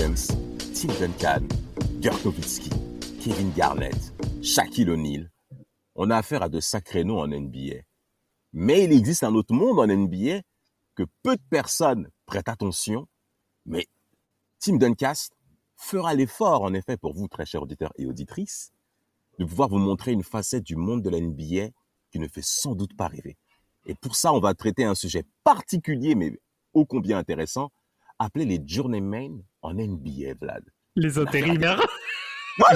Tim 0.00 0.88
Duncan, 0.98 1.46
Dirk 2.00 2.24
Nowitzki, 2.24 2.70
Kevin 3.20 3.52
Garnett, 3.54 4.14
Shaquille 4.42 4.88
O'Neal. 4.88 5.30
On 5.94 6.08
a 6.08 6.16
affaire 6.16 6.42
à 6.42 6.48
de 6.48 6.58
sacrés 6.58 7.04
noms 7.04 7.20
en 7.20 7.28
NBA. 7.28 7.82
Mais 8.54 8.84
il 8.84 8.92
existe 8.92 9.24
un 9.24 9.34
autre 9.34 9.52
monde 9.52 9.78
en 9.78 9.86
NBA 9.86 10.40
que 10.94 11.02
peu 11.22 11.36
de 11.36 11.42
personnes 11.50 12.08
prêtent 12.24 12.48
attention. 12.48 13.08
Mais 13.66 13.88
Tim 14.58 14.76
Duncan 14.76 15.12
fera 15.76 16.14
l'effort, 16.14 16.62
en 16.62 16.72
effet, 16.72 16.96
pour 16.96 17.12
vous, 17.12 17.28
très 17.28 17.44
chers 17.44 17.62
auditeurs 17.62 17.92
et 17.96 18.06
auditrices, 18.06 18.72
de 19.38 19.44
pouvoir 19.44 19.68
vous 19.68 19.78
montrer 19.78 20.12
une 20.12 20.24
facette 20.24 20.64
du 20.64 20.76
monde 20.76 21.02
de 21.02 21.10
la 21.10 21.20
NBA 21.20 21.74
qui 22.10 22.18
ne 22.18 22.26
fait 22.26 22.42
sans 22.42 22.74
doute 22.74 22.96
pas 22.96 23.08
rêver. 23.08 23.36
Et 23.84 23.94
pour 23.96 24.16
ça, 24.16 24.32
on 24.32 24.40
va 24.40 24.54
traiter 24.54 24.84
un 24.84 24.94
sujet 24.94 25.24
particulier, 25.44 26.14
mais 26.14 26.40
ô 26.72 26.86
combien 26.86 27.18
intéressant, 27.18 27.70
appelé 28.18 28.46
les 28.46 28.62
journeymen 28.66 29.44
en 29.62 29.74
NBA, 29.74 30.34
Vlad. 30.40 30.64
Les 30.96 31.18
intérimaires. 31.18 31.80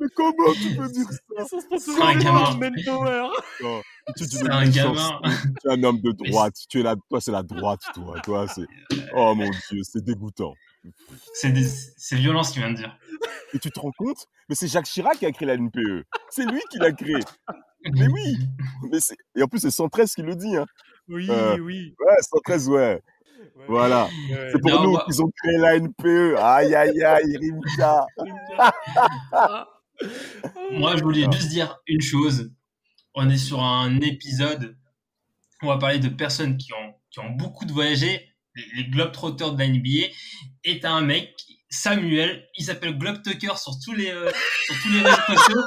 Mais 0.00 0.06
comment 0.16 0.52
tu 0.54 0.74
peux 0.76 0.88
dire 0.88 1.06
ça? 1.08 1.56
C'est 1.78 2.02
un 2.02 2.16
gamin. 2.16 2.44
C'est 4.16 4.50
un 4.50 4.68
gamin. 4.68 5.20
Tu 5.62 5.68
es 5.68 5.72
un 5.72 5.82
homme 5.84 6.00
de 6.00 6.10
droite. 6.12 6.54
Tu 6.68 6.80
es 6.80 6.82
là, 6.82 6.96
toi, 7.08 7.20
c'est 7.20 7.30
la 7.30 7.42
droite, 7.42 7.80
toi. 7.94 8.20
Toi, 8.20 8.46
c'est. 8.48 8.66
Oh 9.14 9.34
mon 9.34 9.48
Dieu, 9.70 9.80
c'est 9.82 10.04
dégoûtant. 10.04 10.54
C'est 11.32 11.50
des- 11.50 11.64
c'est 11.96 12.16
violent 12.16 12.42
ce 12.42 12.52
qu'il 12.52 12.62
vient 12.62 12.72
de 12.72 12.76
dire. 12.76 12.98
Et 13.54 13.58
tu 13.58 13.70
te 13.70 13.80
rends 13.80 13.92
compte? 13.96 14.26
Mais 14.48 14.54
c'est 14.54 14.66
Jacques 14.68 14.84
Chirac 14.86 15.16
qui 15.18 15.26
a 15.26 15.32
créé 15.32 15.46
la 15.46 15.54
NPE. 15.56 16.04
C'est 16.28 16.44
lui 16.44 16.60
qui 16.70 16.78
l'a 16.78 16.92
créé. 16.92 17.20
Mais 17.94 18.08
oui. 18.08 18.36
Mais 18.90 19.00
c'est- 19.00 19.16
Et 19.36 19.42
en 19.42 19.46
plus, 19.46 19.60
c'est 19.60 19.70
113 19.70 20.14
qui 20.14 20.22
le 20.22 20.34
dit. 20.34 20.56
Hein. 20.56 20.66
Oui, 21.08 21.28
Euh, 21.30 21.56
oui. 21.58 21.94
Ouais, 22.00 22.16
113, 22.20 22.68
ouais. 22.68 23.00
Voilà. 23.68 24.08
C'est 24.52 24.60
pour 24.60 24.70
Non, 24.70 24.84
nous 24.84 24.98
qu'ils 25.04 25.22
ont 25.22 25.30
créé 25.42 25.58
la 25.58 25.78
NPE. 25.78 26.36
Aïe, 26.38 26.74
aïe, 26.74 27.02
aïe, 27.02 27.36
Rimka. 27.36 28.06
Moi, 30.72 30.96
je 30.96 31.02
voulais 31.02 31.26
juste 31.32 31.48
dire 31.48 31.78
une 31.86 32.00
chose. 32.00 32.52
On 33.14 33.30
est 33.30 33.38
sur 33.38 33.62
un 33.62 34.00
épisode 34.00 34.76
où 35.62 35.66
on 35.66 35.68
va 35.68 35.78
parler 35.78 35.98
de 35.98 36.08
personnes 36.08 36.56
qui 36.56 36.72
ont, 36.72 36.94
qui 37.10 37.20
ont 37.20 37.30
beaucoup 37.30 37.64
de 37.64 37.72
voyagé, 37.72 38.28
les, 38.54 38.64
les 38.76 38.84
Globetrotters 38.90 39.52
de 39.52 39.58
la 39.58 39.68
NBA. 39.68 40.08
Et 40.64 40.80
t'as 40.80 40.90
un 40.90 41.02
mec, 41.02 41.34
Samuel, 41.70 42.46
il 42.56 42.64
s'appelle 42.64 42.96
Globetucker 42.98 43.56
sur 43.56 43.72
tous 43.84 43.92
les, 43.92 44.10
euh, 44.10 44.30
sur 44.66 44.74
tous 44.82 44.92
les 44.92 45.00
réseaux 45.00 45.22
sociaux. 45.26 45.62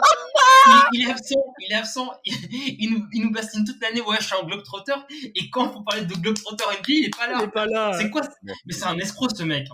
Il, 0.93 1.01
il 1.01 1.07
est 1.07 1.11
absent, 1.11 1.43
il 1.59 1.71
est 1.71 1.75
absent, 1.75 2.11
il, 2.25 2.35
il 2.79 2.93
nous, 2.93 3.05
il 3.13 3.23
nous 3.23 3.31
bastine 3.31 3.63
toute 3.65 3.81
l'année, 3.81 4.01
ouais, 4.01 4.17
je 4.19 4.25
suis 4.25 4.35
un 4.35 4.45
Globetrotter. 4.45 4.93
Et 5.35 5.49
quand 5.49 5.71
faut 5.71 5.81
parler 5.83 6.05
de 6.05 6.13
Globetrotter 6.13 6.63
NBA, 6.79 6.83
il 6.87 7.05
est 7.05 7.17
pas 7.17 7.27
là. 7.27 7.47
pas 7.47 7.65
là. 7.65 7.93
C'est 7.99 8.09
quoi 8.09 8.21
Mais 8.43 8.73
c'est 8.73 8.85
un 8.85 8.97
escroc, 8.97 9.29
ce 9.35 9.43
mec. 9.43 9.67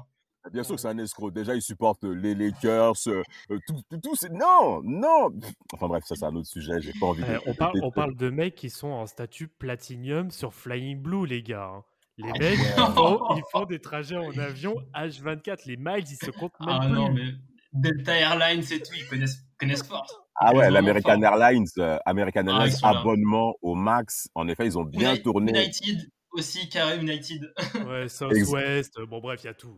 Bien 0.52 0.62
sûr 0.64 0.76
que 0.76 0.82
c'est 0.82 0.90
un 0.90 0.98
escroc. 0.98 1.32
Déjà, 1.32 1.56
il 1.56 1.62
supporte 1.62 2.04
les 2.04 2.36
Lakers, 2.36 2.94
euh, 3.08 3.24
euh, 3.52 3.60
tout, 3.66 3.76
tout, 3.90 3.98
tout, 4.04 4.16
c'est- 4.16 4.30
Non, 4.30 4.82
non. 4.84 5.30
Enfin 5.74 5.88
bref, 5.88 6.04
ça 6.06 6.16
c'est 6.16 6.26
un 6.26 6.36
autre 6.36 6.48
sujet. 6.50 6.82
J'ai 6.82 6.92
pas 7.00 7.06
envie 7.06 7.24
de. 7.24 7.30
Euh, 7.30 7.40
on, 7.46 7.54
parle, 7.54 7.74
de- 7.76 7.82
on 7.86 7.92
parle 7.92 8.16
de 8.18 8.30
mecs 8.30 8.56
qui 8.56 8.70
sont 8.70 8.90
en 8.90 9.06
statut 9.06 9.48
platinium 9.48 10.32
sur 10.32 10.54
Flying 10.54 11.02
Blue, 11.02 11.26
les 11.26 11.44
gars. 11.44 11.72
hein. 11.74 11.84
Les 12.18 12.30
Ah 12.30 12.40
mecs, 12.40 12.60
ils, 12.60 12.94
font, 12.94 13.20
ils 13.38 13.44
font 13.54 13.64
des 13.66 13.80
trajets 13.80 14.18
en 14.18 14.38
avion 14.38 14.76
H24. 14.94 15.62
Les 15.66 15.78
miles, 15.78 16.04
ils 16.10 16.18
se 16.26 16.30
comptent 16.30 16.60
même 16.60 16.70
Ah 16.70 16.80
plus. 16.86 16.92
non, 16.94 17.10
mais 17.12 17.24
Delta 17.72 18.14
Airlines 18.16 18.66
et 18.70 18.82
tout, 18.82 18.94
ils 18.98 19.08
connaissent, 19.08 19.40
connaissent 19.58 19.82
fort. 19.88 20.23
Ah 20.36 20.54
ouais, 20.56 20.70
l'American 20.72 21.18
enfin- 21.18 21.22
Airlines, 21.22 21.68
euh, 21.78 21.98
American 22.06 22.44
Ah, 22.48 22.52
Airlines, 22.66 22.76
abonnement 22.84 23.56
au 23.62 23.76
max. 23.76 24.30
En 24.36 24.48
effet, 24.48 24.66
ils 24.66 24.78
ont 24.78 24.84
bien 24.84 25.16
tourné. 25.18 25.52
United 25.52 26.10
aussi, 26.32 26.70
carré 26.70 26.98
United. 27.00 27.54
Ouais, 27.88 28.10
Southwest, 28.10 29.00
bon 29.08 29.20
bref, 29.20 29.42
il 29.44 29.48
y 29.48 29.50
a 29.50 29.54
tout. 29.54 29.76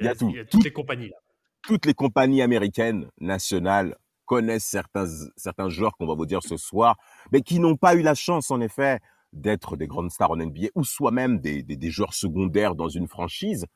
Il 0.00 0.04
y 0.04 0.08
a 0.08 0.14
tout. 0.14 0.28
Il 0.30 0.36
y 0.36 0.40
a 0.40 0.44
toutes 0.44 0.64
les 0.64 0.72
compagnies 0.72 1.08
là. 1.08 1.16
Toutes 1.62 1.86
les 1.86 1.94
compagnies 1.94 2.42
américaines 2.42 3.08
nationales 3.20 3.96
connaissent 4.26 4.66
certains, 4.66 5.06
certains 5.36 5.68
joueurs 5.68 5.96
qu'on 5.96 6.06
va 6.06 6.14
vous 6.14 6.26
dire 6.26 6.42
ce 6.42 6.56
soir, 6.56 6.96
mais 7.32 7.40
qui 7.42 7.58
n'ont 7.58 7.76
pas 7.76 7.94
eu 7.94 8.02
la 8.02 8.14
chance, 8.14 8.50
en 8.50 8.60
effet, 8.60 9.00
d'être 9.32 9.76
des 9.76 9.86
grandes 9.86 10.10
stars 10.10 10.30
en 10.32 10.36
NBA 10.36 10.68
ou 10.74 10.84
soi-même 10.84 11.38
des, 11.40 11.62
des, 11.62 11.76
des 11.76 11.90
joueurs 11.90 12.14
secondaires 12.14 12.74
dans 12.74 12.88
une 12.88 13.08
franchise. 13.08 13.66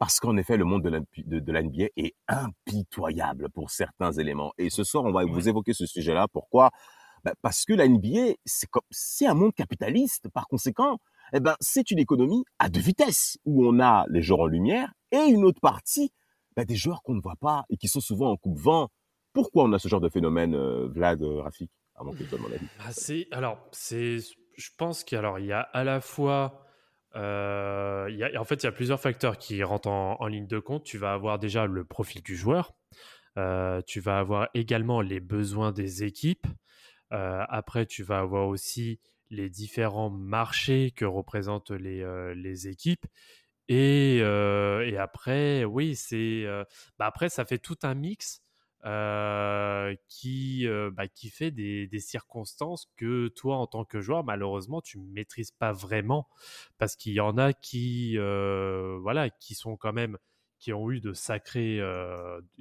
Parce 0.00 0.18
qu'en 0.18 0.38
effet, 0.38 0.56
le 0.56 0.64
monde 0.64 0.82
de 0.82 1.52
la, 1.52 1.62
NBA 1.62 1.88
est 1.94 2.14
impitoyable 2.26 3.50
pour 3.50 3.70
certains 3.70 4.12
éléments. 4.12 4.54
Et 4.56 4.70
ce 4.70 4.82
soir, 4.82 5.04
on 5.04 5.12
va 5.12 5.26
vous 5.26 5.46
évoquer 5.46 5.74
ce 5.74 5.84
sujet-là. 5.84 6.26
Pourquoi? 6.32 6.70
Ben, 7.22 7.34
Parce 7.42 7.66
que 7.66 7.74
la 7.74 7.86
NBA, 7.86 8.32
c'est 8.46 9.26
un 9.26 9.34
monde 9.34 9.52
capitaliste. 9.54 10.30
Par 10.30 10.48
conséquent, 10.48 10.96
eh 11.34 11.40
ben, 11.40 11.54
c'est 11.60 11.90
une 11.90 11.98
économie 11.98 12.44
à 12.58 12.70
deux 12.70 12.80
vitesses, 12.80 13.36
où 13.44 13.66
on 13.66 13.78
a 13.78 14.06
les 14.08 14.22
joueurs 14.22 14.40
en 14.40 14.46
lumière 14.46 14.90
et 15.12 15.18
une 15.18 15.44
autre 15.44 15.60
partie, 15.60 16.14
ben, 16.56 16.64
des 16.64 16.76
joueurs 16.76 17.02
qu'on 17.02 17.14
ne 17.14 17.20
voit 17.20 17.36
pas 17.38 17.66
et 17.68 17.76
qui 17.76 17.86
sont 17.86 18.00
souvent 18.00 18.30
en 18.30 18.38
coupe-vent. 18.38 18.88
Pourquoi 19.34 19.64
on 19.64 19.72
a 19.74 19.78
ce 19.78 19.88
genre 19.88 20.00
de 20.00 20.08
phénomène, 20.08 20.54
euh, 20.54 20.88
Vlad, 20.88 21.22
euh, 21.22 21.42
Rafik 21.42 21.70
Avant 21.94 22.12
que 22.12 22.20
je 22.20 22.24
te 22.24 22.30
donne 22.30 22.40
mon 22.40 22.50
avis? 22.50 22.66
Ah, 22.78 22.90
c'est- 22.92 23.28
alors, 23.32 23.58
je 23.70 24.70
pense 24.78 25.04
qu'il 25.04 25.18
y 25.44 25.52
a 25.52 25.60
à 25.60 25.84
la 25.84 26.00
fois, 26.00 26.64
euh, 27.16 28.36
en 28.36 28.44
fait, 28.44 28.62
il 28.62 28.64
y 28.64 28.68
a 28.68 28.72
plusieurs 28.72 29.00
facteurs 29.00 29.38
qui 29.38 29.62
rentrent 29.62 29.88
en, 29.88 30.26
ligne 30.26 30.46
de 30.46 30.58
compte. 30.58 30.84
Tu 30.84 30.98
vas 30.98 31.12
avoir 31.12 31.38
déjà 31.38 31.66
le 31.66 31.84
profil 31.84 32.22
du 32.22 32.36
joueur. 32.36 32.72
Euh, 33.38 33.80
tu 33.86 34.00
vas 34.00 34.18
avoir 34.18 34.48
également 34.54 35.00
les 35.00 35.20
besoins 35.20 35.72
des 35.72 36.04
équipes. 36.04 36.46
Euh, 37.12 37.44
après, 37.48 37.86
tu 37.86 38.02
vas 38.02 38.20
avoir 38.20 38.48
aussi 38.48 39.00
les 39.30 39.48
différents 39.48 40.10
marchés 40.10 40.92
que 40.94 41.04
représentent 41.04 41.70
les, 41.70 42.68
équipes. 42.68 43.06
Et, 43.68 44.22
après, 44.98 45.64
oui, 45.64 45.94
c'est, 45.96 46.44
bah 46.98 47.06
après, 47.06 47.28
ça 47.28 47.44
fait 47.44 47.58
tout 47.58 47.78
un 47.82 47.94
mix 47.94 48.42
euh, 48.86 49.94
qui, 50.08 50.66
euh, 50.66 50.90
bah, 50.90 51.06
qui 51.06 51.28
fait 51.28 51.50
des, 51.50 51.88
circonstances 51.98 52.90
que 52.96 53.28
toi, 53.28 53.56
en 53.56 53.66
tant 53.66 53.84
que 53.84 54.00
joueur, 54.00 54.24
malheureusement, 54.24 54.80
tu 54.80 54.98
ne 54.98 55.06
maîtrises 55.12 55.50
pas 55.50 55.72
vraiment 55.72 56.28
parce 56.78 56.96
qu'il 56.96 57.12
y 57.12 57.20
en 57.20 57.36
a 57.36 57.52
qui, 57.52 58.16
euh, 58.16 58.98
voilà, 59.02 59.28
qui 59.28 59.54
sont 59.54 59.76
quand 59.76 59.92
même 59.92 60.16
qui 60.58 60.72
ont 60.74 60.90
eu 60.90 61.00
de 61.00 61.14
sacrés, 61.14 61.80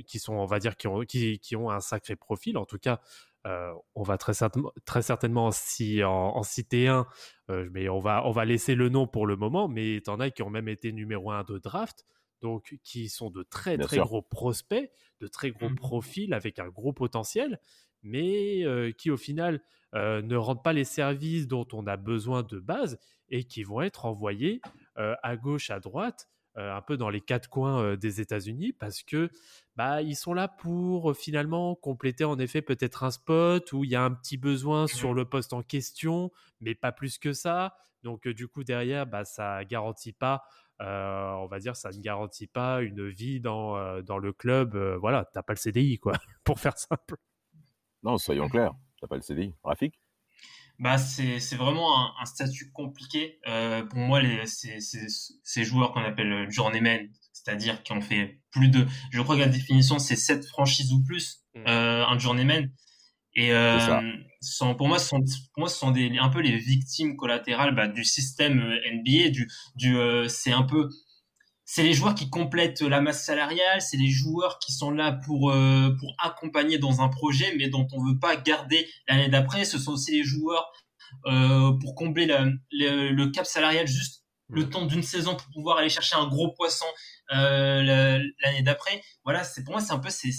qui 0.07 0.19
sont, 0.19 0.33
on 0.33 0.45
va 0.45 0.59
dire, 0.59 0.77
qui 0.77 0.87
ont, 0.87 1.01
qui, 1.01 1.55
ont 1.57 1.69
un 1.69 1.81
sacré 1.81 2.15
profil. 2.15 2.57
En 2.57 2.65
tout 2.65 2.79
cas, 2.79 3.01
on 3.43 4.03
va 4.03 4.17
très 4.17 4.33
certainement, 4.33 4.71
certainement 5.01 5.47
en, 5.47 5.51
ci- 5.51 6.01
en, 6.05 6.37
en 6.37 6.43
citer 6.43 6.87
un, 6.87 7.07
mais 7.49 7.89
on 7.89 7.99
va, 7.99 8.25
on 8.25 8.31
va 8.31 8.45
laisser 8.45 8.75
le 8.75 8.87
nom 8.87 9.05
pour 9.05 9.27
le 9.27 9.35
moment. 9.35 9.67
Mais 9.67 9.99
t'en 9.99 10.21
as 10.21 10.29
qui 10.29 10.43
ont 10.43 10.49
même 10.49 10.69
été 10.69 10.93
numéro 10.93 11.29
un 11.31 11.43
de 11.43 11.57
draft, 11.57 12.05
donc 12.41 12.77
qui 12.83 13.09
sont 13.09 13.29
de 13.29 13.43
très 13.43 13.77
Bien 13.77 13.87
très 13.87 13.87
sûr. 13.87 14.01
gros 14.01 14.21
prospects, 14.21 14.91
de 15.19 15.27
très 15.27 15.51
gros 15.51 15.69
Mhm. 15.69 15.75
profils 15.75 16.33
avec 16.33 16.59
un 16.59 16.69
gros 16.69 16.93
potentiel, 16.93 17.59
mais 18.03 18.63
euh, 18.65 18.91
qui 18.91 19.11
au 19.11 19.17
final 19.17 19.61
euh, 19.95 20.21
ne 20.21 20.35
rendent 20.35 20.63
pas 20.63 20.73
les 20.73 20.85
services 20.85 21.47
dont 21.47 21.67
on 21.73 21.85
a 21.87 21.97
besoin 21.97 22.43
de 22.43 22.59
base 22.59 22.99
et 23.29 23.43
qui 23.43 23.63
vont 23.63 23.81
être 23.81 24.05
envoyés 24.05 24.61
euh, 24.97 25.15
à 25.23 25.35
gauche, 25.35 25.69
à 25.69 25.79
droite, 25.79 26.27
euh, 26.57 26.73
un 26.75 26.81
peu 26.81 26.97
dans 26.97 27.09
les 27.09 27.21
quatre 27.21 27.49
coins 27.49 27.81
euh, 27.83 27.95
des 27.97 28.21
États-Unis, 28.21 28.73
parce 28.73 29.03
que 29.03 29.29
bah, 29.75 30.01
ils 30.01 30.15
sont 30.15 30.33
là 30.33 30.47
pour 30.47 31.11
euh, 31.11 31.13
finalement 31.13 31.75
compléter 31.75 32.23
en 32.23 32.37
effet 32.39 32.61
peut-être 32.61 33.03
un 33.03 33.11
spot 33.11 33.71
où 33.73 33.83
il 33.83 33.89
y 33.91 33.95
a 33.95 34.03
un 34.03 34.11
petit 34.11 34.37
besoin 34.37 34.87
sur 34.87 35.13
le 35.13 35.25
poste 35.25 35.53
en 35.53 35.61
question, 35.61 36.31
mais 36.59 36.75
pas 36.75 36.91
plus 36.91 37.17
que 37.17 37.33
ça. 37.33 37.75
Donc 38.03 38.27
euh, 38.27 38.33
du 38.33 38.47
coup 38.47 38.63
derrière, 38.63 39.05
bah, 39.05 39.25
ça 39.25 39.63
garantit 39.65 40.13
pas, 40.13 40.43
euh, 40.81 41.31
on 41.33 41.47
va 41.47 41.59
dire, 41.59 41.75
ça 41.75 41.89
ne 41.89 41.99
garantit 41.99 42.47
pas 42.47 42.81
une 42.81 43.09
vie 43.09 43.39
dans, 43.39 43.77
euh, 43.77 44.01
dans 44.01 44.17
le 44.17 44.31
club. 44.33 44.75
euh, 44.75 44.97
voilà, 44.97 45.25
t'as 45.33 45.43
pas 45.43 45.53
le 45.53 45.57
CDI 45.57 45.99
quoi, 45.99 46.13
pour 46.43 46.59
faire 46.59 46.77
simple. 46.77 47.15
Non, 48.03 48.17
soyons 48.17 48.47
clairs. 48.47 48.73
T'as 49.01 49.07
pas 49.07 49.15
le 49.15 49.21
CDI. 49.21 49.53
Rafik? 49.63 49.99
Bah, 50.77 50.97
c'est 50.97 51.39
c'est 51.39 51.57
vraiment 51.57 51.99
un, 51.99 52.13
un 52.21 52.25
statut 52.25 52.71
compliqué. 52.71 53.39
Euh, 53.47 53.83
pour 53.83 53.99
moi, 53.99 54.21
les, 54.21 54.45
ces, 54.45 54.79
ces, 54.79 55.07
ces 55.43 55.63
joueurs 55.65 55.91
qu'on 55.91 56.03
appelle 56.03 56.31
euh, 56.31 56.49
journeymen, 56.49 57.09
c'est-à-dire 57.33 57.83
qui 57.83 57.91
ont 57.91 57.99
fait 58.01 58.39
plus 58.51 58.69
de, 58.69 58.85
je 59.11 59.21
crois 59.21 59.35
que 59.35 59.41
la 59.41 59.47
définition 59.49 59.99
c'est 59.99 60.15
7 60.15 60.45
franchises 60.45 60.93
ou 60.93 61.03
plus, 61.03 61.43
mm. 61.55 61.63
un 61.67 62.17
journeyman. 62.19 62.71
Et 63.35 63.51
sont, 64.41 64.75
pour 64.75 64.87
moi, 64.87 64.99
ce 64.99 65.07
sont, 65.07 65.19
pour 65.19 65.59
moi, 65.59 65.69
ce 65.69 65.77
sont 65.77 65.91
des, 65.91 66.17
un 66.17 66.29
peu 66.29 66.39
les 66.39 66.57
victimes 66.57 67.15
collatérales 67.15 67.75
bah, 67.75 67.87
du 67.87 68.03
système 68.03 68.59
NBA. 68.93 69.29
Du, 69.29 69.49
du, 69.75 69.97
c'est 70.27 70.51
un 70.51 70.63
peu 70.63 70.89
c'est 71.71 71.83
les 71.83 71.93
joueurs 71.93 72.15
qui 72.15 72.31
complètent 72.31 72.81
la 72.81 72.99
masse 72.99 73.23
salariale, 73.23 73.79
c'est 73.79 73.95
les 73.97 74.09
joueurs 74.09 74.57
qui 74.57 74.71
sont 74.71 74.89
là 74.89 75.11
pour 75.11 75.51
euh, 75.51 75.95
pour 75.99 76.15
accompagner 76.17 76.79
dans 76.79 77.01
un 77.01 77.09
projet, 77.09 77.53
mais 77.59 77.69
dont 77.69 77.87
on 77.93 78.03
veut 78.03 78.17
pas 78.17 78.35
garder 78.37 78.87
l'année 79.07 79.29
d'après. 79.29 79.65
Ce 79.65 79.77
sont 79.77 79.91
aussi 79.91 80.11
les 80.13 80.23
joueurs 80.23 80.71
euh, 81.27 81.71
pour 81.79 81.93
combler 81.93 82.25
le, 82.71 83.25
cap 83.27 83.45
salarial 83.45 83.85
juste 83.85 84.18
le 84.49 84.69
temps 84.69 84.85
d'une 84.85 85.03
saison 85.03 85.35
pour 85.35 85.47
pouvoir 85.53 85.77
aller 85.77 85.89
chercher 85.89 86.15
un 86.15 86.27
gros 86.27 86.51
poisson 86.53 86.85
euh, 87.31 88.19
l'année 88.41 88.63
d'après. 88.63 89.01
Voilà, 89.23 89.43
c'est 89.43 89.63
pour 89.63 89.73
moi 89.73 89.81
c'est 89.81 89.93
un 89.93 89.99
peu 89.99 90.09
c'est 90.09 90.31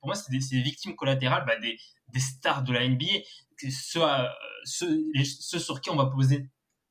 pour 0.00 0.08
moi 0.08 0.14
c'est 0.14 0.30
des, 0.30 0.62
victimes 0.62 0.94
collatérales 0.96 1.44
bah, 1.46 1.58
des 1.58 1.78
des 2.12 2.20
stars 2.20 2.62
de 2.62 2.72
la 2.72 2.86
NBA, 2.88 3.06
ceux, 3.70 4.02
ceux, 4.64 5.58
sur 5.58 5.80
qui 5.80 5.90
on 5.90 5.96
va 5.96 6.06
poser 6.06 6.48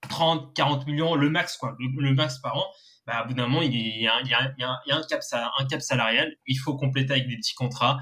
30, 0.10 0.54
40 0.54 0.86
millions 0.88 1.16
le 1.16 1.30
max 1.30 1.56
quoi, 1.56 1.76
le 1.80 2.14
max 2.14 2.40
par 2.40 2.58
an 2.58 2.66
bah, 3.06 3.20
à 3.20 3.24
bout 3.24 3.34
d'un 3.34 3.48
moment, 3.48 3.62
il 3.62 3.76
y, 3.76 4.08
a, 4.08 4.20
il, 4.22 4.28
y 4.28 4.34
a, 4.34 4.54
il, 4.58 4.62
y 4.62 4.92
a, 4.92 4.98
un, 4.98 5.04
cap, 5.04 5.22
un 5.32 5.66
cap 5.66 5.82
salarial. 5.82 6.36
Il 6.48 6.58
faut 6.58 6.76
compléter 6.76 7.14
avec 7.14 7.28
des 7.28 7.38
petits 7.38 7.54
contrats, 7.54 8.00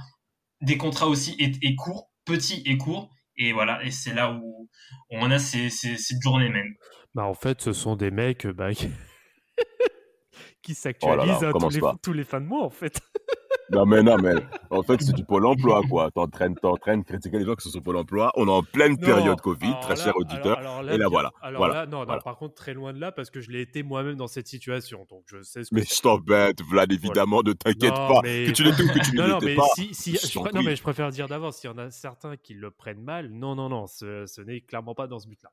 des 0.61 0.77
contrats 0.77 1.07
aussi 1.07 1.35
et, 1.39 1.75
courts, 1.75 2.09
petits 2.25 2.61
et 2.65 2.77
courts. 2.77 3.09
Et 3.37 3.51
voilà, 3.51 3.83
et 3.83 3.91
c'est 3.91 4.13
là 4.13 4.31
où 4.31 4.69
on 5.09 5.31
a 5.31 5.39
ces, 5.39 5.69
ces, 5.69 5.97
journées 6.21 6.49
même. 6.49 6.75
Bah, 7.15 7.23
en 7.23 7.33
fait, 7.33 7.61
ce 7.61 7.73
sont 7.73 7.95
des 7.95 8.11
mecs 8.11 8.45
bah, 8.47 8.73
qui 10.61 10.71
oh 10.71 10.73
s'actualisent 10.73 11.47
tous, 11.59 11.69
les, 11.69 11.81
tous 12.01 12.13
les 12.13 12.23
fins 12.23 12.41
de 12.41 12.45
mois, 12.45 12.63
en 12.63 12.69
fait. 12.69 12.99
Non, 13.71 13.85
mais 13.85 14.03
non, 14.03 14.17
mais 14.17 14.33
en 14.69 14.83
fait, 14.83 15.01
c'est 15.01 15.13
du 15.13 15.23
Pôle 15.23 15.45
emploi, 15.45 15.81
quoi. 15.89 16.11
T'entraînes, 16.11 16.55
t'entraînes, 16.55 17.03
critiquer 17.03 17.39
les 17.39 17.45
gens 17.45 17.55
qui 17.55 17.63
sont 17.63 17.71
sur 17.71 17.81
Pôle 17.81 17.97
emploi. 17.97 18.31
On 18.35 18.47
est 18.47 18.51
en 18.51 18.63
pleine 18.63 18.97
période 18.97 19.39
Covid, 19.41 19.73
très 19.81 19.95
cher 19.95 20.15
auditeur. 20.15 20.59
et 20.89 20.97
là, 20.97 21.07
voilà. 21.07 21.31
Alors 21.41 21.67
là, 21.67 21.85
non, 21.85 22.05
non, 22.05 22.19
par 22.23 22.37
contre, 22.37 22.55
très 22.55 22.73
loin 22.73 22.93
de 22.93 22.99
là, 22.99 23.11
parce 23.11 23.29
que 23.29 23.41
je 23.41 23.49
l'ai 23.51 23.61
été 23.61 23.83
moi-même 23.83 24.15
dans 24.15 24.27
cette 24.27 24.47
situation. 24.47 25.05
Donc, 25.09 25.23
je 25.27 25.41
sais 25.41 25.63
ce 25.63 25.69
que 25.69 25.75
Mais 25.75 25.83
je 25.83 26.01
t'embête, 26.01 26.61
Vlad, 26.63 26.91
évidemment, 26.91 27.41
ne 27.43 27.53
t'inquiète 27.53 27.93
pas. 27.93 28.21
Que 28.21 28.51
tu 28.51 28.63
l'étais 28.63 28.83
ou 28.83 28.87
que 28.87 28.99
tu 28.99 29.15
ne 29.15 29.27
non, 29.27 29.39
mais 29.41 29.55
pas. 29.55 29.67
Si, 29.75 30.37
non, 30.53 30.61
mais 30.63 30.75
je 30.75 30.83
préfère 30.83 31.09
dire 31.11 31.27
d'avance, 31.27 31.57
s'il 31.57 31.69
y 31.69 31.73
en 31.73 31.77
a 31.77 31.89
certains 31.89 32.35
qui 32.37 32.53
le 32.53 32.71
prennent 32.71 33.01
mal, 33.01 33.29
non, 33.29 33.55
non, 33.55 33.69
non, 33.69 33.87
ce, 33.87 34.25
ce 34.25 34.41
n'est 34.41 34.61
clairement 34.61 34.95
pas 34.95 35.07
dans 35.07 35.19
ce 35.19 35.27
but-là. 35.27 35.51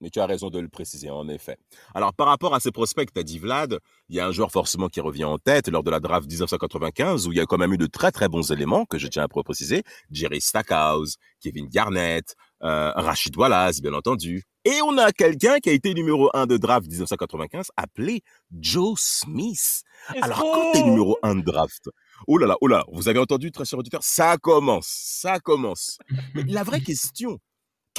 Mais 0.00 0.10
tu 0.10 0.20
as 0.20 0.26
raison 0.26 0.50
de 0.50 0.58
le 0.58 0.68
préciser, 0.68 1.10
en 1.10 1.28
effet. 1.28 1.56
Alors, 1.94 2.14
par 2.14 2.26
rapport 2.26 2.54
à 2.54 2.60
ces 2.60 2.70
prospects, 2.70 3.12
tu 3.12 3.20
as 3.20 3.22
dit 3.22 3.38
Vlad, 3.38 3.78
il 4.08 4.16
y 4.16 4.20
a 4.20 4.26
un 4.26 4.32
joueur 4.32 4.50
forcément 4.50 4.88
qui 4.88 5.00
revient 5.00 5.24
en 5.24 5.38
tête 5.38 5.68
lors 5.68 5.82
de 5.82 5.90
la 5.90 6.00
draft 6.00 6.26
1995, 6.26 7.26
où 7.26 7.32
il 7.32 7.38
y 7.38 7.40
a 7.40 7.46
quand 7.46 7.58
même 7.58 7.72
eu 7.72 7.78
de 7.78 7.86
très 7.86 8.10
très 8.10 8.28
bons 8.28 8.50
éléments, 8.50 8.86
que 8.86 8.98
je 8.98 9.08
tiens 9.08 9.24
à 9.24 9.28
préciser. 9.28 9.82
Jerry 10.10 10.40
Stackhouse, 10.40 11.16
Kevin 11.40 11.66
Garnett, 11.68 12.34
euh, 12.62 12.92
Rachid 12.92 13.36
Wallace, 13.36 13.80
bien 13.80 13.94
entendu. 13.94 14.44
Et 14.64 14.82
on 14.82 14.98
a 14.98 15.10
quelqu'un 15.12 15.58
qui 15.58 15.70
a 15.70 15.72
été 15.72 15.94
numéro 15.94 16.28
1 16.34 16.46
de 16.46 16.58
draft 16.58 16.86
1995, 16.86 17.68
appelé 17.76 18.22
Joe 18.58 19.00
Smith. 19.00 19.82
Alors, 20.20 20.38
quand 20.38 20.74
es 20.74 20.82
numéro 20.82 21.16
1 21.22 21.36
de 21.36 21.40
draft, 21.42 21.88
oh 22.26 22.36
là 22.36 22.46
là, 22.46 22.56
oh 22.60 22.66
là, 22.66 22.84
vous 22.92 23.08
avez 23.08 23.18
entendu, 23.18 23.52
très 23.52 23.64
cher 23.64 23.78
auditeur, 23.78 24.02
ça 24.02 24.36
commence, 24.36 24.86
ça 24.86 25.40
commence. 25.40 25.98
Mais 26.34 26.42
la 26.44 26.62
vraie 26.62 26.80
question, 26.82 27.38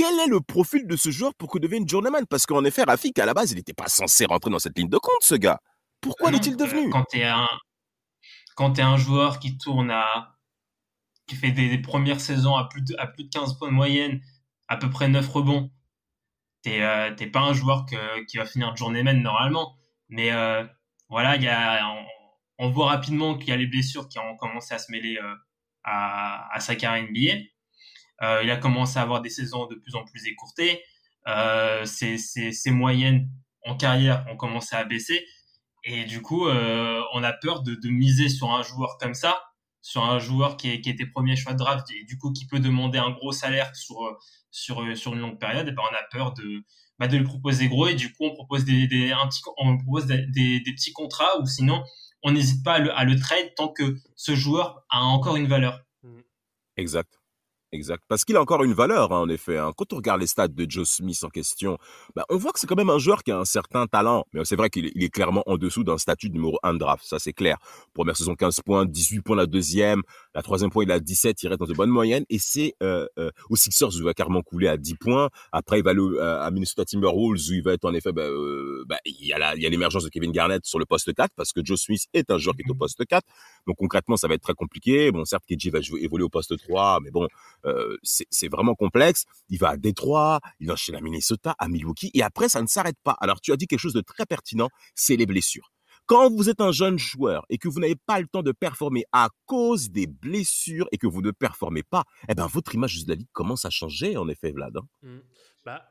quel 0.02 0.20
est 0.20 0.28
le 0.28 0.42
profil 0.42 0.88
de 0.88 0.96
ce 0.96 1.12
joueur 1.12 1.36
pour 1.36 1.52
qu'il 1.52 1.62
devienne 1.62 1.88
journeyman? 1.88 2.26
Parce 2.26 2.48
qu'en 2.48 2.66
effet, 2.66 2.84
Rafik, 2.84 3.20
à 3.20 3.26
la 3.26 3.36
base, 3.36 3.52
il 3.52 3.56
n'était 3.56 3.74
pas 3.74 3.88
censé 3.88 4.26
rentrer 4.26 4.50
dans 4.50 4.58
cette 4.58 4.76
ligne 4.76 4.90
de 4.90 4.98
compte, 4.98 5.22
ce 5.22 5.36
gars. 5.36 5.60
Pourquoi 6.02 6.30
ah 6.30 6.32
l'est-il 6.32 6.58
devenu? 6.58 6.90
Quand 6.90 7.06
tu 7.06 7.20
es 7.20 7.26
un 7.26 7.48
quand 8.56 8.80
es 8.80 8.82
un 8.82 8.98
joueur 8.98 9.40
qui 9.40 9.58
tourne 9.60 9.92
à 9.92 10.36
qui 11.28 11.36
fait 11.36 11.52
des, 11.52 11.78
premières 11.78 12.20
saisons 12.20 12.56
à 12.56 12.68
plus 12.68 12.82
de 12.82 12.96
à 12.98 13.06
plus 13.06 13.26
de 13.26 13.30
15 13.30 13.60
points 13.60 13.68
de 13.68 13.74
moyenne, 13.74 14.22
à 14.68 14.78
peu 14.78 14.90
près 14.90 15.08
9 15.08 15.28
rebonds, 15.30 15.72
t'es 16.64 16.82
euh, 16.82 17.16
pas 17.32 17.42
un 17.42 17.54
joueur 17.54 17.86
qui 18.28 18.38
va 18.38 18.46
finir 18.46 18.76
journeyman 18.76 19.22
normalement. 19.22 19.76
Mais 20.10 20.32
euh, 20.32 20.66
voilà, 21.10 21.36
il 21.36 21.44
y 21.44 21.48
a 21.48 21.88
on, 22.58 22.70
voit 22.72 22.88
rapidement 22.90 23.38
qu'il 23.38 23.50
y 23.50 23.52
a 23.52 23.58
les 23.58 23.68
blessures 23.68 24.10
qui 24.10 24.18
ont 24.18 24.36
commencé 24.38 24.74
à 24.74 24.80
se 24.80 24.92
mêler 24.92 25.18
euh, 25.18 25.36
à, 25.84 26.54
à 26.56 26.60
sa 26.60 26.76
carrière 26.76 27.08
NBA. 27.08 27.51
Euh, 28.22 28.42
il 28.44 28.52
a 28.52 28.58
commencé 28.58 29.00
à 29.00 29.02
avoir 29.02 29.22
des 29.22 29.30
saisons 29.30 29.66
de 29.66 29.76
plus 29.76 29.96
en 29.96 30.04
plus 30.04 30.28
écourtées. 30.28 30.82
Euh, 31.28 31.86
ses, 31.86 32.72
moyennes 32.72 33.30
en 33.66 33.76
carrière 33.76 34.26
ont 34.32 34.38
commencé 34.38 34.76
à 34.76 34.84
baisser. 34.84 35.26
Et 35.84 36.06
du 36.06 36.22
coup, 36.22 36.48
euh, 36.48 37.02
on 37.14 37.24
a 37.24 37.34
peur 37.34 37.64
de, 37.64 37.78
miser 37.90 38.30
sur 38.30 38.52
un 38.52 38.62
joueur 38.62 38.98
comme 39.00 39.16
ça, 39.16 39.42
sur 39.82 40.04
un 40.04 40.20
joueur 40.20 40.58
qui, 40.58 40.70
était 40.70 41.06
premier 41.08 41.36
choix 41.36 41.54
de 41.54 41.58
draft 41.58 41.88
et 41.92 42.04
du 42.04 42.18
coup 42.18 42.32
qui 42.32 42.46
peut 42.46 42.60
demander 42.60 43.00
un 43.00 43.10
gros 43.10 43.32
salaire 43.32 43.76
sur, 43.76 43.98
sur, 44.52 44.96
sur 44.96 45.14
une 45.14 45.22
longue 45.22 45.40
période. 45.40 45.68
Et 45.68 45.72
ben 45.72 45.82
on 45.92 45.96
a 45.96 46.04
peur 46.12 46.34
de, 46.34 46.64
bah, 47.00 47.08
de 47.08 47.18
lui 47.18 47.24
proposer 47.24 47.68
gros 47.68 47.88
et 47.88 47.96
du 47.96 48.14
coup 48.14 48.26
on 48.26 48.34
propose 48.36 48.64
des, 48.64 48.86
des 48.86 49.12
un 49.12 49.28
petit, 49.28 49.42
on 49.58 49.76
propose 49.80 50.06
des, 50.06 50.28
des, 50.28 50.60
des, 50.60 50.74
petits 50.74 50.94
contrats 50.94 51.40
ou 51.40 51.48
sinon 51.48 51.84
on 52.22 52.32
n'hésite 52.32 52.64
pas 52.64 52.74
à 52.74 52.80
le, 52.80 52.96
à 52.96 53.04
le 53.04 53.20
trade 53.20 53.56
tant 53.56 53.70
que 53.70 53.98
ce 54.16 54.36
joueur 54.36 54.86
a 54.90 55.00
encore 55.00 55.36
une 55.36 55.48
valeur. 55.48 55.82
Exact. 56.78 57.21
Exact. 57.74 58.04
Parce 58.10 58.26
qu'il 58.26 58.36
a 58.36 58.42
encore 58.42 58.64
une 58.66 58.74
valeur, 58.74 59.14
hein, 59.14 59.20
en 59.20 59.30
effet. 59.30 59.58
Hein. 59.58 59.72
Quand 59.78 59.94
on 59.94 59.98
regarde 59.98 60.20
les 60.20 60.28
stats 60.28 60.50
de 60.50 60.66
Joe 60.70 60.88
Smith 60.88 61.24
en 61.24 61.30
question, 61.30 61.78
bah, 62.16 62.26
on 62.30 62.36
voit 62.36 62.52
que 62.52 62.60
c'est 62.60 62.68
quand 62.68 62.76
même 62.76 62.90
un 62.90 62.98
joueur 62.98 63.24
qui 63.24 63.32
a 63.32 63.38
un 63.38 63.46
certain 63.46 63.88
talent. 63.88 64.26
Mais 64.34 64.44
c'est 64.44 64.58
vrai 64.58 64.70
qu'il 64.70 64.88
est, 64.88 65.10
clairement 65.10 65.44
en 65.46 65.58
dessous 65.58 65.86
d'un 65.86 65.98
statut 65.98 66.30
numéro 66.30 66.60
1 66.64 66.74
de 66.74 66.80
draft. 66.80 67.06
Ça, 67.06 67.18
c'est 67.18 67.32
clair. 67.32 67.58
Première 67.94 68.18
saison, 68.18 68.36
15 68.36 68.60
points, 68.66 68.86
18 68.86 69.22
points 69.22 69.38
la 69.38 69.46
deuxième. 69.46 70.02
La 70.34 70.42
troisième 70.42 70.70
point, 70.70 70.84
il 70.84 70.92
a 70.92 71.00
17. 71.00 71.44
Il 71.44 71.48
reste 71.48 71.60
dans 71.60 71.66
une 71.66 71.76
bonne 71.76 71.90
moyenne. 71.90 72.26
Et 72.30 72.40
c'est 72.40 72.76
euh, 72.82 73.08
euh, 73.20 73.32
au 73.50 73.56
Sixers 73.56 73.90
où 73.90 73.98
il 73.98 74.04
va 74.04 74.14
carrément 74.14 74.42
couler 74.42 74.68
à 74.68 74.78
10 74.78 74.96
points. 74.96 75.30
Après, 75.52 75.80
il 75.80 75.84
va 75.84 75.92
aller 75.92 76.00
euh, 76.00 76.42
à 76.42 76.50
Minnesota 76.52 76.86
Timberwolves 76.86 77.50
où 77.50 77.54
il 77.54 77.64
va 77.64 77.74
être 77.74 77.86
en 77.86 77.94
effet... 77.94 78.12
Bah, 78.12 78.24
euh, 78.24 78.84
bah, 78.88 78.98
il 79.06 79.26
y 79.26 79.34
a 79.34 79.70
l'émergence 79.70 80.04
de 80.04 80.10
Kevin 80.10 80.32
Garnett 80.32 80.66
sur 80.66 80.80
le 80.80 80.86
poste 80.86 81.14
4 81.14 81.32
parce 81.36 81.52
que 81.52 81.62
Joe 81.64 81.80
Smith 81.80 82.08
est 82.14 82.32
un 82.32 82.38
joueur 82.38 82.56
qui 82.56 82.64
est 82.64 82.72
au 82.72 82.76
poste 82.76 83.06
4. 83.06 83.26
Donc 83.68 83.78
concrètement, 83.78 84.18
ça 84.18 84.28
va 84.28 84.36
être 84.36 84.42
très 84.42 84.54
compliqué. 84.54 85.12
Bon, 85.12 85.26
certes, 85.26 85.44
KJ 85.50 85.70
va 85.70 85.82
jouer, 85.82 86.02
évoluer 86.02 86.24
au 86.24 86.30
poste 86.30 86.58
3, 86.58 87.00
mais 87.02 87.12
bon, 87.12 87.28
euh, 87.66 87.98
c'est 88.04 88.28
c'est 88.30 88.48
vraiment 88.48 88.76
complexe. 88.76 89.26
Il 89.50 89.60
va 89.60 89.70
à 89.70 89.78
Détroit, 89.78 90.40
il 90.60 90.68
va 90.68 90.76
chez 90.76 90.92
la 90.92 91.02
Minnesota, 91.02 91.56
à 91.60 91.68
Milwaukee, 91.68 92.12
et 92.14 92.24
après, 92.24 92.50
ça 92.50 92.62
ne 92.62 92.68
s'arrête 92.68 92.98
pas. 93.04 93.16
Alors, 93.20 93.42
tu 93.42 93.52
as 93.52 93.58
dit 93.58 93.68
quelque 93.68 93.80
chose 93.80 93.94
de 93.94 94.02
très 94.02 94.26
pertinent, 94.26 94.70
c'est 94.96 95.16
les 95.16 95.26
blessures. 95.26 95.72
Quand 96.12 96.30
vous 96.30 96.50
êtes 96.50 96.60
un 96.60 96.74
jeune 96.74 97.00
joueur 97.00 97.46
et 97.48 97.58
que 97.58 97.70
vous 97.70 97.80
n'avez 97.80 97.96
pas 97.96 98.20
le 98.20 98.28
temps 98.28 98.44
de 98.44 98.52
performer 98.52 99.06
à 99.14 99.30
cause 99.46 99.92
des 99.92 100.08
blessures 100.08 100.90
et 100.92 100.98
que 100.98 101.08
vous 101.08 101.22
ne 101.22 101.32
performez 101.32 101.84
pas, 101.84 102.04
eh 102.28 102.36
ben, 102.36 102.48
votre 102.48 102.76
image 102.76 103.06
de 103.06 103.12
la 103.12 103.16
ligue 103.16 103.32
commence 103.32 103.64
à 103.64 103.70
changer, 103.70 104.18
en 104.18 104.28
effet, 104.28 104.52
Vlad. 104.52 104.76
Hein. 104.76 104.88
Mmh. 105.04 105.20
Bah, 105.64 105.86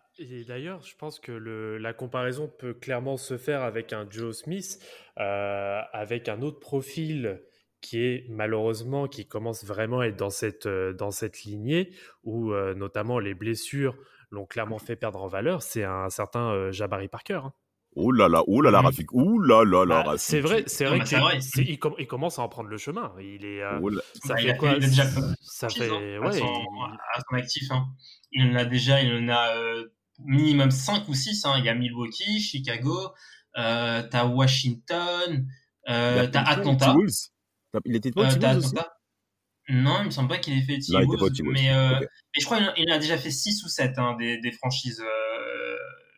d'ailleurs, 0.47 0.83
je 0.83 0.95
pense 0.95 1.21
que 1.21 1.33
la 1.33 1.95
comparaison 1.95 2.53
peut 2.59 2.75
clairement 2.75 3.17
se 3.17 3.39
faire 3.39 3.63
avec 3.63 3.95
un 3.95 4.07
Joe 4.11 4.37
Smith, 4.37 4.79
euh, 5.19 5.81
avec 5.95 6.29
un 6.29 6.43
autre 6.43 6.61
profil 6.61 7.41
qui 7.81 8.03
est 8.03 8.27
malheureusement, 8.29 9.09
qui 9.09 9.27
commence 9.27 9.65
vraiment 9.65 10.01
à 10.01 10.09
être 10.09 10.19
dans 10.19 10.29
cette, 10.29 10.67
euh, 10.67 10.93
dans 10.93 11.13
cette 11.13 11.45
lignée, 11.45 11.95
où 12.25 12.53
euh, 12.53 12.75
notamment 12.75 13.21
les 13.21 13.33
blessures 13.33 13.97
l'ont 14.31 14.45
clairement 14.45 14.79
fait 14.79 14.97
perdre 14.97 15.23
en 15.23 15.29
valeur, 15.29 15.63
c'est 15.63 15.85
un 15.85 16.11
certain 16.11 16.71
Jabari 16.73 17.09
Parker. 17.09 17.41
Hein. 17.43 17.55
Oh 17.97 18.13
là 18.13 18.29
là, 18.29 18.43
oh 18.47 18.61
là 18.61 18.71
là, 18.71 18.83
mmh. 18.83 18.85
Rafik, 18.85 19.13
oh 19.13 19.41
là 19.41 19.65
là 19.65 19.85
là, 19.85 20.03
bah, 20.05 20.15
C'est 20.17 20.41
vrai, 20.41 20.63
c'est 20.67 20.85
vrai 20.85 21.01
qu'il 21.01 21.19
il, 21.69 22.07
commence 22.07 22.39
à 22.39 22.43
en 22.43 22.49
prendre 22.49 22.69
le 22.69 22.79
chemin. 22.79 23.13
Il 23.21 23.45
est, 23.45 23.63
oh 23.83 23.91
ça 24.25 24.37
fait 24.37 24.57
quoi 24.57 24.79
déjà 24.79 25.05
Ça 25.43 25.69
fait, 25.69 25.91
ouais, 25.91 26.27
à, 26.29 26.33
son, 26.33 27.37
actif. 27.37 27.71
Hein. 27.71 27.89
Il 28.31 28.53
en 28.53 28.55
a 28.55 28.65
déjà, 28.65 29.03
il 29.03 29.13
en 29.25 29.29
a 29.29 29.55
minimum 30.25 30.71
5 30.71 31.09
ou 31.09 31.15
6. 31.15 31.45
Hein. 31.45 31.55
Il 31.59 31.65
y 31.65 31.69
a 31.69 31.75
Milwaukee, 31.75 32.41
Chicago, 32.41 33.13
euh, 33.59 34.03
t'as 34.09 34.25
Washington, 34.25 35.47
euh, 35.89 36.29
t'as 36.29 36.43
Atlanta. 36.43 36.95
Il 37.85 37.97
était 37.97 38.11
pas 38.11 38.33
euh, 38.33 38.57
aussi? 38.57 38.75
Non, 39.69 39.99
il 40.01 40.07
me 40.07 40.11
semble 40.11 40.29
pas 40.29 40.39
qu'il 40.39 40.59
ait 40.59 40.63
fait 40.63 40.79
Timberwolves, 40.79 41.43
mais, 41.45 41.73
euh, 41.73 42.01
mais 42.01 42.41
je 42.41 42.45
crois 42.45 42.73
qu'il 42.73 42.91
a 42.91 42.99
déjà 42.99 43.17
fait 43.17 43.31
6 43.31 43.63
ou 43.65 43.69
7 43.69 43.99
hein, 43.99 44.17
des, 44.19 44.39
des, 44.39 44.51
franchises 44.51 45.01
euh, 45.01 45.77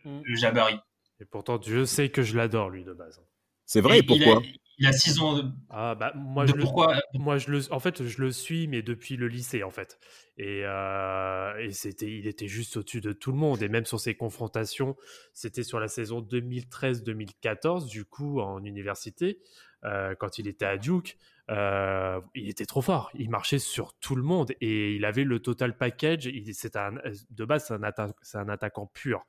mm. 0.09 0.23
le 0.25 0.37
Jabari. 0.37 0.77
Et 1.23 1.25
pourtant, 1.25 1.57
Dieu 1.57 1.87
sait 1.87 2.09
que 2.09 2.23
je 2.23 2.37
l'adore, 2.37 2.69
lui, 2.69 2.83
de 2.85 2.93
base. 2.93 3.23
C'est 3.65 3.81
vrai, 3.81 4.01
et 4.01 4.03
pourquoi 4.03 4.43
il 4.79 4.87
a 4.87 4.93
6 4.93 5.21
ans 5.21 5.35
de. 5.37 5.45
Ah, 5.71 5.95
bah, 5.95 6.13
moi, 6.17 6.45
je 6.45 6.53
pourquoi 6.55 6.95
le, 6.95 7.19
moi 7.21 7.39
je 7.39 7.51
le, 7.53 7.73
en 7.73 7.79
fait, 7.79 8.05
je 8.05 8.21
le 8.21 8.33
suis, 8.33 8.67
mais 8.67 8.83
depuis 8.83 9.17
le 9.17 9.29
lycée, 9.29 9.63
en 9.63 9.71
fait. 9.71 10.01
Et, 10.39 10.63
euh, 10.65 11.57
et 11.59 11.71
c'était, 11.71 12.11
il 12.11 12.27
était 12.27 12.49
juste 12.49 12.77
au-dessus 12.77 13.01
de 13.01 13.13
tout 13.13 13.31
le 13.31 13.39
monde. 13.39 13.63
Et 13.63 13.69
même 13.69 13.85
sur 13.85 14.01
ses 14.01 14.17
confrontations, 14.17 14.97
c'était 15.35 15.63
sur 15.63 15.79
la 15.79 15.87
saison 15.87 16.21
2013-2014, 16.21 17.87
du 17.87 18.05
coup, 18.05 18.41
en 18.41 18.65
université, 18.65 19.39
euh, 19.85 20.17
quand 20.17 20.39
il 20.39 20.49
était 20.49 20.67
à 20.67 20.77
Duke. 20.77 21.17
Euh, 21.51 22.21
il 22.35 22.49
était 22.49 22.67
trop 22.67 22.83
fort. 22.83 23.11
Il 23.15 23.31
marchait 23.31 23.59
sur 23.61 23.95
tout 23.99 24.17
le 24.17 24.23
monde 24.23 24.53
et 24.61 24.95
il 24.95 25.05
avait 25.05 25.25
le 25.25 25.39
total 25.39 25.77
package. 25.77 26.27
Il, 26.27 26.55
c'est 26.55 26.77
un, 26.77 26.95
de 27.31 27.45
base, 27.45 27.67
c'est 27.67 27.75
un, 27.75 28.15
c'est 28.23 28.39
un 28.39 28.49
attaquant 28.49 28.87
pur. 28.87 29.27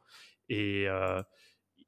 Et 0.49 0.87
euh, 0.87 1.21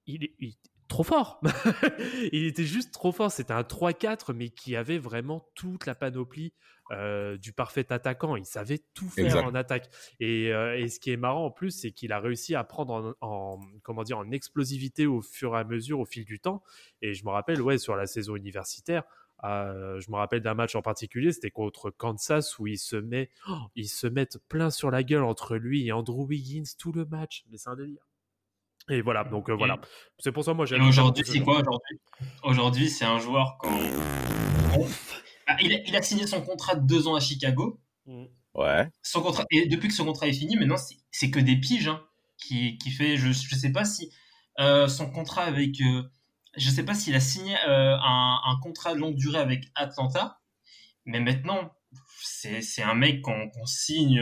il, 0.08 0.24
est 0.24 0.58
trop 0.88 1.04
fort. 1.04 1.42
il 2.32 2.46
était 2.46 2.64
juste 2.64 2.94
trop 2.94 3.12
fort. 3.12 3.32
C'était 3.32 3.54
un 3.54 3.62
3-4, 3.62 4.34
mais 4.34 4.50
qui 4.50 4.76
avait 4.76 4.98
vraiment 4.98 5.48
toute 5.56 5.86
la 5.86 5.96
panoplie 5.96 6.54
euh, 6.92 7.38
du 7.38 7.54
parfait 7.54 7.92
attaquant. 7.92 8.36
Il 8.36 8.46
savait 8.46 8.82
tout 8.94 9.10
faire 9.10 9.44
en 9.46 9.56
attaque. 9.56 9.90
Et, 10.20 10.46
et, 10.48 10.88
ce 10.88 11.00
qui 11.00 11.12
est 11.12 11.18
marrant 11.18 11.46
en 11.46 11.52
plus, 11.52 11.72
c'est 11.72 11.92
qu'il 11.92 12.12
a 12.12 12.20
réussi 12.20 12.56
à 12.56 12.64
prendre 12.64 13.18
en, 13.22 13.60
comment 13.84 14.04
dire, 14.04 14.18
en 14.18 14.32
explosivité 14.32 15.08
au 15.08 15.22
fur 15.22 15.56
et 15.56 15.60
à 15.60 15.64
mesure, 15.64 16.00
au 16.00 16.06
fil 16.06 16.26
du 16.26 16.40
temps. 16.40 16.64
Et 17.02 17.14
je 17.14 17.26
me 17.26 17.32
rappelle, 17.32 17.62
ouais, 17.62 17.78
sur 17.78 17.96
la 17.96 18.06
saison 18.06 18.36
universitaire, 18.36 19.04
euh, 19.44 20.00
je 20.00 20.10
me 20.12 20.16
rappelle 20.16 20.42
d'un 20.42 20.54
match 20.54 20.76
en 20.76 20.82
particulier, 20.82 21.32
c'était 21.32 21.52
contre 21.52 21.92
Kansas 21.92 22.58
où 22.58 22.68
il 22.68 22.78
se 22.78 22.96
met, 22.96 23.30
oh, 23.50 23.58
ils 23.76 23.90
se 23.90 24.08
mettent 24.08 24.40
plein 24.48 24.70
sur 24.70 24.92
la 24.92 25.04
gueule 25.04 25.24
entre 25.24 25.58
lui 25.58 25.86
et 25.86 25.92
Andrew 25.92 26.26
Wiggins 26.26 26.64
tout 26.80 26.92
le 26.92 27.06
match. 27.06 27.44
Mais 27.50 27.58
c'est 27.58 27.70
un 27.70 27.76
délire. 27.76 28.08
Et 28.89 29.01
voilà, 29.01 29.24
donc 29.24 29.50
euh, 29.50 29.56
voilà. 29.56 29.80
C'est 30.20 30.32
pour 30.32 30.44
ça 30.44 30.54
moi 30.54 30.65
j'aime. 30.65 30.84
Aujourd'hui, 30.84 31.24
c'est 31.25 31.39
quoi 31.39 31.62
aujourd'hui? 31.62 32.00
Aujourd'hui, 32.44 32.89
c'est 32.89 33.06
un 33.06 33.20
joueur 33.20 33.58
quand. 33.60 33.77
Ah, 35.48 35.58
il, 35.62 35.96
a, 35.96 36.01
signé 36.01 36.25
son 36.25 36.42
contrat 36.42 36.75
de 36.75 36.86
deux 36.88 37.08
ans 37.08 37.15
à 37.15 37.20
Chicago. 37.20 37.80
Mm. 38.06 38.25
Ouais. 38.56 38.89
Son 39.04 39.22
contrat 39.22 39.46
et 39.51 39.68
depuis 39.68 39.89
que 39.89 39.94
son 39.94 40.06
contrat 40.06 40.27
est 40.27 40.34
fini, 40.34 40.56
maintenant 40.56 40.77
c'est 41.12 41.30
que 41.30 41.39
des 41.39 41.58
piges 41.58 41.88
hein, 41.88 42.01
qui, 42.38 42.77
qui, 42.77 42.89
fait. 42.92 43.18
Je 43.18 43.27
ne 43.27 43.34
sais 43.34 43.72
pas 43.72 43.86
si 43.86 44.12
euh, 44.60 44.88
son 44.88 45.10
contrat 45.10 45.44
avec 45.44 45.75
je 46.58 46.70
ne 46.70 46.74
sais 46.74 46.84
pas 46.84 46.94
s'il 46.94 47.15
a 47.15 47.20
signé 47.20 47.56
euh, 47.68 47.98
un, 48.00 48.58
contrat 48.62 48.94
de 48.94 49.00
longue 49.00 49.15
durée 49.15 49.39
avec 49.39 49.65
Atlanta, 49.75 50.39
mais 51.06 51.20
maintenant, 51.20 51.74
c'est 52.22 52.84
un 52.84 52.96
mec 52.96 53.22
qu'on 53.22 53.50
signe. 53.65 54.22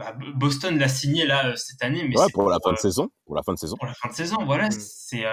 Euh, 0.00 0.12
bah, 0.12 0.14
Boston 0.34 0.78
l'a 0.78 0.88
signé 0.88 1.26
là 1.26 1.48
euh, 1.48 1.56
cette 1.56 1.82
année, 1.82 2.04
mais 2.06 2.14
pour 2.32 2.50
la 2.50 2.58
fin 2.62 2.72
de 2.72 2.78
saison. 2.78 3.08
Pour 3.24 3.34
la 3.36 3.42
fin 3.42 3.52
de 3.52 3.58
saison. 3.58 3.76
Pour 3.76 3.86
la 3.86 3.94
fin 3.94 4.08
de 4.08 4.14
saison, 4.14 4.36
voilà, 4.44 4.68
mm. 4.68 4.72
c'est 4.72 5.24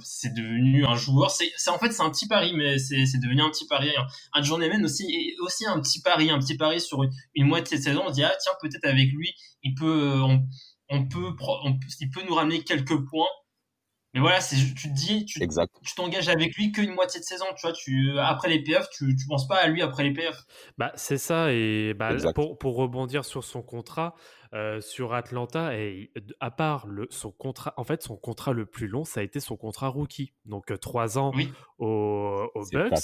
c'est 0.00 0.34
devenu 0.34 0.84
un 0.84 0.94
joueur. 0.94 1.30
C'est 1.30 1.70
en 1.70 1.78
fait 1.78 1.92
c'est 1.92 2.02
un 2.02 2.10
petit 2.10 2.26
pari, 2.26 2.52
mais 2.54 2.78
c'est 2.78 3.20
devenu 3.20 3.42
un 3.42 3.50
petit 3.50 3.66
pari. 3.66 3.90
Un 4.34 4.42
journeyman 4.42 4.84
aussi 4.84 5.04
et 5.10 5.36
aussi 5.40 5.66
un 5.66 5.80
petit 5.80 6.00
pari, 6.02 6.30
un 6.30 6.38
petit 6.38 6.56
pari 6.56 6.80
sur 6.80 7.02
une, 7.34 7.46
moitié 7.46 7.78
de 7.78 7.82
saison. 7.82 8.02
On 8.06 8.08
se 8.08 8.14
dit 8.14 8.24
ah 8.24 8.34
tiens 8.40 8.52
peut-être 8.60 8.84
avec 8.84 9.10
lui 9.12 9.34
il 9.62 9.74
peut 9.74 10.20
on, 10.90 11.08
peut 11.08 11.34
il 12.00 12.10
peut 12.10 12.22
nous 12.28 12.34
ramener 12.34 12.62
quelques 12.62 13.04
points 13.08 13.26
mais 14.18 14.22
voilà, 14.22 14.40
tu 14.40 14.74
te 14.74 14.88
dis, 14.88 15.24
tu 15.26 15.94
t'engages 15.94 16.28
avec 16.28 16.56
lui 16.56 16.72
qu'une 16.72 16.92
moitié 16.92 17.20
de 17.20 17.24
saison, 17.24 17.44
tu 17.56 17.62
vois, 17.62 17.72
tu, 17.72 18.18
après 18.18 18.48
les 18.48 18.60
PF, 18.60 18.88
tu, 18.90 19.14
tu 19.14 19.26
penses 19.28 19.46
pas 19.46 19.58
à 19.58 19.68
lui 19.68 19.80
après 19.80 20.02
les 20.02 20.12
PF. 20.12 20.44
Bah, 20.76 20.90
c'est 20.96 21.18
ça, 21.18 21.52
et 21.52 21.94
bah, 21.94 22.10
pour, 22.34 22.58
pour, 22.58 22.74
rebondir 22.74 23.24
sur 23.24 23.44
son 23.44 23.62
contrat, 23.62 24.16
euh, 24.54 24.80
sur 24.80 25.14
Atlanta, 25.14 25.76
et 25.76 26.10
à 26.40 26.50
part 26.50 26.88
le, 26.88 27.06
son 27.10 27.30
contrat, 27.30 27.74
en 27.76 27.84
fait, 27.84 28.02
son 28.02 28.16
contrat 28.16 28.52
le 28.52 28.66
plus 28.66 28.88
long, 28.88 29.04
ça 29.04 29.20
a 29.20 29.22
été 29.22 29.38
son 29.38 29.56
contrat 29.56 29.88
rookie. 29.88 30.32
Donc, 30.46 30.72
euh, 30.72 30.76
trois 30.76 31.16
ans 31.16 31.30
au, 31.78 32.50
au 32.54 32.64
Bucks. 32.72 32.94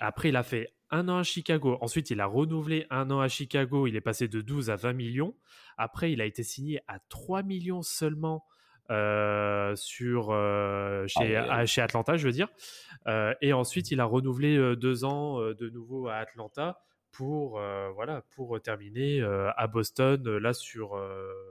Après, 0.00 0.30
il 0.30 0.36
a 0.36 0.42
fait 0.42 0.74
un 0.90 1.08
an 1.08 1.18
à 1.18 1.22
Chicago. 1.22 1.78
Ensuite, 1.82 2.10
il 2.10 2.20
a 2.20 2.26
renouvelé 2.26 2.86
un 2.90 3.12
an 3.12 3.20
à 3.20 3.28
Chicago. 3.28 3.86
Il 3.86 3.94
est 3.94 4.00
passé 4.00 4.26
de 4.26 4.40
12 4.40 4.70
à 4.70 4.76
20 4.76 4.92
millions. 4.94 5.36
Après, 5.76 6.10
il 6.10 6.20
a 6.20 6.24
été 6.24 6.42
signé 6.42 6.80
à 6.88 6.98
3 7.10 7.44
millions 7.44 7.82
seulement 7.82 8.44
euh, 8.90 9.76
sur, 9.76 10.30
euh, 10.30 11.06
chez, 11.06 11.42
chez, 11.66 11.80
Atlanta, 11.80 12.16
je 12.16 12.26
veux 12.26 12.32
dire. 12.32 12.48
Euh, 13.06 13.34
et 13.42 13.52
ensuite, 13.52 13.90
il 13.90 14.00
a 14.00 14.04
renouvelé 14.04 14.76
deux 14.76 15.04
ans 15.04 15.40
de 15.40 15.68
nouveau 15.68 16.08
à 16.08 16.14
Atlanta 16.14 16.80
pour, 17.12 17.60
voilà, 17.94 18.22
pour 18.34 18.60
terminer 18.60 19.22
à 19.22 19.66
Boston. 19.66 20.36
Là, 20.38 20.52
sur, 20.52 20.90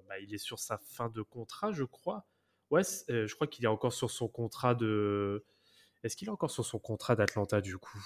bah, 0.07 0.19
il 0.21 0.33
est 0.33 0.39
sur 0.39 0.59
sa 0.59 0.77
fin 0.77 1.09
de 1.09 1.21
contrat, 1.21 1.71
je 1.71 1.83
crois. 1.83 2.25
Ouais, 2.69 2.83
je 2.83 3.33
crois 3.33 3.47
qu'il 3.47 3.65
est 3.65 3.69
encore 3.69 3.93
sur 3.93 4.11
son 4.11 4.27
contrat 4.27 4.75
de. 4.75 5.45
Est-ce 6.03 6.15
qu'il 6.15 6.27
est 6.27 6.31
encore 6.31 6.51
sur 6.51 6.65
son 6.65 6.79
contrat 6.79 7.15
d'Atlanta 7.15 7.61
du 7.61 7.77
coup? 7.77 8.03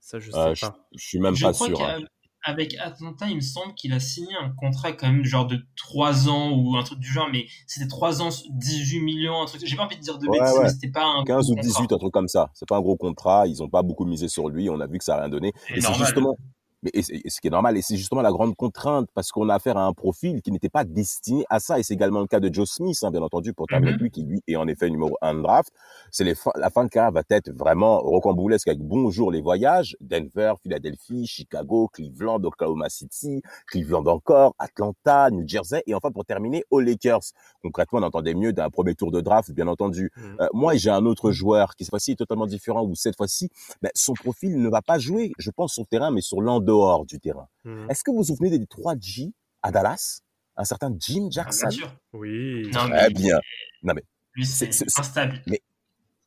Ça, 0.00 0.18
je 0.18 0.30
sais 0.30 0.36
pas. 0.36 0.88
Je, 0.92 1.04
suis 1.04 1.18
même 1.18 1.38
pas 1.38 1.52
sûr. 1.52 1.80
Hein 1.82 2.00
avec 2.42 2.76
Atlanta, 2.78 3.26
il 3.28 3.36
me 3.36 3.40
semble 3.40 3.74
qu'il 3.74 3.92
a 3.92 4.00
signé 4.00 4.34
un 4.42 4.50
contrat 4.50 4.92
quand 4.92 5.08
même 5.08 5.24
genre 5.24 5.46
de 5.46 5.58
3 5.76 6.28
ans 6.28 6.52
ou 6.52 6.76
un 6.76 6.82
truc 6.82 6.98
du 6.98 7.08
genre, 7.08 7.28
mais 7.30 7.46
c'était 7.66 7.88
3 7.88 8.22
ans, 8.22 8.28
18 8.50 9.00
millions, 9.00 9.42
un 9.42 9.46
truc. 9.46 9.62
J'ai 9.64 9.76
pas 9.76 9.84
envie 9.84 9.96
de 9.96 10.00
dire 10.00 10.18
de 10.18 10.26
bêtises, 10.26 10.58
mais 10.62 10.68
c'était 10.70 10.90
pas 10.90 11.04
un 11.04 11.24
15 11.24 11.50
ou 11.50 11.54
18, 11.56 11.92
un 11.92 11.98
truc 11.98 12.12
comme 12.12 12.28
ça. 12.28 12.50
C'est 12.54 12.68
pas 12.68 12.76
un 12.76 12.80
gros 12.80 12.96
contrat. 12.96 13.46
Ils 13.46 13.62
ont 13.62 13.68
pas 13.68 13.82
beaucoup 13.82 14.04
misé 14.04 14.28
sur 14.28 14.48
lui. 14.48 14.70
On 14.70 14.80
a 14.80 14.86
vu 14.86 14.98
que 14.98 15.04
ça 15.04 15.16
a 15.16 15.20
rien 15.20 15.28
donné. 15.28 15.52
Et 15.74 15.80
c'est 15.80 15.94
justement, 15.94 16.36
mais 16.82 16.90
et, 16.94 17.02
ce 17.02 17.40
qui 17.40 17.48
est 17.48 17.50
normal, 17.50 17.76
et 17.76 17.82
c'est 17.82 17.96
justement 17.96 18.22
la 18.22 18.30
grande 18.30 18.56
contrainte, 18.56 19.08
parce 19.14 19.30
qu'on 19.32 19.48
a 19.48 19.54
affaire 19.54 19.76
à 19.76 19.84
un 19.84 19.92
profil 19.92 20.40
qui 20.40 20.50
n'était 20.50 20.68
pas 20.68 20.84
destiné 20.84 21.44
à 21.50 21.60
ça, 21.60 21.78
et 21.78 21.82
c'est 21.82 21.94
également 21.94 22.20
le 22.20 22.26
cas 22.26 22.40
de 22.40 22.52
Joe 22.52 22.68
Smith, 22.68 22.96
hein, 23.02 23.10
bien 23.10 23.22
entendu, 23.22 23.52
pour 23.52 23.66
terminer 23.66 23.92
mm-hmm. 23.92 23.98
lui, 23.98 24.10
qui 24.10 24.22
lui 24.22 24.42
est 24.46 24.56
en 24.56 24.66
effet 24.66 24.88
numéro 24.88 25.16
1 25.20 25.34
de 25.34 25.42
draft. 25.42 25.70
C'est 26.10 26.24
la 26.24 26.70
fin 26.70 26.84
de 26.84 26.88
carrière 26.88 27.12
va 27.12 27.22
être 27.28 27.50
vraiment 27.50 27.98
rocambolesque 28.00 28.68
avec 28.68 28.80
bonjour 28.80 29.30
les 29.30 29.40
voyages, 29.40 29.96
Denver, 30.00 30.54
Philadelphie, 30.62 31.26
Chicago, 31.26 31.88
Cleveland, 31.92 32.42
Oklahoma 32.44 32.88
City, 32.88 33.42
Cleveland 33.66 34.06
encore, 34.06 34.54
Atlanta, 34.58 35.30
New 35.30 35.46
Jersey, 35.46 35.82
et 35.86 35.94
enfin 35.94 36.10
pour 36.10 36.24
terminer, 36.24 36.64
aux 36.70 36.80
Lakers. 36.80 37.32
Concrètement, 37.62 37.98
on 37.98 38.04
entendait 38.04 38.34
mieux 38.34 38.52
d'un 38.52 38.70
premier 38.70 38.94
tour 38.94 39.10
de 39.10 39.20
draft, 39.20 39.50
bien 39.52 39.66
entendu. 39.66 40.10
Mm. 40.16 40.20
Euh, 40.40 40.48
moi, 40.54 40.76
j'ai 40.76 40.90
un 40.90 41.04
autre 41.04 41.30
joueur 41.30 41.76
qui 41.76 41.84
cette 41.84 41.90
fois-ci 41.90 42.12
est 42.12 42.16
totalement 42.16 42.46
différent, 42.46 42.84
où 42.84 42.94
cette 42.94 43.16
fois-ci, 43.16 43.50
ben, 43.82 43.90
son 43.94 44.14
profil 44.14 44.60
ne 44.60 44.68
va 44.68 44.80
pas 44.82 44.98
jouer, 44.98 45.32
je 45.38 45.50
pense, 45.50 45.74
sur 45.74 45.82
le 45.82 45.86
terrain, 45.86 46.10
mais 46.10 46.20
sur 46.20 46.40
l'endroit 46.40 46.69
dehors 46.70 47.04
du 47.04 47.18
terrain. 47.18 47.48
Mmh. 47.64 47.90
Est-ce 47.90 48.04
que 48.04 48.10
vous 48.10 48.18
vous 48.18 48.24
souvenez 48.24 48.50
des 48.56 48.66
3 48.66 48.94
G 49.00 49.32
à 49.62 49.70
Dallas? 49.70 50.22
Un 50.56 50.64
certain 50.64 50.94
Jim 50.98 51.26
ah, 51.26 51.30
Jackson? 51.30 51.68
Bien 51.68 51.78
sûr. 51.78 51.96
Oui. 52.12 52.70
Très 52.70 53.10
bien. 53.10 53.38
Non, 53.82 53.94
mais, 53.94 54.04
lui, 54.34 54.46
c'est 54.46 54.68
instable. 54.98 55.42
Mais, 55.46 55.60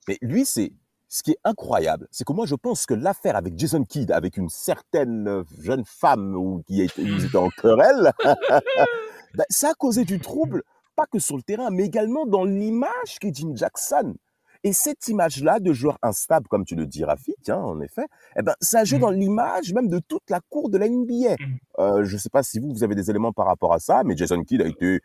mais 0.08 0.18
lui, 0.22 0.46
c'est 0.46 0.74
ce 1.08 1.22
qui 1.22 1.32
est 1.32 1.40
incroyable, 1.44 2.08
c'est 2.10 2.24
que 2.24 2.34
moi, 2.34 2.48
je 2.48 2.56
pense 2.56 2.88
que 2.88 2.96
l'affaire 2.96 3.36
avec 3.36 3.58
Jason 3.58 3.84
Kidd, 3.84 4.12
avec 4.12 4.38
une 4.38 4.50
certaine 4.50 5.44
jeune 5.62 5.84
femme 5.86 6.36
ou 6.36 6.64
qui 6.66 6.82
était, 6.82 7.04
était 7.04 7.38
en 7.38 7.50
querelle, 7.50 8.12
ben, 9.36 9.46
ça 9.50 9.70
a 9.70 9.74
causé 9.76 10.06
du 10.06 10.20
trouble, 10.20 10.64
pas 10.96 11.06
que 11.06 11.20
sur 11.20 11.38
le 11.38 11.44
terrain, 11.44 11.70
mais 11.70 11.86
également 11.86 12.26
dans 12.26 12.44
l'image 12.44 13.20
qu'est 13.20 13.34
Jim 13.34 13.52
Jackson. 13.56 14.16
Et 14.66 14.72
cette 14.72 15.08
image-là 15.10 15.60
de 15.60 15.74
joueur 15.74 15.98
instable, 16.02 16.48
comme 16.48 16.64
tu 16.64 16.76
le 16.76 16.86
dis, 16.86 17.04
Rafik, 17.04 17.50
hein, 17.50 17.58
en 17.58 17.82
effet, 17.82 18.06
eh 18.38 18.42
ben, 18.42 18.56
ça 18.62 18.86
joue 18.86 18.96
mmh. 18.96 19.02
dans 19.02 19.10
l'image 19.12 19.74
même 19.74 19.90
de 19.90 20.00
toute 20.00 20.30
la 20.30 20.40
cour 20.50 20.70
de 20.70 20.78
la 20.78 20.88
NBA. 20.88 21.36
Mmh. 21.38 21.58
Euh, 21.80 22.06
je 22.06 22.14
ne 22.14 22.20
sais 22.20 22.30
pas 22.30 22.44
si 22.44 22.60
vous, 22.60 22.72
vous 22.72 22.84
avez 22.84 22.96
des 22.96 23.10
éléments 23.10 23.34
par 23.34 23.46
rapport 23.46 23.74
à 23.74 23.80
ça, 23.80 24.04
mais 24.06 24.16
Jason 24.16 24.42
Kidd 24.44 24.62
a 24.62 24.68
été, 24.68 25.02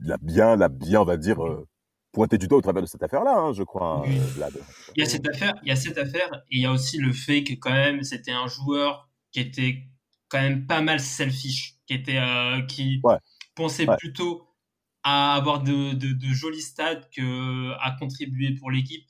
la 0.00 0.18
bien, 0.18 0.56
la 0.56 0.68
bien, 0.68 1.00
on 1.00 1.04
va 1.04 1.16
dire, 1.16 1.42
euh, 1.42 1.66
pointé 2.12 2.36
du 2.36 2.48
doigt 2.48 2.58
au 2.58 2.62
travers 2.62 2.82
de 2.82 2.86
cette 2.86 3.02
affaire-là, 3.02 3.34
hein, 3.34 3.52
je 3.54 3.62
crois, 3.62 4.02
euh, 4.06 4.12
Il 4.94 5.00
y 5.00 5.06
a 5.06 5.08
cette 5.08 5.26
affaire, 5.26 5.54
il 5.62 5.68
y 5.68 5.72
a 5.72 5.76
cette 5.76 5.96
affaire, 5.96 6.42
et 6.50 6.56
il 6.56 6.60
y 6.60 6.66
a 6.66 6.72
aussi 6.72 6.98
le 6.98 7.12
fait 7.14 7.44
que 7.44 7.54
quand 7.54 7.72
même, 7.72 8.02
c'était 8.02 8.32
un 8.32 8.46
joueur 8.46 9.08
qui 9.32 9.40
était 9.40 9.84
quand 10.28 10.40
même 10.40 10.66
pas 10.66 10.82
mal 10.82 11.00
selfish, 11.00 11.76
qui 11.86 11.94
était, 11.94 12.20
qui 12.68 13.00
pensait 13.54 13.86
plutôt 13.98 14.47
à 15.02 15.34
avoir 15.34 15.62
de, 15.62 15.92
de, 15.92 16.26
jolis 16.28 16.62
stats 16.62 17.00
que 17.14 17.72
à 17.80 17.96
contribuer 17.98 18.54
pour 18.54 18.70
l'équipe. 18.70 19.04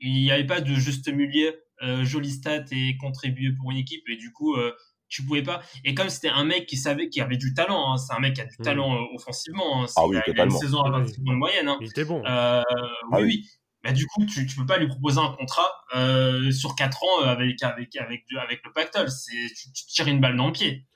Il 0.00 0.12
n'y 0.12 0.30
avait 0.30 0.46
pas 0.46 0.60
de 0.60 0.74
juste 0.74 1.08
milieu, 1.08 1.54
euh, 1.82 2.04
jolis 2.04 2.32
stats 2.32 2.64
et 2.72 2.96
contribuer 2.96 3.52
pour 3.52 3.70
une 3.70 3.78
équipe. 3.78 4.08
Et 4.08 4.16
du 4.16 4.32
coup, 4.32 4.54
euh, 4.54 4.72
tu 5.14 5.24
pouvais 5.24 5.42
pas. 5.42 5.62
Et 5.84 5.94
comme 5.94 6.08
c'était 6.08 6.28
un 6.28 6.44
mec 6.44 6.66
qui 6.66 6.76
savait 6.76 7.08
qu'il 7.08 7.22
avait 7.22 7.36
du 7.36 7.54
talent, 7.54 7.92
hein, 7.92 7.98
c'est 7.98 8.12
un 8.12 8.18
mec 8.18 8.34
qui 8.34 8.40
a 8.40 8.46
du 8.46 8.56
mm. 8.58 8.64
talent 8.64 8.94
euh, 8.96 9.14
offensivement. 9.14 9.82
Hein, 9.82 9.86
ah 9.96 10.06
oui, 10.06 10.16
il, 10.26 10.40
a, 10.40 10.44
une 10.44 10.50
saison 10.50 10.82
à 10.82 10.90
20 10.90 11.18
de 11.18 11.32
moyenne. 11.32 11.68
Hein. 11.68 11.78
Il 11.80 11.88
était 11.88 12.04
bon. 12.04 12.22
Euh, 12.26 12.62
oui, 13.10 13.12
ah 13.12 13.20
oui. 13.20 13.50
Bah, 13.84 13.92
du 13.92 14.06
coup, 14.06 14.24
tu, 14.24 14.46
tu 14.46 14.56
peux 14.56 14.66
pas 14.66 14.78
lui 14.78 14.88
proposer 14.88 15.20
un 15.20 15.32
contrat 15.32 15.68
euh, 15.94 16.50
sur 16.50 16.74
4 16.74 17.02
ans 17.02 17.24
avec, 17.26 17.62
avec, 17.62 17.94
avec, 17.96 18.24
avec 18.40 18.60
le 18.64 18.72
pactole. 18.72 19.08
Tu, 19.08 19.72
tu 19.72 19.86
tires 19.86 20.08
une 20.08 20.20
balle 20.20 20.36
dans 20.36 20.46
le 20.46 20.52
pied. 20.52 20.86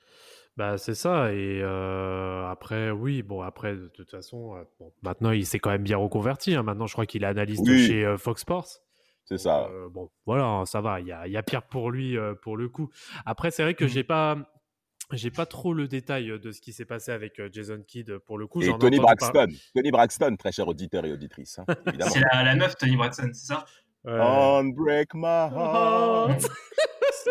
Bah, 0.59 0.77
c'est 0.77 0.93
ça. 0.93 1.31
Et 1.31 1.63
après, 1.63 2.91
oui, 2.91 3.23
bon, 3.23 3.41
après, 3.41 3.77
de 3.77 3.87
toute 3.87 4.11
façon, 4.11 4.57
maintenant, 5.03 5.31
il 5.31 5.45
s'est 5.45 5.57
quand 5.57 5.69
même 5.69 5.83
bien 5.83 5.95
reconverti. 5.95 6.53
Hein. 6.53 6.63
Maintenant, 6.63 6.85
je 6.85 6.91
crois 6.91 7.05
qu'il 7.05 7.23
est 7.23 7.27
analyste 7.27 7.65
chez 7.65 8.15
Fox 8.17 8.41
Sports. 8.41 8.67
C'est 9.23 9.37
ça. 9.37 9.69
bon, 9.89 10.09
voilà, 10.25 10.43
hein, 10.43 10.65
ça 10.65 10.81
va. 10.81 10.99
Il 10.99 11.07
y 11.07 11.13
a, 11.13 11.25
y 11.29 11.37
a, 11.37 11.43
pire 11.43 11.63
pour 11.63 11.91
lui, 11.91 12.17
pour 12.41 12.57
le 12.57 12.67
coup. 12.67 12.89
Après, 13.25 13.51
c'est 13.51 13.63
vrai 13.63 13.73
que 13.73 13.85
mmh. 13.85 13.89
j'ai 13.89 14.03
pas. 14.03 14.37
J'ai 15.13 15.31
pas 15.31 15.47
trop 15.47 15.73
le 15.73 15.87
détail 15.87 16.39
de 16.39 16.51
ce 16.51 16.61
qui 16.61 16.71
s'est 16.71 16.85
passé 16.85 17.11
avec 17.11 17.41
Jason 17.51 17.81
Kidd 17.81 18.19
pour 18.19 18.37
le 18.37 18.45
coup. 18.45 18.61
Et 18.61 18.77
Tony 18.77 18.99
Braxton. 18.99 19.47
Tony 19.73 19.89
Braxton, 19.89 20.35
très 20.37 20.51
cher 20.51 20.67
auditeur 20.67 21.03
et 21.05 21.11
auditrice. 21.11 21.57
Hein, 21.57 21.65
c'est 22.11 22.19
la, 22.19 22.43
la, 22.43 22.55
meuf, 22.55 22.75
Tony 22.75 22.95
Braxton, 22.95 23.31
c'est 23.33 23.47
ça? 23.47 23.65
Unbreak 24.05 25.13
my 25.15 25.49
heart. 25.51 26.45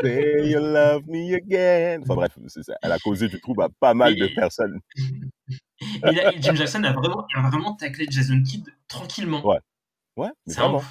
Say 0.03 0.51
you 0.51 0.61
love 0.61 1.07
me 1.07 1.35
again. 1.35 2.03
Enfin 2.03 2.15
bref, 2.15 2.39
elle 2.83 2.93
a 2.93 2.99
causé 2.99 3.29
du 3.29 3.41
trouble 3.41 3.63
à 3.63 3.69
pas 3.81 3.95
mal 3.95 4.15
de 4.17 4.27
personnes. 4.35 4.81
Jim 6.41 6.55
Jackson 6.55 6.85
a 6.85 6.93
vraiment, 6.93 7.27
a 7.35 7.51
vraiment 7.51 7.75
taclé 7.75 8.07
Jason 8.11 8.43
Kidd 8.43 8.69
tranquillement. 8.89 9.47
Ouais. 9.47 9.59
Ouais, 10.17 10.31
mais 10.47 10.55
vraiment. 10.55 10.83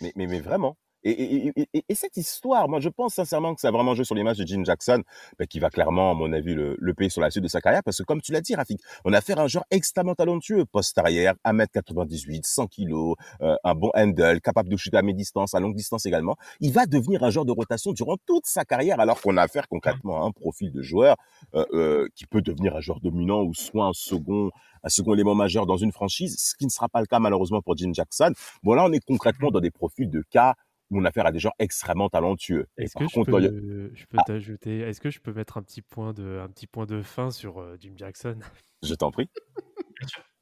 Mais, 0.00 0.12
mais, 0.16 0.26
mais, 0.26 0.40
vraiment. 0.40 0.76
Et, 1.04 1.52
cette 1.94 2.16
histoire, 2.16 2.68
moi, 2.68 2.80
je 2.80 2.88
pense 2.88 3.14
sincèrement 3.14 3.54
que 3.54 3.60
ça 3.60 3.68
a 3.68 3.70
vraiment 3.70 3.94
joué 3.94 4.04
sur 4.04 4.14
l'image 4.14 4.38
de 4.38 4.46
Jim 4.46 4.62
Jackson, 4.64 5.02
bah, 5.38 5.46
qui 5.46 5.58
va 5.58 5.70
clairement, 5.70 6.10
à 6.10 6.14
mon 6.14 6.32
avis, 6.32 6.54
le, 6.54 6.76
le 6.78 6.94
payer 6.94 7.10
sur 7.10 7.20
la 7.20 7.30
suite 7.30 7.44
de 7.44 7.48
sa 7.48 7.60
carrière, 7.60 7.82
parce 7.84 7.98
que 7.98 8.02
comme 8.02 8.20
tu 8.20 8.32
l'as 8.32 8.40
dit, 8.40 8.54
Rafik, 8.54 8.80
on 9.04 9.12
a 9.12 9.20
fait 9.20 9.38
un 9.38 9.46
joueur 9.46 9.64
extrêmement 9.70 10.14
talentueux, 10.14 10.64
poste 10.64 10.96
arrière, 10.98 11.34
1m98, 11.44 12.40
100 12.44 12.66
kg, 12.68 13.14
euh, 13.42 13.56
un 13.64 13.74
bon 13.74 13.90
handle, 13.94 14.40
capable 14.40 14.68
de 14.68 14.76
shooter 14.76 14.96
à 14.96 15.02
mi-distance, 15.02 15.54
à 15.54 15.60
longue 15.60 15.74
distance 15.74 16.06
également. 16.06 16.36
Il 16.60 16.72
va 16.72 16.86
devenir 16.86 17.22
un 17.22 17.30
joueur 17.30 17.44
de 17.44 17.52
rotation 17.52 17.92
durant 17.92 18.16
toute 18.26 18.46
sa 18.46 18.64
carrière, 18.64 19.00
alors 19.00 19.20
qu'on 19.20 19.36
a 19.36 19.42
affaire 19.42 19.68
concrètement 19.68 20.22
à 20.22 20.26
un 20.26 20.30
profil 20.32 20.72
de 20.72 20.82
joueur 20.82 21.16
euh, 21.54 21.64
euh, 21.72 22.08
qui 22.14 22.26
peut 22.26 22.42
devenir 22.42 22.76
un 22.76 22.80
joueur 22.80 23.00
dominant 23.00 23.42
ou 23.42 23.54
soit 23.54 23.86
un 23.86 23.92
second 23.92 24.50
un 24.84 24.90
second 24.90 25.14
élément 25.14 25.34
majeur 25.34 25.64
dans 25.64 25.78
une 25.78 25.92
franchise, 25.92 26.36
ce 26.38 26.54
qui 26.54 26.66
ne 26.66 26.70
sera 26.70 26.88
pas 26.88 27.00
le 27.00 27.06
cas 27.06 27.18
malheureusement 27.18 27.62
pour 27.62 27.74
Jim 27.76 27.92
Jackson. 27.94 28.32
Bon 28.62 28.74
là, 28.74 28.84
on 28.84 28.92
est 28.92 29.02
concrètement 29.02 29.50
dans 29.50 29.60
des 29.60 29.70
profils 29.70 30.10
de 30.10 30.22
cas 30.30 30.54
on 30.90 31.04
a 31.04 31.08
affaire 31.08 31.26
à 31.26 31.32
des 31.32 31.38
gens 31.38 31.52
extrêmement 31.58 32.08
talentueux. 32.08 32.66
Est-ce 32.76 32.94
que 32.96 33.06
je 33.06 33.20
peux, 33.22 33.90
je 33.94 34.04
peux 34.06 34.18
ah. 34.18 34.24
t'ajouter, 34.26 34.80
est-ce 34.80 35.00
que 35.00 35.10
je 35.10 35.20
peux 35.20 35.32
mettre 35.32 35.56
un 35.56 35.62
petit 35.62 35.82
point 35.82 36.12
de, 36.12 36.40
un 36.42 36.48
petit 36.48 36.66
point 36.66 36.86
de 36.86 37.02
fin 37.02 37.30
sur 37.30 37.60
euh, 37.60 37.76
Jim 37.80 37.94
Jackson? 37.96 38.38
Je 38.82 38.94
t'en 38.94 39.10
prie. 39.10 39.28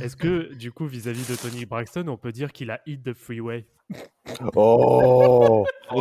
Est-ce 0.00 0.16
que, 0.16 0.52
du 0.54 0.72
coup, 0.72 0.86
vis-à-vis 0.86 1.30
de 1.30 1.36
Tony 1.36 1.66
Braxton, 1.66 2.08
on 2.08 2.16
peut 2.16 2.32
dire 2.32 2.52
qu'il 2.52 2.72
a 2.72 2.80
hit 2.86 3.04
the 3.04 3.12
freeway? 3.12 3.66
Oh, 4.56 5.64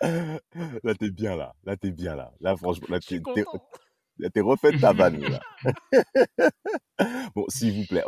Là, 0.00 0.94
t'es 0.98 1.10
bien 1.10 1.36
là. 1.36 1.54
Là, 1.64 1.76
t'es 1.76 1.90
bien 1.90 2.14
là. 2.14 2.32
Là, 2.40 2.56
franchement, 2.56 2.86
là, 2.90 3.00
t'es, 3.00 3.20
T'es 4.32 4.40
refait 4.40 4.76
ta 4.78 4.92
vanne, 4.92 5.20
là. 5.28 5.40
bon, 7.36 7.44
s'il 7.48 7.72
vous 7.72 7.86
plaît, 7.86 8.04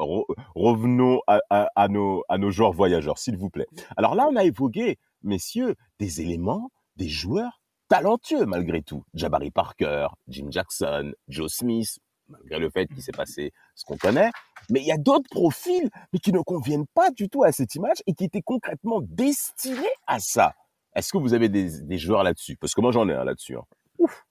revenons 0.55 1.21
à, 1.27 1.89
nos, 1.89 2.25
à 2.29 2.39
nos 2.39 2.51
joueurs 2.51 2.73
voyageurs, 2.73 3.19
s'il 3.19 3.37
vous 3.37 3.51
plaît. 3.51 3.67
Alors 3.97 4.15
là, 4.15 4.29
on 4.31 4.37
a 4.37 4.45
évoqué, 4.45 4.99
messieurs, 5.23 5.77
des 5.99 6.21
éléments, 6.21 6.71
des 6.97 7.09
joueurs 7.09 7.61
talentueux 7.89 8.47
malgré 8.47 8.83
tout. 8.83 9.05
Jabari 9.15 9.51
Parker, 9.51 10.09
Jim 10.29 10.47
Jackson, 10.51 11.13
Joe 11.29 11.53
Smith, 11.53 11.99
malgré 12.29 12.59
le 12.59 12.71
fait 12.71 12.87
qu'il 12.87 13.03
s'est 13.03 13.13
passé 13.13 13.53
ce 13.75 13.85
qu'on 13.85 13.97
connaît. 13.97 14.31
Mais 14.71 14.81
il 14.81 14.87
y 14.87 14.93
a 14.93 14.97
d'autres 14.97 15.29
profils, 15.29 15.91
mais 16.13 16.19
qui 16.19 16.33
ne 16.33 16.41
conviennent 16.41 16.87
pas 16.95 17.11
du 17.11 17.29
tout 17.29 17.43
à 17.43 17.53
cette 17.53 17.75
image 17.75 17.99
et 18.07 18.15
qui 18.15 18.25
étaient 18.25 18.43
concrètement 18.43 19.01
destinés 19.03 19.95
à 20.07 20.21
ça. 20.21 20.55
Est-ce 20.95 21.13
que 21.13 21.19
vous 21.19 21.35
avez 21.35 21.49
des, 21.49 21.99
joueurs 21.99 22.23
là-dessus? 22.23 22.57
Parce 22.57 22.75
que 22.75 22.81
moi, 22.81 22.93
j'en 22.93 23.09
ai 23.09 23.15
un 23.15 23.25
là-dessus. 23.25 23.57
Hein. 23.57 23.65
Ouf. 23.99 24.25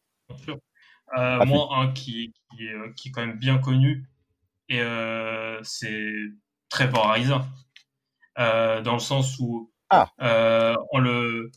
Euh, 1.18 1.46
moi, 1.46 1.70
un 1.72 1.92
qui, 1.92 2.34
qui, 2.52 2.66
est, 2.66 2.74
euh, 2.74 2.94
qui, 2.96 3.10
est, 3.10 3.12
quand 3.12 3.26
même 3.26 3.38
bien 3.38 3.58
connu, 3.58 4.06
et 4.68 4.82
euh, 4.82 5.60
c'est 5.64 6.14
Trevor 6.70 7.08
Ariza. 7.08 7.46
Euh, 8.38 8.82
dans 8.82 8.94
le 8.94 9.00
sens 9.00 9.38
où 9.40 9.70
ah. 9.90 10.10
euh, 10.22 10.74
on 10.94 11.00
le, 11.00 11.52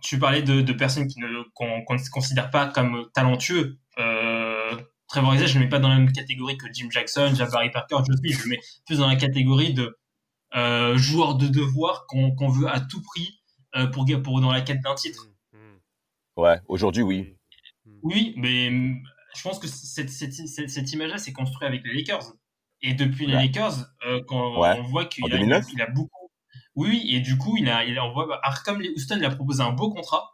tu 0.00 0.18
parlais 0.18 0.40
de, 0.40 0.62
de 0.62 0.72
personnes 0.72 1.06
qui 1.06 1.20
ne, 1.20 1.42
qu'on, 1.52 1.66
ne 1.66 2.10
considère 2.10 2.50
pas 2.50 2.66
comme 2.66 3.10
talentueux. 3.12 3.78
Euh, 3.98 4.74
Trevor 5.08 5.30
Ariza, 5.30 5.46
je 5.46 5.54
ne 5.54 5.58
le 5.58 5.64
mets 5.66 5.70
pas 5.70 5.80
dans 5.80 5.88
la 5.88 5.96
même 5.96 6.12
catégorie 6.12 6.56
que 6.56 6.66
Jim 6.72 6.88
Jackson, 6.90 7.32
Jabari 7.34 7.70
Parker, 7.70 7.96
je, 8.08 8.30
je 8.32 8.42
le 8.44 8.48
mets 8.48 8.60
plus 8.86 8.98
dans 8.98 9.06
la 9.06 9.16
catégorie 9.16 9.74
de 9.74 9.98
euh, 10.54 10.96
joueur 10.96 11.34
de 11.34 11.46
devoir 11.46 12.06
qu'on, 12.06 12.34
qu'on 12.34 12.48
veut 12.48 12.68
à 12.68 12.80
tout 12.80 13.02
prix 13.02 13.40
pour, 13.92 14.06
pour 14.22 14.40
dans 14.40 14.52
la 14.52 14.60
quête 14.62 14.80
d'un 14.80 14.94
titre. 14.94 15.26
Ouais, 16.36 16.60
aujourd'hui, 16.68 17.02
oui. 17.02 17.36
Oui, 18.04 18.34
mais 18.36 18.68
hum, 18.68 19.02
je 19.34 19.42
pense 19.42 19.58
que 19.58 19.66
cette, 19.66 20.10
cette, 20.10 20.32
cette, 20.32 20.92
image-là 20.92 21.18
s'est 21.18 21.32
construite 21.32 21.62
avec 21.62 21.82
les 21.84 21.94
Lakers. 21.94 22.34
Et 22.82 22.94
depuis 22.94 23.26
les 23.26 23.32
Lakers, 23.32 23.86
euh, 24.06 24.20
quand 24.28 24.58
on 24.58 24.82
voit 24.82 25.06
qu'il 25.06 25.24
a, 25.32 25.60
il 25.72 25.82
a 25.82 25.86
beaucoup. 25.90 26.30
Oui, 26.76 27.06
et 27.08 27.20
du 27.20 27.38
coup, 27.38 27.56
il 27.56 27.68
a, 27.68 27.84
il, 27.84 27.98
on 27.98 28.12
voit, 28.12 28.26
bah, 28.26 28.40
Houston, 28.96 29.16
il 29.16 29.24
a 29.24 29.30
proposé 29.30 29.62
un 29.62 29.72
beau 29.72 29.90
contrat 29.90 30.28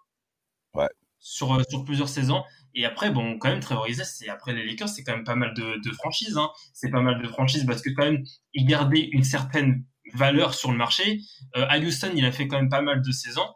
ouais. 0.74 0.88
sur, 1.18 1.54
euh, 1.54 1.62
sur 1.68 1.84
plusieurs 1.84 2.08
saisons. 2.08 2.42
Et 2.74 2.84
après, 2.84 3.10
bon, 3.10 3.38
quand 3.38 3.50
même, 3.50 3.60
Trevor 3.60 3.86
c'est 4.04 4.28
après 4.28 4.52
les 4.52 4.64
Lakers, 4.66 4.88
c'est 4.88 5.04
quand 5.04 5.14
même 5.14 5.24
pas 5.24 5.34
mal 5.34 5.54
de, 5.54 5.80
de 5.84 5.92
franchises. 5.92 6.36
Hein. 6.36 6.50
C'est 6.72 6.90
pas 6.90 7.00
mal 7.00 7.22
de 7.22 7.28
franchises 7.28 7.64
parce 7.66 7.82
que 7.82 7.90
quand 7.90 8.04
même, 8.04 8.24
il 8.52 8.66
gardait 8.66 9.08
une 9.12 9.24
certaine 9.24 9.84
valeur 10.14 10.54
sur 10.54 10.72
le 10.72 10.76
marché. 10.76 11.20
Euh, 11.56 11.66
à 11.68 11.78
Houston, 11.78 12.12
il 12.14 12.24
a 12.24 12.32
fait 12.32 12.48
quand 12.48 12.56
même 12.56 12.68
pas 12.68 12.82
mal 12.82 13.02
de 13.02 13.12
saisons. 13.12 13.48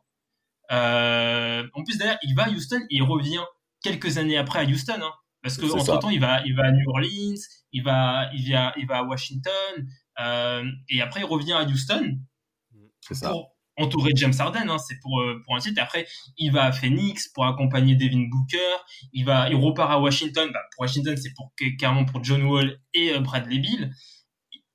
Euh, 0.72 1.66
en 1.72 1.84
plus, 1.84 1.98
d'ailleurs, 1.98 2.18
il 2.22 2.34
va 2.34 2.44
à 2.44 2.50
Houston 2.50 2.80
et 2.90 2.96
il 2.96 3.02
revient 3.02 3.44
quelques 3.84 4.18
années 4.18 4.36
après 4.36 4.58
à 4.58 4.64
Houston. 4.64 5.00
Hein, 5.00 5.12
parce 5.42 5.58
que 5.58 5.66
entre 5.66 5.98
temps, 6.00 6.10
il 6.10 6.20
va, 6.20 6.42
il 6.46 6.56
va 6.56 6.64
à 6.64 6.72
New 6.72 6.88
Orleans, 6.88 7.38
il 7.70 7.84
va, 7.84 8.30
il 8.34 8.50
va, 8.50 8.72
il 8.78 8.86
va 8.86 8.98
à 8.98 9.02
Washington, 9.04 9.86
euh, 10.20 10.64
et 10.88 11.02
après 11.02 11.20
il 11.20 11.26
revient 11.26 11.52
à 11.52 11.64
Houston 11.64 12.18
ça. 13.12 13.28
pour 13.28 13.54
entourer 13.76 14.12
James 14.16 14.32
Harden. 14.38 14.70
Hein, 14.70 14.78
c'est 14.78 14.98
pour 15.00 15.20
euh, 15.20 15.42
pour 15.44 15.54
un 15.54 15.60
titre. 15.60 15.80
après, 15.82 16.06
il 16.38 16.50
va 16.50 16.64
à 16.64 16.72
Phoenix 16.72 17.28
pour 17.28 17.44
accompagner 17.44 17.94
Devin 17.94 18.26
Booker. 18.30 18.58
Il 19.12 19.26
va, 19.26 19.50
il 19.50 19.56
repart 19.56 19.92
à 19.92 20.00
Washington. 20.00 20.50
Bah, 20.52 20.60
pour 20.72 20.82
Washington, 20.82 21.16
c'est 21.16 21.34
pour 21.34 21.52
carrément 21.78 22.06
pour 22.06 22.24
John 22.24 22.42
Wall 22.44 22.80
et 22.94 23.12
euh, 23.12 23.20
Bradley 23.20 23.58
Bill. 23.58 23.92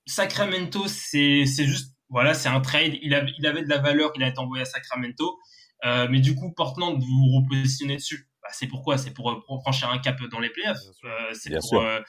Sacramento, 0.05 0.87
c'est 0.87 1.45
c'est 1.45 1.65
juste 1.65 1.95
voilà, 2.09 2.33
c'est 2.33 2.49
un 2.49 2.61
trade. 2.61 2.97
Il, 3.01 3.13
a, 3.13 3.23
il 3.37 3.45
avait 3.45 3.63
de 3.63 3.69
la 3.69 3.77
valeur, 3.77 4.11
il 4.15 4.23
a 4.23 4.27
été 4.27 4.39
envoyé 4.39 4.63
à 4.63 4.65
Sacramento. 4.65 5.39
Euh, 5.85 6.07
mais 6.09 6.19
du 6.19 6.35
coup, 6.35 6.51
Portland, 6.53 6.99
vous 6.99 7.05
vous 7.05 7.41
repositionnez 7.41 7.95
dessus. 7.95 8.28
Bah, 8.49 8.55
c'est 8.55 8.67
pourquoi? 8.67 8.97
C'est 8.97 9.13
pour, 9.13 9.29
euh, 9.29 9.35
pour, 9.45 9.61
franchir 9.61 9.91
un 9.91 9.99
cap 9.99 10.19
dans 10.31 10.39
les 10.39 10.49
playoffs. 10.49 10.79
Euh, 11.03 11.09
c'est 11.33 11.55
pour. 11.59 11.81
Euh, 11.81 11.99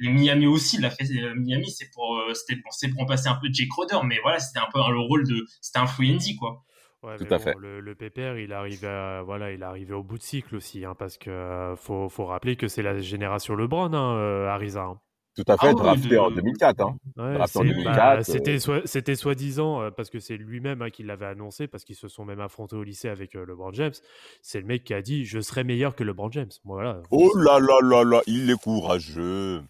Miami 0.00 0.46
aussi 0.46 0.78
l'a 0.78 0.90
fait. 0.90 1.04
Miami, 1.36 1.70
c'est 1.70 1.88
pour, 1.94 2.20
c'était 2.34 2.56
bon, 2.56 2.70
pour 2.90 3.00
remplacer 3.00 3.28
un 3.28 3.36
peu 3.36 3.48
Jake 3.50 3.68
Crowder, 3.68 4.04
mais 4.04 4.18
voilà, 4.20 4.40
c'était 4.40 4.58
un 4.58 4.68
peu 4.70 4.80
le 4.90 4.98
rôle 4.98 5.26
de. 5.26 5.46
C'était 5.62 5.78
un 5.78 5.86
free 5.86 6.36
quoi. 6.38 6.64
Ouais, 7.02 7.16
Tout 7.16 7.32
à 7.32 7.38
fait. 7.38 7.54
Le, 7.58 7.80
le 7.80 7.94
PPR, 7.94 8.36
il 8.36 8.52
arrive, 8.52 8.80
voilà, 9.24 9.52
il 9.52 9.62
arrivé 9.62 9.94
au 9.94 10.02
bout 10.02 10.18
de 10.18 10.22
cycle 10.22 10.56
aussi, 10.56 10.84
hein, 10.84 10.94
parce 10.98 11.16
que 11.16 11.74
faut, 11.78 12.08
faut 12.10 12.26
rappeler 12.26 12.56
que 12.56 12.68
c'est 12.68 12.82
la 12.82 12.98
génération 12.98 13.54
LeBron, 13.54 13.94
hein, 13.94 14.46
Ariza. 14.48 14.82
Hein. 14.82 15.00
Tout 15.36 15.44
à 15.48 15.58
fait, 15.58 15.68
ah 15.68 15.74
drafté 15.74 16.16
en 16.16 16.30
2004. 16.30 16.80
Hein. 16.80 16.96
Bah, 17.14 18.22
c'était 18.22 18.58
c'était 18.86 19.16
soi-disant, 19.16 19.82
euh, 19.82 19.90
parce 19.90 20.08
que 20.08 20.18
c'est 20.18 20.38
lui-même 20.38 20.80
hein, 20.80 20.88
qui 20.88 21.02
l'avait 21.02 21.26
annoncé, 21.26 21.66
parce 21.66 21.84
qu'ils 21.84 21.96
se 21.96 22.08
sont 22.08 22.24
même 22.24 22.40
affrontés 22.40 22.74
au 22.74 22.82
lycée 22.82 23.10
avec 23.10 23.36
euh, 23.36 23.44
LeBron 23.44 23.72
James. 23.74 23.92
C'est 24.40 24.60
le 24.60 24.66
mec 24.66 24.84
qui 24.84 24.94
a 24.94 25.02
dit 25.02 25.26
Je 25.26 25.40
serai 25.40 25.62
meilleur 25.62 25.94
que 25.94 26.04
LeBron 26.04 26.30
James. 26.32 26.48
Voilà. 26.64 27.02
Oh 27.10 27.30
là 27.36 27.58
là 27.60 27.78
là 27.82 28.02
là, 28.02 28.22
il 28.26 28.50
est 28.50 28.58
courageux. 28.58 29.62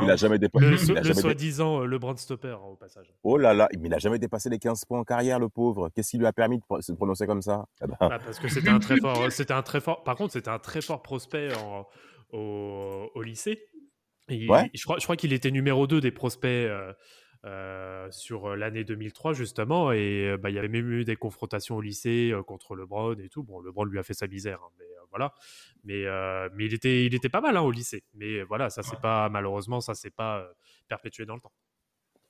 Il 0.00 0.06
n'a 0.06 0.14
jamais 0.16 0.38
dépassé. 0.38 0.92
Le, 0.92 1.00
le 1.00 1.14
soi-disant 1.14 1.82
euh, 1.82 1.86
LeBron 1.86 2.16
Stopper, 2.16 2.56
hein, 2.60 2.68
au 2.70 2.76
passage. 2.76 3.12
Oh 3.24 3.36
là 3.36 3.54
là, 3.54 3.68
mais 3.72 3.88
il 3.88 3.90
n'a 3.90 3.98
jamais 3.98 4.20
dépassé 4.20 4.50
les 4.50 4.58
15 4.60 4.84
points 4.84 5.00
en 5.00 5.04
carrière, 5.04 5.40
le 5.40 5.48
pauvre. 5.48 5.88
Qu'est-ce 5.94 6.10
qui 6.10 6.18
lui 6.18 6.26
a 6.26 6.32
permis 6.32 6.58
de 6.58 6.80
se 6.80 6.92
prononcer 6.92 7.26
comme 7.26 7.42
ça? 7.42 7.66
Eh 7.82 7.88
ben. 7.88 7.96
ah, 7.98 8.20
Parce 8.24 8.38
que 8.38 8.46
c'était 8.46 8.68
un 8.70 8.78
très 8.78 8.98
fort. 8.98 9.20
un 9.24 9.62
très 9.62 9.80
fort. 9.80 10.04
Par 10.04 10.14
contre, 10.14 10.32
c'était 10.32 10.50
un 10.50 10.60
très 10.60 10.80
fort 10.80 11.02
prospect 11.02 11.48
au, 12.32 13.10
au 13.14 13.22
lycée 13.22 13.60
je 14.28 14.84
crois, 14.84 14.98
je 14.98 15.04
crois 15.04 15.16
qu'il 15.16 15.32
était 15.32 15.50
numéro 15.50 15.86
2 15.86 16.00
des 16.00 16.10
prospects 16.10 16.48
euh, 16.48 16.92
euh, 17.44 18.10
sur 18.10 18.46
euh, 18.46 18.56
l'année 18.56 18.84
2003 18.84 19.34
justement 19.34 19.92
et 19.92 20.36
bah, 20.38 20.50
il 20.50 20.56
y 20.56 20.58
avait 20.58 20.68
même 20.68 20.90
eu 20.90 21.04
des 21.04 21.16
confrontations 21.16 21.76
au 21.76 21.80
lycée 21.80 22.32
contre 22.46 22.74
LeBron 22.74 23.16
et 23.18 23.28
tout. 23.28 23.42
Bon, 23.42 23.60
LeBron 23.60 23.84
lui 23.84 23.98
a 23.98 24.02
fait 24.02 24.14
sa 24.14 24.26
misère, 24.26 24.60
hein, 24.62 24.70
mais 24.78 24.84
voilà. 25.10 25.32
Mais, 25.84 26.04
mais 26.54 26.64
il 26.66 26.74
était, 26.74 27.04
il 27.04 27.14
était 27.14 27.28
pas 27.28 27.40
mal 27.40 27.56
hein, 27.56 27.62
au 27.62 27.70
lycée. 27.70 28.04
Mais 28.14 28.42
voilà, 28.42 28.70
ça 28.70 28.82
c'est 28.82 29.00
pas 29.00 29.28
malheureusement 29.28 29.80
ça 29.80 29.94
s'est 29.94 30.10
pas 30.10 30.48
perpétué 30.88 31.26
dans 31.26 31.34
le 31.34 31.40
temps 31.40 31.52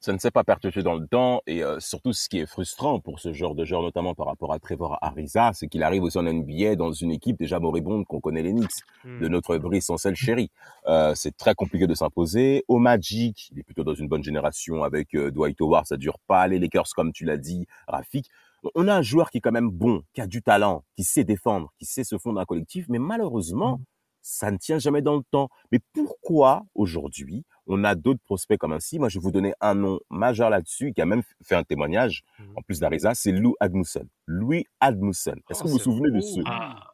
ça 0.05 0.13
ne 0.13 0.19
s'est 0.19 0.31
pas 0.31 0.45
perpétué 0.45 0.83
dans 0.83 0.97
le 0.97 1.07
temps 1.07 1.41
et 1.47 1.65
euh, 1.65 1.81
surtout 1.81 2.13
ce 2.13 2.29
qui 2.29 2.39
est 2.39 2.45
frustrant 2.45 3.01
pour 3.01 3.21
ce 3.21 3.33
genre 3.33 3.55
de 3.55 3.65
joueur 3.65 3.81
notamment 3.81 4.15
par 4.15 4.27
rapport 4.27 4.53
à 4.53 4.59
Trevor 4.59 4.99
Ariza 5.01 5.53
c'est 5.55 5.67
qu'il 5.67 5.83
arrive 5.83 6.03
aussi 6.03 6.19
en 6.19 6.25
NBA 6.25 6.77
dans 6.77 6.93
une 6.93 7.11
équipe 7.11 7.39
déjà 7.39 7.59
moribonde 7.59 8.05
qu'on 8.05 8.21
connaît 8.21 8.43
les 8.43 8.53
Knicks. 8.53 8.69
Hmm. 9.03 9.21
de 9.21 9.29
notre 9.29 9.57
Brice 9.57 9.89
Ancel 9.89 10.15
chéri. 10.15 10.51
Euh, 10.87 11.15
c'est 11.15 11.35
très 11.35 11.55
compliqué 11.55 11.87
de 11.87 11.95
s'imposer. 11.95 12.65
Au 12.69 12.79
Magic 12.79 13.49
il 13.51 13.61
est 13.61 13.63
plutôt 13.63 13.83
dans 13.83 13.95
une 13.95 14.09
bonne 14.09 14.23
génération 14.23 14.85
avec 14.85 15.15
euh, 15.15 15.31
Dwight 15.31 15.59
Howard 15.63 15.87
ça 15.87 15.97
dure 15.97 16.19
pas. 16.27 16.49
Les 16.49 16.59
Lakers 16.59 16.89
comme 16.95 17.11
tu 17.11 17.25
l'as 17.25 17.39
dit 17.39 17.67
Rafik. 17.89 18.29
On 18.75 18.89
a 18.89 18.95
un 18.95 19.03
joueur 19.03 19.31
qui 19.31 19.39
est 19.39 19.41
quand 19.41 19.53
même 19.53 19.71
bon 19.71 20.03
qui 20.13 20.21
a 20.21 20.27
du 20.27 20.43
talent 20.43 20.85
qui 20.97 21.05
sait 21.05 21.25
défendre 21.25 21.73
qui 21.79 21.87
sait 21.87 22.05
se 22.05 22.19
fondre 22.19 22.41
un 22.41 22.45
collectif 22.45 22.85
mais 22.91 22.99
malheureusement 22.99 23.79
hmm. 23.79 23.85
Ça 24.27 24.51
ne 24.51 24.57
tient 24.57 24.79
jamais 24.79 25.03
dans 25.03 25.17
le 25.17 25.23
temps 25.31 25.49
mais 25.71 25.79
pourquoi 25.93 26.65
aujourd'hui 26.75 27.45
on 27.67 27.85
a 27.85 27.95
d'autres 27.95 28.23
prospects 28.25 28.59
comme 28.59 28.73
ainsi? 28.73 28.99
Moi, 28.99 29.09
je 29.09 29.19
vais 29.19 29.23
vous 29.23 29.31
donner 29.31 29.55
un 29.61 29.75
nom 29.75 30.01
majeur 30.11 30.51
là-dessus 30.51 30.93
qui 30.93 31.01
a 31.01 31.07
même 31.07 31.23
fait 31.43 31.55
un 31.55 31.65
témoignage, 31.65 32.23
mhm. 32.39 32.53
en 32.57 32.63
plus 32.63 32.81
d'Arisa, 32.81 33.15
c'est 33.15 33.33
Lou 33.33 33.55
Admussen. 33.61 34.09
Louis 34.27 34.67
Admussen. 34.81 35.41
Est-ce 35.49 35.61
que 35.61 35.65
oh, 35.65 35.69
vous 35.69 35.75
vous 35.75 35.83
souvenez 35.83 36.11
de 36.11 36.21
ce 36.21 36.41
ah, 36.47 36.93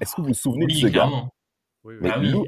Est-ce 0.00 0.14
que 0.14 0.22
vous 0.22 0.28
vous 0.28 0.34
souvenez 0.34 0.66
de 0.66 0.72
ce 0.72 0.86
gars? 0.86 1.10
Mais 1.84 2.16
Lou 2.18 2.44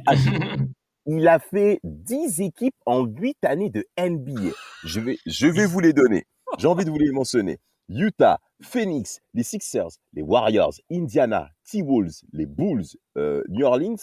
il 1.06 1.26
a 1.26 1.40
fait 1.40 1.80
10 1.82 2.40
équipes 2.42 2.76
en 2.86 3.04
8 3.04 3.44
années 3.44 3.70
de 3.70 3.84
NBA. 3.98 4.52
Je 4.84 5.00
vais, 5.00 5.18
je 5.26 5.48
vais 5.48 5.66
vous 5.66 5.80
les 5.80 5.92
donner. 5.92 6.26
J'ai 6.58 6.68
envie 6.68 6.84
de 6.84 6.90
vous 6.90 6.98
les 6.98 7.10
mentionner. 7.10 7.58
Utah, 7.94 8.38
Phoenix, 8.60 9.20
les 9.34 9.42
Sixers, 9.42 9.88
les 10.12 10.22
Warriors, 10.22 10.74
Indiana, 10.90 11.50
T-Wolves, 11.70 12.22
les 12.32 12.46
Bulls, 12.46 12.84
euh, 13.16 13.42
New 13.48 13.64
Orleans, 13.66 13.96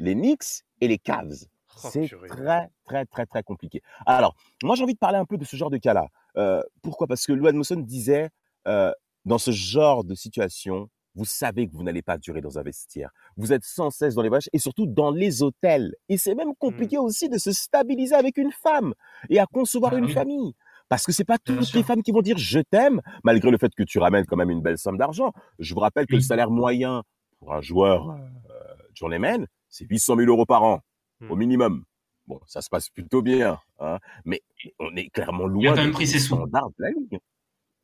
les 0.00 0.14
Knicks 0.14 0.62
et 0.80 0.88
les 0.88 0.98
Cavs. 0.98 1.44
Oh, 1.82 1.88
c'est 1.90 2.08
très, 2.28 2.70
très, 2.84 3.04
très, 3.06 3.26
très 3.26 3.42
compliqué. 3.42 3.82
Alors, 4.06 4.36
moi, 4.62 4.76
j'ai 4.76 4.84
envie 4.84 4.94
de 4.94 4.98
parler 4.98 5.18
un 5.18 5.24
peu 5.24 5.36
de 5.36 5.44
ce 5.44 5.56
genre 5.56 5.70
de 5.70 5.78
cas-là. 5.78 6.06
Euh, 6.36 6.62
pourquoi? 6.82 7.06
Parce 7.06 7.26
que 7.26 7.32
Lou 7.32 7.48
Edmondson 7.48 7.76
disait, 7.76 8.30
euh, 8.68 8.92
dans 9.24 9.38
ce 9.38 9.50
genre 9.50 10.04
de 10.04 10.14
situation, 10.14 10.88
vous 11.16 11.24
savez 11.24 11.68
que 11.68 11.72
vous 11.72 11.82
n'allez 11.84 12.02
pas 12.02 12.18
durer 12.18 12.40
dans 12.40 12.58
un 12.58 12.62
vestiaire. 12.62 13.10
Vous 13.36 13.52
êtes 13.52 13.64
sans 13.64 13.90
cesse 13.90 14.14
dans 14.14 14.22
les 14.22 14.28
voyages 14.28 14.50
et 14.52 14.58
surtout 14.58 14.86
dans 14.86 15.10
les 15.10 15.42
hôtels. 15.42 15.94
Et 16.08 16.16
c'est 16.18 16.34
même 16.34 16.54
compliqué 16.56 16.98
aussi 16.98 17.28
de 17.28 17.38
se 17.38 17.52
stabiliser 17.52 18.14
avec 18.16 18.36
une 18.36 18.50
femme 18.50 18.94
et 19.28 19.38
à 19.38 19.46
concevoir 19.46 19.92
Bah 19.92 19.98
une 19.98 20.06
oui. 20.06 20.12
famille. 20.12 20.54
Parce 20.88 21.04
que 21.06 21.12
c'est 21.12 21.24
pas 21.24 21.38
toutes 21.38 21.72
les 21.72 21.82
femmes 21.82 22.02
qui 22.02 22.12
vont 22.12 22.20
dire 22.22 22.36
je 22.38 22.60
t'aime, 22.60 23.00
malgré 23.24 23.50
le 23.50 23.58
fait 23.58 23.74
que 23.74 23.82
tu 23.82 23.98
ramènes 23.98 24.26
quand 24.26 24.36
même 24.36 24.50
une 24.50 24.62
belle 24.62 24.78
somme 24.78 24.98
d'argent. 24.98 25.32
Je 25.58 25.74
vous 25.74 25.80
rappelle 25.80 26.06
que 26.06 26.14
le 26.14 26.20
salaire 26.20 26.50
moyen 26.50 27.02
pour 27.38 27.52
un 27.54 27.60
joueur 27.62 28.10
euh, 28.10 28.74
journeyman, 28.94 29.46
c'est 29.68 29.86
800 29.86 30.16
000 30.16 30.28
euros 30.30 30.46
par 30.46 30.62
an, 30.62 30.80
au 31.28 31.34
Hmm. 31.34 31.38
minimum. 31.38 31.84
Bon, 32.26 32.40
ça 32.46 32.60
se 32.62 32.68
passe 32.70 32.88
plutôt 32.88 33.22
bien, 33.22 33.58
hein, 33.80 33.98
mais 34.24 34.40
on 34.78 34.94
est 34.96 35.08
clairement 35.10 35.44
Il 35.46 35.66
a 35.66 35.70
loin 35.70 35.74
quand 35.74 35.82
même 35.82 35.90
pris 35.92 36.06
ses 36.06 36.18
sous. 36.18 36.34
standards 36.36 36.68
de 36.70 36.74
la 36.78 36.90
ligue. 36.90 37.18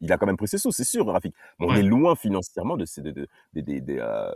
Il 0.02 0.10
a 0.12 0.16
quand 0.16 0.24
même 0.26 0.38
pris 0.38 0.48
ses 0.48 0.56
sous, 0.56 0.72
c'est 0.72 0.84
sûr, 0.84 1.06
Rafik. 1.06 1.34
Mais 1.58 1.66
on 1.68 1.74
est 1.74 1.82
loin 1.82 2.16
financièrement 2.16 2.76
ces, 2.86 3.02
de- 3.02 3.28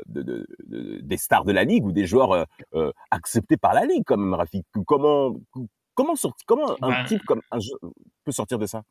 des 0.07 1.16
stars 1.16 1.44
de 1.44 1.53
la 1.53 1.64
ligue 1.64 1.85
ou 1.87 1.92
des 1.92 2.07
joueurs 2.07 2.33
euh, 2.33 2.44
euh, 2.74 2.92
acceptés 3.11 3.57
par 3.57 3.72
la 3.72 3.87
ligue, 3.87 4.05
comme 4.05 4.35
Rafik. 4.35 4.66
Comment, 4.87 5.37
comment, 5.94 6.16
sorti- 6.16 6.44
comment 6.46 6.76
un 6.83 6.90
Bah, 6.90 7.04
type 7.04 7.24
comme 7.24 7.42
un 7.50 7.61
jeu 7.61 7.72
peut 8.24 8.33
sortir 8.33 8.59
de 8.59 8.66
ça? 8.66 8.83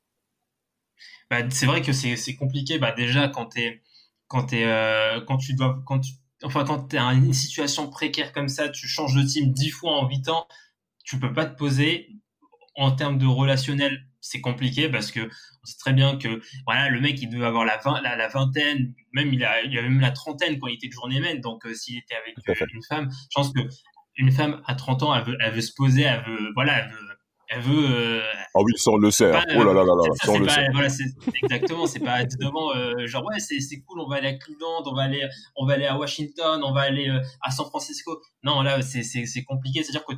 Bah, 1.29 1.49
c'est 1.49 1.65
vrai 1.65 1.81
que 1.81 1.93
c'est 1.93 2.35
compliqué. 2.35 2.79
Bah, 2.79 2.91
déjà, 2.91 3.27
quand, 3.27 3.49
quand, 4.27 4.53
euh, 4.53 5.21
quand 5.21 5.37
tu 5.37 5.53
dois. 5.53 5.81
Quand 5.85 5.99
tu, 5.99 6.13
enfin, 6.43 6.63
quand 6.65 6.87
tu 6.89 6.97
as 6.97 7.13
une 7.13 7.33
situation 7.33 7.89
précaire 7.89 8.31
comme 8.33 8.49
ça, 8.49 8.69
tu 8.69 8.87
changes 8.87 9.15
de 9.15 9.23
team 9.23 9.51
dix 9.51 9.69
fois 9.69 9.93
en 9.93 10.07
huit 10.07 10.27
ans, 10.29 10.47
tu 11.03 11.19
peux 11.19 11.33
pas 11.33 11.45
te 11.45 11.57
poser. 11.57 12.09
En 12.75 12.91
termes 12.91 13.19
de 13.19 13.27
relationnel, 13.27 14.07
c'est 14.19 14.41
compliqué 14.41 14.89
parce 14.89 15.11
que 15.11 15.19
on 15.19 15.65
sait 15.65 15.77
très 15.77 15.93
bien 15.93 16.17
que 16.17 16.41
voilà, 16.65 16.89
le 16.89 16.99
mec, 16.99 17.21
il 17.21 17.29
devait 17.29 17.45
avoir 17.45 17.65
la, 17.65 17.77
vingt- 17.77 18.01
la, 18.01 18.15
la 18.15 18.27
vingtaine, 18.29 18.95
même 19.11 19.31
il, 19.31 19.43
a, 19.45 19.61
il 19.61 19.77
avait 19.77 19.89
même 19.89 19.99
la 20.01 20.09
trentaine 20.09 20.57
quand 20.57 20.65
il 20.65 20.73
était 20.73 20.87
de 20.87 20.93
journeyman. 20.93 21.39
Donc, 21.39 21.67
euh, 21.67 21.75
s'il 21.75 21.99
était 21.99 22.15
avec 22.15 22.35
à 22.47 22.51
euh, 22.51 22.67
une 22.73 22.81
femme, 22.89 23.09
je 23.11 23.35
pense 23.35 23.53
que 23.53 23.59
une 24.17 24.31
femme 24.31 24.61
à 24.65 24.75
30 24.75 25.03
ans, 25.03 25.15
elle 25.15 25.23
veut, 25.23 25.37
elle 25.39 25.53
veut 25.53 25.61
se 25.61 25.73
poser, 25.75 26.01
elle 26.03 26.23
veut, 26.25 26.51
voilà, 26.55 26.79
elle 26.79 26.91
veut, 26.91 27.07
elle 27.49 27.61
veut, 27.61 27.85
euh, 27.89 28.21
Ah 28.55 28.61
oui, 28.61 28.71
on 28.87 28.97
le 28.97 29.11
sait. 29.11 29.31
pas, 29.31 29.43
Oh 29.55 29.63
là 29.63 29.73
là 29.73 29.83
là 29.83 29.93
là, 29.95 30.03
ça, 30.21 30.31
c'est 30.31 30.39
le 30.39 30.45
pas- 30.45 30.53
sait. 30.53 30.67
voilà, 30.71 30.87
exactement, 31.43 31.85
c'est 31.87 31.99
pas 31.99 32.13
à 32.13 32.23
19 32.23 32.55
ans, 32.55 32.75
euh, 32.75 33.05
genre 33.07 33.23
ouais, 33.25 33.39
c'est 33.39 33.59
cool, 33.81 33.99
on 33.99 34.07
va 34.07 34.15
aller 34.17 34.29
à 34.29 34.33
Cleveland, 34.37 34.83
on 34.85 34.93
va 34.95 35.03
aller, 35.03 35.27
on 35.55 35.65
va 35.65 35.73
aller 35.73 35.85
à 35.85 35.97
Washington, 35.97 36.61
on 36.63 36.73
va 36.73 36.81
aller 36.81 37.09
euh, 37.09 37.19
à 37.41 37.51
San 37.51 37.65
Francisco. 37.67 38.21
Non, 38.43 38.61
là, 38.61 38.81
c'est 38.81 39.43
compliqué, 39.45 39.83
c'est-à-dire 39.83 40.05
que 40.05 40.13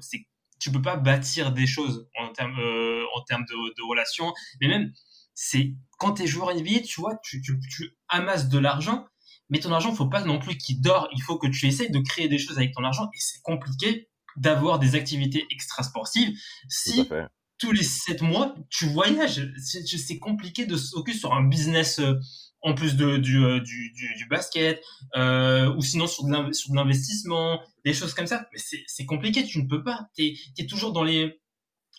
tu 0.60 0.72
peux 0.72 0.82
pas 0.82 0.96
bâtir 0.98 1.52
des 1.52 1.68
choses 1.68 2.08
en 2.18 2.30
termes 2.32 2.58
euh, 2.60 3.04
en 3.16 3.22
termes 3.24 3.44
de, 3.50 3.54
de 3.56 3.88
relations, 3.90 4.34
mais 4.62 4.68
même 4.70 4.92
c'est 5.34 5.74
quand 6.00 6.14
t'es 6.14 6.28
joueur 6.28 6.54
NBA, 6.56 6.80
tu 6.86 7.02
vois, 7.02 7.16
tu, 7.24 7.42
tu, 7.42 7.60
tu 7.70 7.98
amasses 8.08 8.48
de 8.48 8.58
l'argent, 8.58 9.06
mais 9.50 9.60
ton 9.60 9.72
argent, 9.72 9.94
faut 9.94 10.08
pas 10.08 10.24
non 10.24 10.40
plus 10.40 10.58
qu'il 10.58 10.82
dort. 10.82 11.08
Il 11.16 11.22
faut 11.22 11.38
que 11.38 11.48
tu 11.48 11.68
essayes 11.68 11.92
de 11.92 12.00
créer 12.00 12.28
des 12.28 12.38
choses 12.38 12.58
avec 12.58 12.74
ton 12.74 12.84
argent, 12.84 13.06
et 13.06 13.20
c'est 13.20 13.42
compliqué 13.42 14.10
d'avoir 14.38 14.80
des 14.80 14.96
activités 14.96 15.46
extrasportives 15.50 16.38
si 16.68 17.08
tous 17.58 17.72
les 17.72 17.84
sept 17.84 18.22
mois, 18.22 18.54
tu 18.70 18.86
voyages. 18.88 19.50
C'est 19.58 20.20
compliqué 20.20 20.66
de 20.66 20.76
se 20.76 20.92
focus 20.92 21.20
sur 21.20 21.34
un 21.34 21.44
business 21.44 22.00
euh, 22.00 22.16
en 22.62 22.74
plus 22.74 22.96
de, 22.96 23.18
du, 23.18 23.44
euh, 23.44 23.60
du, 23.60 23.92
du, 23.92 24.16
du 24.16 24.28
basket, 24.28 24.82
euh, 25.16 25.74
ou 25.76 25.82
sinon 25.82 26.08
sur 26.08 26.26
de 26.26 26.76
l'investissement, 26.76 27.62
des 27.86 27.94
choses 27.94 28.14
comme 28.14 28.28
ça. 28.28 28.48
Mais 28.52 28.58
c'est 28.58 28.84
c'est 28.88 29.06
compliqué, 29.06 29.46
tu 29.46 29.62
ne 29.62 29.68
peux 29.68 29.84
pas. 29.84 30.08
Tu 30.18 30.36
es, 30.58 30.66
toujours 30.66 30.92
dans 30.92 31.04
les... 31.04 31.40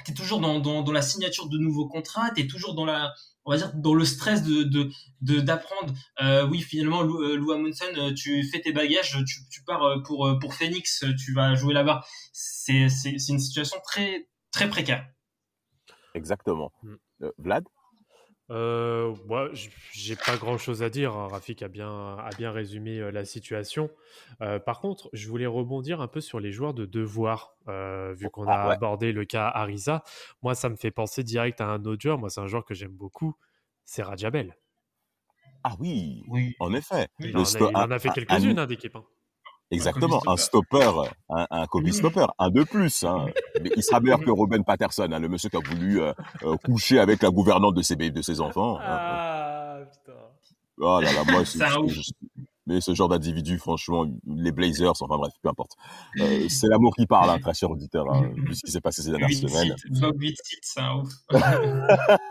T'es 0.04 0.14
toujours 0.14 0.40
dans, 0.40 0.60
dans, 0.60 0.82
dans 0.82 0.92
la 0.92 1.02
signature 1.02 1.48
de 1.48 1.58
nouveaux 1.58 1.88
contrats, 1.88 2.30
t'es 2.30 2.46
toujours 2.46 2.74
dans 2.74 2.84
la, 2.84 3.12
on 3.44 3.50
va 3.50 3.56
dire, 3.56 3.72
dans 3.74 3.94
le 3.94 4.04
stress 4.04 4.42
de, 4.42 4.62
de, 4.62 4.90
de- 5.22 5.40
d'apprendre. 5.40 5.94
Euh, 6.22 6.46
oui, 6.46 6.60
finalement, 6.60 7.02
Lou, 7.02 7.22
euh, 7.22 7.36
Lou 7.36 7.50
Amundsen, 7.52 7.96
euh, 7.96 8.12
tu 8.14 8.44
fais 8.44 8.60
tes 8.60 8.72
bagages, 8.72 9.18
tu, 9.26 9.40
tu 9.50 9.64
pars 9.64 10.02
pour, 10.04 10.38
pour 10.40 10.54
Phoenix, 10.54 11.04
tu 11.18 11.32
vas 11.32 11.54
jouer 11.54 11.74
là-bas. 11.74 12.04
C'est, 12.32 12.88
c'est, 12.88 13.18
c'est 13.18 13.32
une 13.32 13.40
situation 13.40 13.78
très, 13.84 14.28
très 14.52 14.68
précaire. 14.68 15.06
Exactement. 16.14 16.72
Mm. 16.82 16.94
Euh, 17.22 17.32
Vlad? 17.38 17.64
Euh, 18.50 19.12
moi, 19.26 19.50
j'ai 19.92 20.14
pas 20.14 20.36
grand 20.36 20.56
chose 20.56 20.82
à 20.82 20.88
dire. 20.90 21.14
hein. 21.16 21.26
Rafik 21.28 21.62
a 21.62 21.68
bien, 21.68 22.16
a 22.16 22.30
bien 22.38 22.52
résumé 22.52 22.98
euh, 23.00 23.10
la 23.10 23.24
situation. 23.24 23.90
Euh, 24.40 24.58
par 24.60 24.80
contre, 24.80 25.08
je 25.12 25.28
voulais 25.28 25.46
rebondir 25.46 26.00
un 26.00 26.06
peu 26.08 26.20
sur 26.20 26.38
les 26.38 26.52
joueurs 26.52 26.72
de 26.74 26.86
devoir, 26.86 27.56
euh, 27.68 28.14
vu 28.16 28.30
qu'on 28.30 28.46
Ah, 28.46 28.62
a 28.64 28.68
ouais. 28.68 28.74
abordé 28.74 29.12
le 29.12 29.24
cas 29.24 29.48
Arisa. 29.48 30.04
Moi, 30.42 30.54
ça 30.54 30.68
me 30.68 30.76
fait 30.76 30.92
penser 30.92 31.24
direct 31.24 31.60
à 31.60 31.66
un 31.66 31.84
autre 31.84 32.00
joueur. 32.00 32.18
Moi, 32.18 32.30
c'est 32.30 32.40
un 32.40 32.46
joueur 32.46 32.64
que 32.64 32.74
j'aime 32.74 32.92
beaucoup. 32.92 33.34
C'est 33.84 34.02
Rajabel. 34.02 34.56
Ah 35.64 35.74
oui, 35.80 36.22
Oui. 36.28 36.54
en 36.60 36.72
effet. 36.72 37.08
Oui, 37.18 37.30
Il, 37.30 37.36
en 37.36 37.40
a, 37.40 37.44
sto- 37.44 37.70
il 37.70 37.76
en 37.76 37.80
un- 37.80 37.90
a 37.90 37.98
fait 37.98 38.10
un- 38.10 38.12
quelques-unes 38.12 38.58
un- 38.58 38.62
hein, 38.62 38.66
d'équipes. 38.66 38.94
hein. 38.94 39.04
Exactement, 39.70 40.20
un 40.28 40.36
stopper, 40.36 40.90
un, 41.28 41.46
un 41.50 41.66
Kobe 41.66 41.84
Oui. 41.84 41.92
stopper, 41.92 42.26
un 42.38 42.50
de 42.50 42.62
plus. 42.62 43.02
Hein. 43.04 43.26
Mais 43.62 43.70
il 43.76 43.82
sera 43.82 43.98
meilleur 44.00 44.20
que 44.20 44.30
Robin 44.30 44.62
Patterson, 44.62 45.08
hein, 45.10 45.18
le 45.18 45.28
monsieur 45.28 45.48
qui 45.48 45.56
a 45.56 45.60
voulu 45.60 46.00
euh, 46.00 46.12
euh, 46.44 46.56
coucher 46.64 47.00
avec 47.00 47.22
la 47.22 47.30
gouvernante 47.30 47.74
de 47.74 47.82
ses, 47.82 47.96
de 47.96 48.22
ses 48.22 48.40
enfants. 48.40 48.78
hein. 48.78 48.84
Ah, 48.84 49.78
putain. 49.90 50.18
Oh 50.78 51.00
là 51.00 51.12
là, 51.12 51.24
moi, 51.32 51.44
c'est, 51.44 51.58
Mais 52.66 52.80
ce 52.80 52.94
genre 52.94 53.08
d'individu, 53.08 53.58
franchement, 53.58 54.06
les 54.26 54.50
Blazers, 54.52 55.00
enfin 55.00 55.16
bref, 55.18 55.32
peu 55.40 55.48
importe. 55.48 55.72
Euh, 56.20 56.48
c'est 56.48 56.66
l'amour 56.66 56.96
qui 56.96 57.06
parle, 57.06 57.30
hein, 57.30 57.38
très 57.38 57.54
cher 57.54 57.70
auditeur, 57.70 58.12
hein, 58.12 58.28
vu 58.34 58.54
ce 58.56 58.62
qui 58.62 58.72
s'est 58.72 58.80
passé 58.80 59.02
ces 59.02 59.10
dernières 59.10 59.28
Huit 59.28 59.48
semaines. 59.48 59.76
c'est 60.62 60.80
un 60.80 60.96
ouf. 60.96 61.12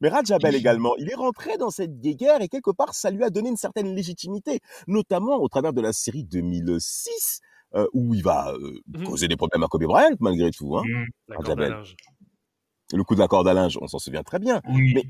Mais 0.00 0.08
Rajabel 0.08 0.54
également, 0.54 0.96
il 0.96 1.10
est 1.10 1.14
rentré 1.14 1.56
dans 1.56 1.70
cette 1.70 1.98
guéguerre 2.00 2.42
et 2.42 2.48
quelque 2.48 2.70
part, 2.70 2.94
ça 2.94 3.10
lui 3.10 3.24
a 3.24 3.30
donné 3.30 3.48
une 3.48 3.56
certaine 3.56 3.94
légitimité, 3.94 4.60
notamment 4.86 5.36
au 5.36 5.48
travers 5.48 5.72
de 5.72 5.80
la 5.80 5.92
série 5.92 6.24
2006, 6.24 7.40
euh, 7.74 7.86
où 7.94 8.14
il 8.14 8.22
va 8.22 8.52
euh, 8.52 8.80
Mhm. 8.88 9.04
causer 9.04 9.28
des 9.28 9.36
problèmes 9.36 9.62
à 9.62 9.68
Kobe 9.68 9.84
Bryant, 9.84 10.16
malgré 10.20 10.50
tout. 10.50 10.76
Hein. 10.76 10.82
Mm, 10.86 11.04
linge. 11.70 11.96
Le 12.92 13.04
coup 13.04 13.14
de 13.14 13.20
la 13.20 13.28
corde 13.28 13.48
à 13.48 13.54
linge, 13.54 13.78
on 13.80 13.86
s'en 13.86 13.98
souvient 13.98 14.22
très 14.22 14.38
bien. 14.38 14.60
Oui. 14.68 14.92
Mais- 14.94 15.04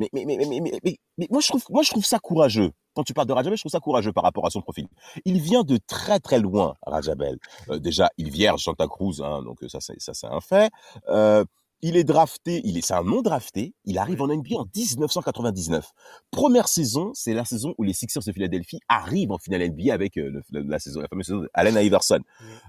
Mais, 0.00 0.08
mais, 0.14 0.24
mais, 0.24 0.60
mais, 0.60 0.98
mais, 1.18 1.28
moi, 1.30 1.40
je 1.42 1.48
trouve, 1.48 1.62
moi, 1.68 1.82
je 1.82 1.90
trouve 1.90 2.04
ça 2.04 2.18
courageux. 2.18 2.72
Quand 2.94 3.04
tu 3.04 3.12
parles 3.12 3.28
de 3.28 3.32
Rajabel, 3.34 3.56
je 3.56 3.62
trouve 3.62 3.70
ça 3.70 3.80
courageux 3.80 4.12
par 4.12 4.24
rapport 4.24 4.46
à 4.46 4.50
son 4.50 4.62
profil. 4.62 4.86
Il 5.26 5.40
vient 5.40 5.62
de 5.62 5.78
très 5.86 6.18
très 6.18 6.38
loin, 6.38 6.74
Rajabel. 6.86 7.38
Euh, 7.68 7.78
déjà, 7.78 8.08
il 8.16 8.30
vierge 8.30 8.64
Santa 8.64 8.88
Cruz, 8.88 9.20
hein, 9.22 9.42
donc 9.42 9.58
ça, 9.68 9.80
c'est, 9.80 10.00
ça, 10.00 10.14
c'est 10.14 10.26
un 10.26 10.40
fait. 10.40 10.70
Euh, 11.08 11.44
il 11.82 11.96
est 11.96 12.04
drafté, 12.04 12.60
il 12.64 12.76
est, 12.76 12.82
c'est 12.82 12.94
un 12.94 13.02
non 13.04 13.22
drafté. 13.22 13.74
Il 13.84 13.98
arrive 13.98 14.20
en 14.22 14.26
NBA 14.28 14.56
en 14.56 14.66
1999. 14.74 15.90
Première 16.30 16.68
saison, 16.68 17.10
c'est 17.14 17.32
la 17.34 17.44
saison 17.44 17.74
où 17.78 17.82
les 17.82 17.92
Sixers 17.92 18.22
de 18.26 18.32
Philadelphie 18.32 18.80
arrivent 18.88 19.32
en 19.32 19.38
finale 19.38 19.62
NBA 19.70 19.92
avec 19.94 20.16
euh, 20.18 20.30
le- 20.30 20.42
la, 20.50 20.60
la 20.62 20.78
saison, 20.78 21.00
la 21.00 21.08
fameuse 21.08 21.26
saison 21.26 21.38
de 21.40 21.50
Allen 21.54 21.76
Iverson. 21.76 22.20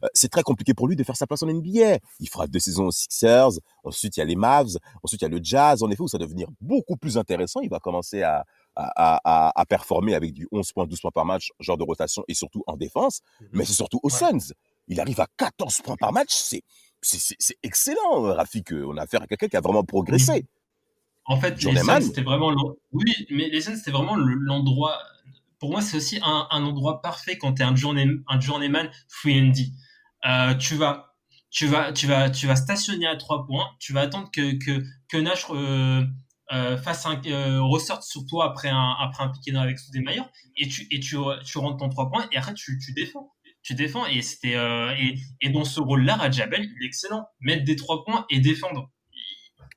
Euh, 0.04 0.08
c'est 0.14 0.30
très 0.30 0.44
compliqué 0.44 0.74
pour 0.74 0.88
lui 0.88 0.96
de 0.96 1.04
faire 1.04 1.16
sa 1.18 1.28
place 1.28 1.44
en 1.44 1.48
NBA. 1.48 1.98
Il 2.20 2.30
fera 2.30 2.48
deux 2.48 2.60
saisons 2.60 2.86
aux 2.86 2.92
Sixers. 2.92 3.52
Ensuite, 3.84 4.16
il 4.18 4.22
y 4.22 4.24
a 4.24 4.26
les 4.26 4.36
Mavs. 4.36 4.78
Ensuite, 5.04 5.22
il 5.22 5.26
y 5.26 5.28
a 5.28 5.30
le 5.30 5.40
Jazz. 5.44 5.84
En 5.84 5.90
effet, 5.92 6.02
où 6.02 6.08
ça 6.08 6.18
va 6.18 6.24
devenir 6.26 6.48
beaucoup 6.62 6.96
plus 6.96 7.18
intéressant. 7.18 7.60
Il 7.62 7.70
va 7.70 7.80
commencer 7.80 8.24
à, 8.24 8.46
à, 8.76 9.20
à, 9.26 9.60
à 9.60 9.66
performer 9.66 10.16
avec 10.16 10.34
du 10.34 10.48
11 10.52 10.72
points, 10.72 10.86
12 10.88 11.02
points 11.02 11.12
par 11.14 11.26
match, 11.26 11.50
genre 11.60 11.78
de 11.78 11.84
rotation 11.84 12.24
et 12.28 12.34
surtout 12.34 12.64
en 12.68 12.78
défense. 12.78 13.20
Mhm. 13.42 13.48
Mais 13.54 13.66
c'est 13.66 13.74
surtout 13.74 14.00
aux. 14.04 14.10
Suns. 14.10 14.54
Il 14.88 15.00
arrive 15.00 15.20
à 15.22 15.28
14 15.38 15.82
points 15.84 15.96
par 15.98 16.12
match. 16.12 16.30
C'est, 16.32 16.64
c'est, 17.02 17.58
excellent, 17.64 18.26
euh, 18.26 18.34
Rafik. 18.34 18.72
On 18.72 18.98
a 18.98 19.04
affaire 19.04 19.22
à 19.24 19.28
quelqu'un 19.28 19.48
qui 19.48 19.58
a 19.58 19.62
vraiment 19.62 19.84
progressé. 19.84 20.46
En 21.26 21.40
fait, 21.40 21.64
les 21.64 22.02
c'était 22.02 22.22
vraiment 22.22 22.54
oui, 22.92 23.14
mais 23.30 23.50
les 23.50 23.62
Suns, 23.62 23.76
c'était 23.76 23.92
vraiment 23.92 24.16
le- 24.16 24.34
l'endroit. 24.34 24.98
Pour 25.60 25.72
moi, 25.72 25.82
c'est 25.82 25.98
aussi 25.98 26.20
un, 26.24 26.48
un 26.50 26.64
endroit 26.64 27.02
parfait 27.02 27.38
quand 27.38 27.54
tu 27.54 27.62
es 27.62 27.66
un, 27.66 27.76
journey, 27.76 28.08
un 28.28 28.40
journeyman 28.40 28.90
free 29.08 29.40
and 29.40 29.52
D. 29.52 29.68
Euh, 30.26 30.56
tu 30.56 30.76
vas, 30.76 31.14
tu 31.52 31.68
vas, 31.68 31.94
tu 31.94 32.08
vas, 32.08 32.30
tu 32.30 32.48
vas 32.48 32.56
stationner 32.56 33.06
à 33.06 33.16
trois 33.16 33.46
points. 33.46 33.70
Tu 33.80 33.94
vas 33.94 34.02
attendre 34.02 34.30
que 34.32 34.54
que 34.58 34.84
que 35.10 35.18
Nash 35.18 35.46
euh, 35.52 36.04
euh, 36.52 36.78
fasse 36.78 37.06
un 37.06 37.22
euh, 37.28 37.62
ressorte 37.62 38.04
sur 38.04 38.26
toi 38.26 38.46
après 38.46 38.70
un 38.70 38.96
après 39.00 39.24
un 39.24 39.56
avec 39.56 39.78
Stoudemire 39.78 40.28
et 40.58 40.68
tu 40.68 40.88
et 40.92 41.00
tu 41.00 41.18
tu 41.46 41.58
rentres 41.60 41.78
ton 41.78 41.90
trois 41.90 42.10
points 42.10 42.28
et 42.32 42.38
après 42.38 42.54
tu 42.56 42.80
tu 42.80 42.94
défends. 42.94 43.32
Tu 43.64 43.76
défends 43.76 44.06
et 44.08 44.22
c'était 44.22 44.56
euh, 44.56 44.92
et 44.98 45.16
et 45.42 45.50
dans 45.50 45.64
ce 45.66 45.80
rôle-là, 45.80 46.16
Rajabel, 46.16 46.64
il 46.64 46.84
est 46.84 46.88
excellent. 46.88 47.28
Mettre 47.42 47.64
des 47.64 47.76
trois 47.76 48.04
points 48.04 48.26
et 48.30 48.40
défendre. 48.40 48.90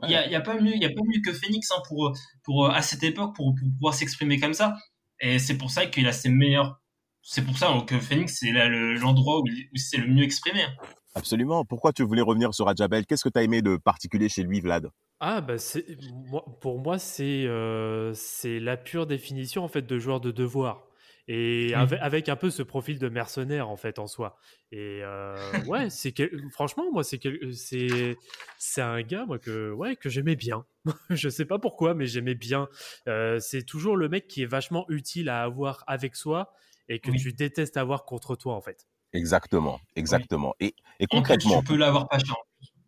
Il 0.03 0.11
y 0.11 0.15
a, 0.17 0.27
y 0.29 0.35
a 0.35 0.41
pas 0.41 0.59
mieux, 0.61 0.75
il 0.75 0.83
y 0.83 0.87
a 0.87 0.91
pas 0.91 1.03
mieux 1.07 1.21
que 1.25 1.33
Phoenix 1.33 1.71
hein, 1.71 1.81
pour 1.89 2.13
pour 2.43 2.71
à 2.71 2.83
cette 2.83 3.03
époque 3.03 3.35
pour, 3.37 3.55
pour 3.55 3.69
pouvoir 3.75 3.95
s'exprimer 3.95 4.39
comme 4.41 4.55
ça. 4.55 4.75
Et 5.21 5.39
c'est 5.39 5.57
pour 5.57 5.71
ça 5.71 5.87
qu'il 5.87 6.07
a 6.07 6.13
ses 6.13 6.29
meilleurs. 6.31 6.81
C'est 7.23 7.45
pour 7.45 7.57
ça 7.57 7.73
que 7.87 7.99
Phoenix 7.99 8.39
c'est 8.41 8.53
là 8.53 8.69
le- 8.69 8.95
l'endroit 8.97 9.41
où, 9.41 9.47
il- 9.47 9.69
où 9.73 9.77
c'est 9.77 9.97
le 9.99 10.07
mieux 10.07 10.25
exprimé. 10.25 10.63
hein. 10.63 10.75
Absolument. 11.15 11.65
Pourquoi 11.65 11.93
tu 11.93 12.03
voulais 12.03 12.23
revenir 12.23 12.53
sur 12.53 12.67
Rajabel 12.67 13.07
Qu'est-ce 13.07 13.23
que 13.25 13.29
tu 13.29 13.39
as 13.39 13.43
aimé 13.45 13.63
de 13.63 13.77
particulier 13.77 14.29
chez 14.29 14.43
lui, 14.43 14.61
Vlad? 14.61 14.89
Ah, 15.21 15.41
bah 15.41 15.59
c'est, 15.59 15.87
moi, 16.29 16.45
pour 16.61 16.81
moi, 16.81 16.99
c'est 16.99 17.47
euh, 17.47 18.13
c'est 18.15 18.59
la 18.59 18.77
pure 18.77 19.07
définition 19.07 19.63
en 19.65 19.69
fait 19.69 19.83
de 19.87 19.99
joueur 19.99 20.21
de 20.21 20.33
devoir. 20.33 20.83
Et 21.27 21.75
avec, 21.75 22.29
un 22.29 22.37
peu 22.37 22.51
ce 22.51 22.63
profil 22.63 22.99
de 22.99 23.09
mercenaire 23.09 23.69
en 23.69 23.77
fait 23.77 23.99
en 23.99 24.07
soi. 24.07 24.37
Et 24.73 25.01
euh, 25.03 25.37
ouais, 25.67 25.89
c'est 25.89 26.15
franchement 26.51 26.85
moi 26.93 27.03
c'est 27.03 27.21
c'est 27.53 28.17
c'est 28.59 28.83
un 28.83 29.01
gars 29.03 29.25
moi 29.25 29.39
que 29.39 29.73
ouais 29.73 29.97
que 29.97 30.09
j'aimais 30.09 30.37
bien. 30.37 30.67
je 31.11 31.29
sais 31.29 31.47
pas 31.47 31.59
pourquoi 31.59 31.95
mais 31.95 32.07
j'aimais 32.07 32.35
bien. 32.35 32.69
Euh, 33.09 33.39
c'est 33.41 33.65
toujours 33.65 33.97
le 33.97 34.09
mec 34.09 34.27
qui 34.27 34.43
est 34.43 34.47
vachement 34.47 34.85
utile 34.91 35.29
à 35.29 35.43
avoir 35.43 35.83
avec 35.87 36.15
soi 36.15 36.53
et 36.89 36.99
que 36.99 37.11
tu 37.11 37.33
détestes 37.33 37.79
avoir 37.79 38.05
contre 38.05 38.37
toi 38.37 38.55
en 38.55 38.61
fait. 38.61 38.87
Exactement, 39.15 39.81
exactement. 39.97 40.55
Et, 40.61 40.75
et 40.99 41.07
concrètement, 41.07 41.61
tu 41.61 41.65
peux 41.69 41.77
l'avoir 41.77 42.09
pas 42.09 42.19
cher. 42.19 42.37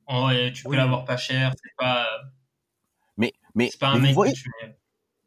Ouais, 0.09 0.53
tu 0.53 0.65
peux 0.65 0.77
l'avoir 0.77 1.05
pas 1.05 1.17
cher. 1.17 1.53
C'est 1.63 1.75
pas. 1.79 2.07
Mais 3.17 3.33
mais, 3.55 3.71
pas 3.81 3.89
un 3.89 3.99
mec 3.99 4.15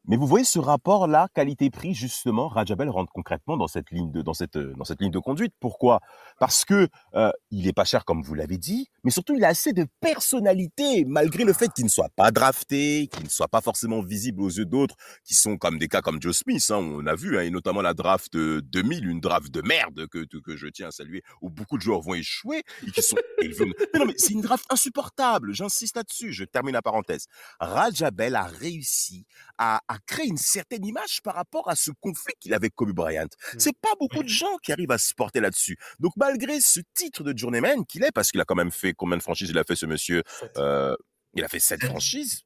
mais 0.09 0.17
vous 0.17 0.25
voyez 0.25 0.43
ce 0.43 0.57
rapport-là, 0.57 1.27
qualité-prix, 1.35 1.93
justement, 1.93 2.47
Rajabel 2.47 2.89
rentre 2.89 3.11
concrètement 3.13 3.57
dans 3.57 3.67
cette 3.67 3.91
ligne 3.91 4.11
de, 4.11 4.23
dans 4.23 4.33
cette, 4.33 4.57
dans 4.57 4.83
cette 4.83 4.99
ligne 4.99 5.11
de 5.11 5.19
conduite. 5.19 5.53
Pourquoi? 5.59 6.01
Parce 6.39 6.65
que 6.65 6.87
euh, 7.13 7.31
il 7.51 7.67
est 7.67 7.73
pas 7.73 7.83
cher, 7.83 8.05
comme 8.05 8.23
vous 8.23 8.33
l'avez 8.33 8.57
dit, 8.57 8.87
mais 9.03 9.11
surtout 9.11 9.35
il 9.35 9.45
a 9.45 9.49
assez 9.49 9.71
de 9.71 9.85
personnalité, 10.01 11.05
malgré 11.05 11.43
le 11.43 11.53
fait 11.53 11.71
qu'il 11.71 11.83
ne 11.83 11.91
soit 11.91 12.09
pas 12.15 12.31
drafté, 12.31 13.07
qu'il 13.13 13.25
ne 13.25 13.29
soit 13.29 13.49
pas 13.49 13.61
forcément 13.61 14.01
visible 14.01 14.41
aux 14.41 14.49
yeux 14.49 14.65
d'autres, 14.65 14.95
qui 15.23 15.35
sont 15.35 15.57
comme 15.57 15.77
des 15.77 15.87
cas 15.87 16.01
comme 16.01 16.19
Joe 16.19 16.35
Smith, 16.35 16.65
hein, 16.71 16.77
on 16.77 17.05
a 17.05 17.13
vu, 17.13 17.37
hein, 17.37 17.43
et 17.43 17.51
notamment 17.51 17.83
la 17.83 17.93
draft 17.93 18.35
2000, 18.35 19.07
une 19.07 19.19
draft 19.19 19.51
de 19.51 19.61
merde 19.61 20.07
que, 20.07 20.25
que 20.25 20.57
je 20.57 20.65
tiens 20.69 20.87
à 20.87 20.91
saluer, 20.91 21.21
où 21.43 21.51
beaucoup 21.51 21.77
de 21.77 21.83
joueurs 21.83 22.01
vont 22.01 22.15
échouer 22.15 22.63
et 22.87 22.89
qui 22.89 23.03
sont. 23.03 23.15
mais 23.41 23.99
non, 23.99 24.07
mais 24.07 24.15
c'est 24.17 24.33
une 24.33 24.41
draft 24.41 24.65
insupportable. 24.71 25.53
J'insiste 25.53 25.97
là-dessus. 25.97 26.33
Je 26.33 26.45
termine 26.45 26.73
la 26.73 26.81
parenthèse. 26.81 27.27
Rajabel 27.59 28.35
a 28.35 28.45
réussi 28.45 29.27
à, 29.59 29.81
à 29.87 29.98
créer 30.05 30.27
une 30.27 30.37
certaine 30.37 30.85
image 30.85 31.21
par 31.21 31.35
rapport 31.35 31.69
à 31.69 31.75
ce 31.75 31.91
conflit 31.99 32.33
qu'il 32.39 32.53
avait 32.53 32.59
avec 32.69 32.75
Kobe 32.75 32.91
Bryant. 32.91 33.25
Mmh. 33.25 33.57
C'est 33.57 33.77
pas 33.79 33.93
beaucoup 33.99 34.23
de 34.23 34.27
gens 34.29 34.57
qui 34.61 34.71
arrivent 34.71 34.91
à 34.91 34.97
se 34.97 35.13
porter 35.13 35.39
là-dessus. 35.39 35.77
Donc 35.99 36.13
malgré 36.17 36.59
ce 36.61 36.81
titre 36.93 37.23
de 37.23 37.37
journeyman 37.37 37.85
qu'il 37.85 38.03
est, 38.03 38.11
parce 38.11 38.31
qu'il 38.31 38.41
a 38.41 38.45
quand 38.45 38.55
même 38.55 38.71
fait 38.71 38.93
combien 38.93 39.17
de 39.17 39.23
franchises? 39.23 39.49
Il 39.49 39.57
a 39.57 39.63
fait 39.63 39.75
ce 39.75 39.85
monsieur 39.85 40.23
euh, 40.57 40.95
Il 41.33 41.43
a 41.43 41.47
fait 41.47 41.59
sept 41.59 41.83
franchises. 41.83 42.43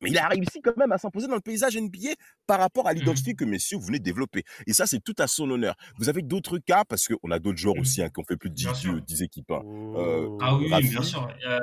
Mais 0.00 0.10
il 0.10 0.18
a 0.18 0.28
réussi 0.28 0.60
quand 0.62 0.76
même 0.76 0.92
à 0.92 0.98
s'imposer 0.98 1.26
dans 1.26 1.34
le 1.34 1.40
paysage 1.40 1.76
NBA 1.76 2.10
par 2.46 2.58
rapport 2.58 2.86
à 2.88 2.92
l'identité 2.92 3.32
mmh. 3.32 3.36
que 3.36 3.44
messieurs 3.44 3.78
vous 3.78 3.86
venez 3.86 3.98
de 3.98 4.04
développer. 4.04 4.44
Et 4.66 4.72
ça, 4.72 4.86
c'est 4.86 5.00
tout 5.00 5.14
à 5.18 5.26
son 5.26 5.50
honneur. 5.50 5.74
Vous 5.98 6.08
avez 6.08 6.22
d'autres 6.22 6.58
cas, 6.58 6.84
parce 6.84 7.08
qu'on 7.08 7.30
a 7.30 7.38
d'autres 7.38 7.58
joueurs 7.58 7.76
mmh. 7.76 7.80
aussi 7.80 8.02
hein, 8.02 8.08
qui 8.08 8.20
ont 8.20 8.24
fait 8.24 8.36
plus 8.36 8.50
de 8.50 8.54
10, 8.54 9.22
équipes. 9.22 9.50
Hein. 9.50 9.62
Euh, 9.96 10.28
ah 10.40 10.56
oui, 10.56 10.68
bien 10.68 11.02
sûr. 11.02 11.28
Euh, 11.46 11.58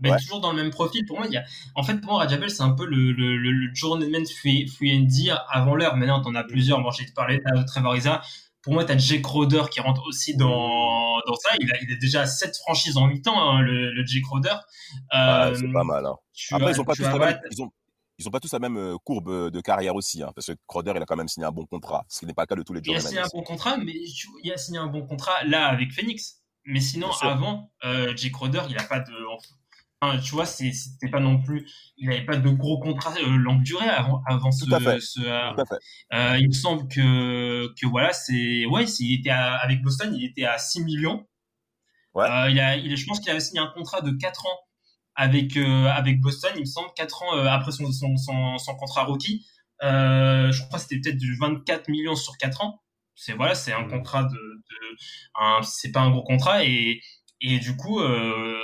mais 0.00 0.16
toujours 0.16 0.40
dans 0.40 0.52
le 0.52 0.62
même 0.62 0.70
profil. 0.70 1.04
Pour 1.06 1.18
moi, 1.18 1.26
il 1.26 1.32
y 1.32 1.36
a... 1.36 1.44
en 1.74 1.82
fait, 1.82 2.00
pour 2.00 2.12
moi, 2.12 2.20
Rajabel, 2.20 2.50
c'est 2.50 2.62
un 2.62 2.72
peu 2.72 2.86
le, 2.86 3.12
le, 3.12 3.36
le, 3.36 3.74
journeyman 3.74 4.24
free, 4.26 4.66
free 4.66 5.08
avant 5.50 5.74
l'heure. 5.74 5.96
Maintenant, 5.96 6.20
t'en 6.22 6.34
as 6.34 6.44
plusieurs. 6.44 6.80
Moi, 6.80 6.92
j'ai 6.96 7.06
parlé 7.12 7.38
de 7.38 7.66
Trevor 7.66 7.96
Pour 8.62 8.72
moi, 8.72 8.84
tu 8.84 8.92
as 8.92 8.98
Jake 8.98 9.22
Crowder 9.22 9.64
qui 9.70 9.80
rentre 9.80 10.06
aussi 10.06 10.36
dans, 10.36 11.19
dans 11.30 11.36
ça. 11.36 11.50
Il, 11.60 11.72
a, 11.72 11.76
il 11.82 11.90
est 11.90 11.96
déjà 11.96 12.22
à 12.22 12.26
7 12.26 12.56
franchises 12.58 12.96
en 12.96 13.06
8 13.06 13.28
ans, 13.28 13.40
hein, 13.40 13.60
le, 13.62 13.92
le 13.92 14.06
Jake 14.06 14.24
Crowder. 14.24 14.54
Euh, 15.14 15.54
c'est 15.54 15.72
pas 15.72 15.84
mal. 15.84 16.06
Hein. 16.06 16.16
Après, 16.52 16.72
ils 16.72 16.76
n'ont 16.76 16.84
pas, 16.84 16.94
tous 16.94 17.02
la 17.02 17.18
même, 17.18 17.40
ils 17.50 17.62
ont, 17.62 17.70
ils 18.18 18.28
ont 18.28 18.30
pas 18.30 18.40
tous 18.40 18.52
la 18.52 18.58
même 18.58 18.96
courbe 19.04 19.50
de 19.50 19.60
carrière 19.60 19.94
aussi. 19.94 20.22
Hein, 20.22 20.32
parce 20.34 20.48
que 20.48 20.52
Crowder, 20.66 20.92
il 20.96 21.02
a 21.02 21.06
quand 21.06 21.16
même 21.16 21.28
signé 21.28 21.46
un 21.46 21.52
bon 21.52 21.66
contrat. 21.66 22.04
Ce 22.08 22.20
qui 22.20 22.26
n'est 22.26 22.34
pas 22.34 22.42
le 22.42 22.46
cas 22.46 22.56
de 22.56 22.62
tous 22.62 22.72
les 22.72 22.82
joueurs. 22.82 22.98
Il 23.00 23.04
a 23.04 23.08
signé 23.08 23.20
un 23.20 23.28
bon 23.32 23.42
contrat, 23.42 23.76
mais 23.78 23.94
il 24.42 24.52
a 24.52 24.56
signé 24.56 24.78
un 24.78 24.88
bon 24.88 25.06
contrat 25.06 25.44
là 25.44 25.66
avec 25.66 25.92
Phoenix. 25.92 26.40
Mais 26.66 26.80
sinon, 26.80 27.10
avant, 27.22 27.72
euh, 27.84 28.14
Jake 28.16 28.32
Crowder, 28.32 28.62
il 28.68 28.78
a 28.78 28.84
pas 28.84 29.00
de 29.00 29.12
tu 30.22 30.34
vois, 30.34 30.46
c'était 30.46 31.10
pas 31.10 31.20
non 31.20 31.42
plus, 31.42 31.68
il 31.98 32.08
n'avait 32.08 32.24
pas 32.24 32.36
de 32.36 32.48
gros 32.50 32.80
contrats 32.80 33.14
euh, 33.18 33.36
longue 33.36 33.62
durée 33.62 33.88
avant, 33.88 34.22
avant 34.26 34.50
ce. 34.50 34.64
ce 34.64 35.20
euh, 35.20 35.64
euh, 36.14 36.38
il 36.38 36.48
me 36.48 36.52
semble 36.52 36.88
que, 36.88 37.68
que 37.78 37.86
voilà, 37.86 38.12
c'est, 38.12 38.64
ouais, 38.66 38.84
il 38.84 39.20
était 39.20 39.30
avec 39.30 39.82
Boston, 39.82 40.14
il 40.14 40.24
était 40.24 40.44
à 40.44 40.56
6 40.56 40.84
millions. 40.84 41.26
Ouais. 42.14 42.24
Euh, 42.24 42.50
il 42.50 42.58
a, 42.58 42.76
il, 42.76 42.96
je 42.96 43.06
pense 43.06 43.20
qu'il 43.20 43.30
avait 43.30 43.40
signé 43.40 43.60
un 43.60 43.70
contrat 43.74 44.00
de 44.00 44.10
4 44.10 44.46
ans 44.46 44.58
avec, 45.16 45.56
avec 45.56 46.20
Boston, 46.20 46.52
il 46.54 46.60
me 46.60 46.64
semble, 46.64 46.88
4 46.96 47.22
ans 47.22 47.32
après 47.46 47.72
son, 47.72 47.92
son, 47.92 48.16
son, 48.16 48.56
son, 48.56 48.74
contrat 48.76 49.04
rookie. 49.04 49.46
je 49.82 50.64
crois 50.64 50.78
que 50.78 50.82
c'était 50.82 51.00
peut-être 51.00 51.18
du 51.18 51.36
24 51.36 51.88
millions 51.88 52.16
sur 52.16 52.38
4 52.38 52.62
ans. 52.62 52.80
C'est 53.16 53.34
voilà, 53.34 53.54
c'est 53.54 53.74
un 53.74 53.82
mmh. 53.82 53.90
contrat 53.90 54.22
de, 54.22 54.30
de 54.30 55.62
c'est 55.62 55.92
pas 55.92 56.00
un 56.00 56.10
gros 56.10 56.22
contrat 56.22 56.64
et, 56.64 57.02
et 57.42 57.58
du 57.58 57.76
coup, 57.76 58.00
euh, 58.00 58.60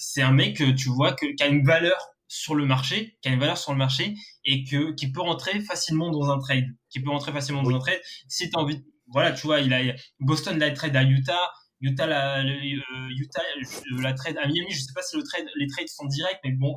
c'est 0.00 0.22
un 0.22 0.32
mec 0.32 0.56
tu 0.56 0.88
vois 0.88 1.12
que, 1.12 1.26
qui 1.34 1.42
a 1.42 1.46
une 1.46 1.64
valeur 1.64 1.98
sur 2.26 2.54
le 2.54 2.64
marché, 2.64 3.18
qui 3.22 3.28
a 3.28 3.32
une 3.32 3.40
valeur 3.40 3.58
sur 3.58 3.72
le 3.72 3.78
marché 3.78 4.14
et 4.44 4.64
que 4.64 4.92
qui 4.94 5.12
peut 5.12 5.20
rentrer 5.20 5.60
facilement 5.60 6.10
dans 6.10 6.30
un 6.30 6.38
trade, 6.38 6.66
qui 6.88 7.00
peut 7.00 7.10
rentrer 7.10 7.32
facilement 7.32 7.62
dans 7.62 7.74
un 7.74 7.78
trade. 7.80 8.00
Si 8.28 8.48
tu 8.48 8.56
as 8.56 8.60
envie, 8.60 8.84
voilà, 9.08 9.32
tu 9.32 9.46
vois, 9.46 9.60
il 9.60 9.74
a 9.74 9.80
Boston 10.20 10.58
la 10.58 10.70
trade 10.70 10.96
à 10.96 11.02
Utah, 11.02 11.50
Utah 11.80 12.06
la, 12.06 12.40
euh, 12.40 13.08
Utah 13.18 13.42
euh, 13.56 14.00
la 14.00 14.12
trade 14.14 14.38
à 14.38 14.46
Miami. 14.46 14.70
Je 14.70 14.80
sais 14.80 14.92
pas 14.94 15.02
si 15.02 15.16
le 15.16 15.22
trade, 15.24 15.46
les 15.56 15.66
trades 15.66 15.88
sont 15.88 16.06
directs, 16.06 16.40
mais 16.44 16.52
bon, 16.52 16.74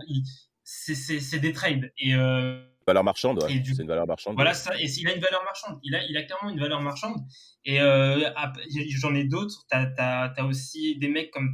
c'est 0.63 1.39
des 1.39 1.53
trades 1.53 1.91
et 1.97 2.15
euh, 2.15 2.65
valeur 2.85 3.03
marchande, 3.03 3.43
ouais. 3.43 3.63
c'est 3.63 3.81
une 3.81 3.87
valeur 3.87 4.07
marchande. 4.07 4.35
Voilà 4.35 4.53
ça, 4.53 4.75
et 4.79 4.85
il 4.85 5.07
a 5.07 5.13
une 5.13 5.21
valeur 5.21 5.43
marchande. 5.43 5.79
Il 5.83 5.95
a, 5.95 6.03
il 6.03 6.17
a 6.17 6.23
clairement 6.23 6.49
une 6.49 6.59
valeur 6.59 6.81
marchande. 6.81 7.17
Et 7.65 7.79
euh, 7.79 8.29
j'en 8.97 9.13
ai 9.15 9.23
d'autres. 9.25 9.65
T'as 9.69 9.87
as, 9.97 10.33
as, 10.35 10.45
aussi 10.45 10.97
des 10.97 11.07
mecs 11.07 11.31
comme 11.31 11.49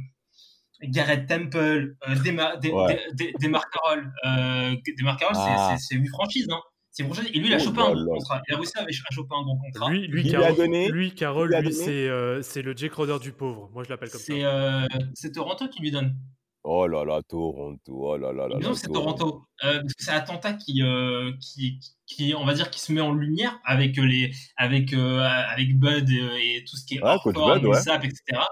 Garrett 0.82 1.26
Temple, 1.26 1.96
euh, 2.08 2.14
Demar 2.24 2.58
des, 2.58 2.72
des, 3.14 3.32
des, 3.38 3.50
Carroll. 3.50 4.12
Euh, 4.24 4.74
ah. 5.34 5.76
c'est 5.78 5.96
8 5.96 6.08
franchises. 6.08 6.48
Hein. 6.50 6.60
C'est 6.90 7.04
Et 7.04 7.38
lui, 7.38 7.46
il 7.46 7.54
a 7.54 7.56
oh 7.56 7.64
chopé 7.64 7.80
un 7.80 7.94
bon 7.94 8.14
contrat. 8.14 8.42
Il 8.48 8.54
a 8.54 8.56
réussi 8.56 8.72
à 8.76 9.14
choper 9.14 9.34
un 9.34 9.44
bon 9.44 9.58
contrat. 9.58 9.90
Lui, 9.90 10.08
lui, 10.08 10.28
Carroll, 10.28 10.56
donné, 10.56 10.88
lui, 10.88 11.14
Carroll, 11.14 11.54
lui, 11.54 11.72
c'est 11.72 12.08
euh, 12.08 12.42
le 12.56 12.76
Jake 12.76 12.90
Crowder 12.90 13.18
du 13.20 13.32
pauvre. 13.32 13.70
Moi, 13.72 13.84
je 13.84 13.90
l'appelle 13.90 14.10
comme 14.10 14.20
ça. 14.20 14.32
Euh, 14.32 14.86
c'est 15.14 15.32
Toronto 15.32 15.68
qui 15.68 15.82
lui 15.82 15.92
donne. 15.92 16.16
Oh 16.62 16.86
là 16.86 17.04
là, 17.04 17.22
Toronto. 17.26 17.78
Oh 17.88 18.16
là 18.18 18.32
là 18.32 18.48
là. 18.48 18.58
Non, 18.60 18.74
c'est 18.74 18.88
Toronto. 18.88 19.46
Euh, 19.64 19.82
c'est 19.98 20.10
Atlanta 20.10 20.52
qui, 20.52 20.82
euh, 20.82 21.32
qui, 21.40 21.80
qui, 22.06 22.34
on 22.36 22.44
va 22.44 22.52
dire, 22.52 22.70
qui 22.70 22.80
se 22.80 22.92
met 22.92 23.00
en 23.00 23.12
lumière 23.12 23.58
avec 23.64 23.96
les, 23.96 24.32
avec, 24.56 24.92
euh, 24.92 25.20
avec 25.20 25.78
Bud 25.78 26.10
et, 26.10 26.64
tout 26.68 26.76
ce 26.76 26.84
qui 26.84 26.96
est 26.96 27.00
ah, 27.02 27.14
hors 27.14 27.22
forme, 27.22 27.66
ouais. 27.66 27.78
etc. 27.78 28.42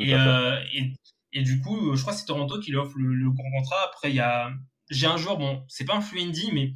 Et, 0.00 0.14
euh, 0.14 0.58
et, 0.74 0.92
et 1.34 1.42
du 1.42 1.60
coup, 1.60 1.90
euh, 1.90 1.96
je 1.96 2.00
crois 2.02 2.14
que 2.14 2.20
c'est 2.20 2.26
Toronto 2.26 2.58
qui 2.60 2.70
lui 2.70 2.78
offre 2.78 2.96
le, 2.96 3.30
grand 3.30 3.50
contrat. 3.50 3.84
Après, 3.86 4.10
il 4.10 4.16
y 4.16 4.20
a, 4.20 4.50
j'ai 4.90 5.06
un 5.06 5.16
joueur, 5.16 5.36
bon, 5.36 5.64
c'est 5.68 5.84
pas 5.84 5.96
un 5.96 6.00
fluendy, 6.00 6.50
mais 6.52 6.72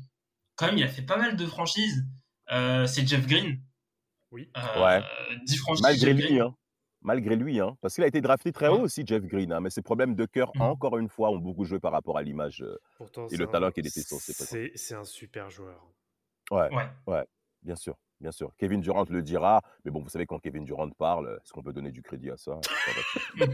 quand 0.57 0.67
même, 0.67 0.77
il 0.77 0.85
a 0.85 0.89
fait 0.89 1.03
pas 1.03 1.17
mal 1.17 1.37
de 1.37 1.47
franchises. 1.47 2.05
Euh, 2.53 2.87
c'est 2.87 3.07
Jeff 3.07 3.27
Green. 3.27 3.61
Oui. 4.31 4.51
Euh, 4.57 4.85
ouais. 4.85 5.03
10 5.47 5.57
franchises. 5.59 5.83
Malgré 5.83 6.13
lui, 6.13 6.41
hein. 6.41 6.55
Malgré 7.01 7.37
lui, 7.37 7.61
hein. 7.61 7.77
Parce 7.81 7.95
qu'il 7.95 8.03
a 8.03 8.09
été 8.09 8.21
drafté 8.21 8.53
très 8.53 8.69
haut 8.69 8.81
aussi, 8.81 9.05
Jeff 9.07 9.23
Green. 9.23 9.53
Hein. 9.53 9.61
Mais 9.61 9.71
ses 9.71 9.83
problèmes 9.83 10.17
de 10.17 10.27
cœur, 10.27 10.51
mm. 10.57 10.63
encore 10.63 10.99
une 10.99 11.09
fois, 11.09 11.31
ont 11.31 11.39
beaucoup 11.39 11.65
joué 11.65 11.79
par 11.79 11.93
rapport 11.93 12.19
à 12.19 12.23
l'image 12.23 12.65
et 13.31 13.37
le 13.37 13.47
talent 13.47 13.71
qu'il 13.71 13.87
était 13.87 14.03
censé 14.03 14.33
C'est 14.75 14.95
un 14.95 15.05
super 15.05 15.49
joueur. 15.49 15.81
Ouais, 16.51 16.75
ouais. 16.75 16.89
ouais 17.07 17.25
bien 17.63 17.77
sûr 17.77 17.97
bien 18.21 18.33
sûr. 18.33 18.53
Kevin 18.59 18.81
Durant 18.81 19.05
le 19.09 19.23
dira, 19.23 19.63
mais 19.85 19.91
bon, 19.91 20.03
vous 20.03 20.09
savez, 20.09 20.27
quand 20.27 20.39
Kevin 20.39 20.65
Durant 20.65 20.89
parle, 20.91 21.39
est-ce 21.43 21.53
qu'on 21.53 21.63
peut 21.63 21.73
donner 21.73 21.91
du 21.91 22.03
crédit 22.03 22.31
à 22.31 22.37
ça? 22.37 22.59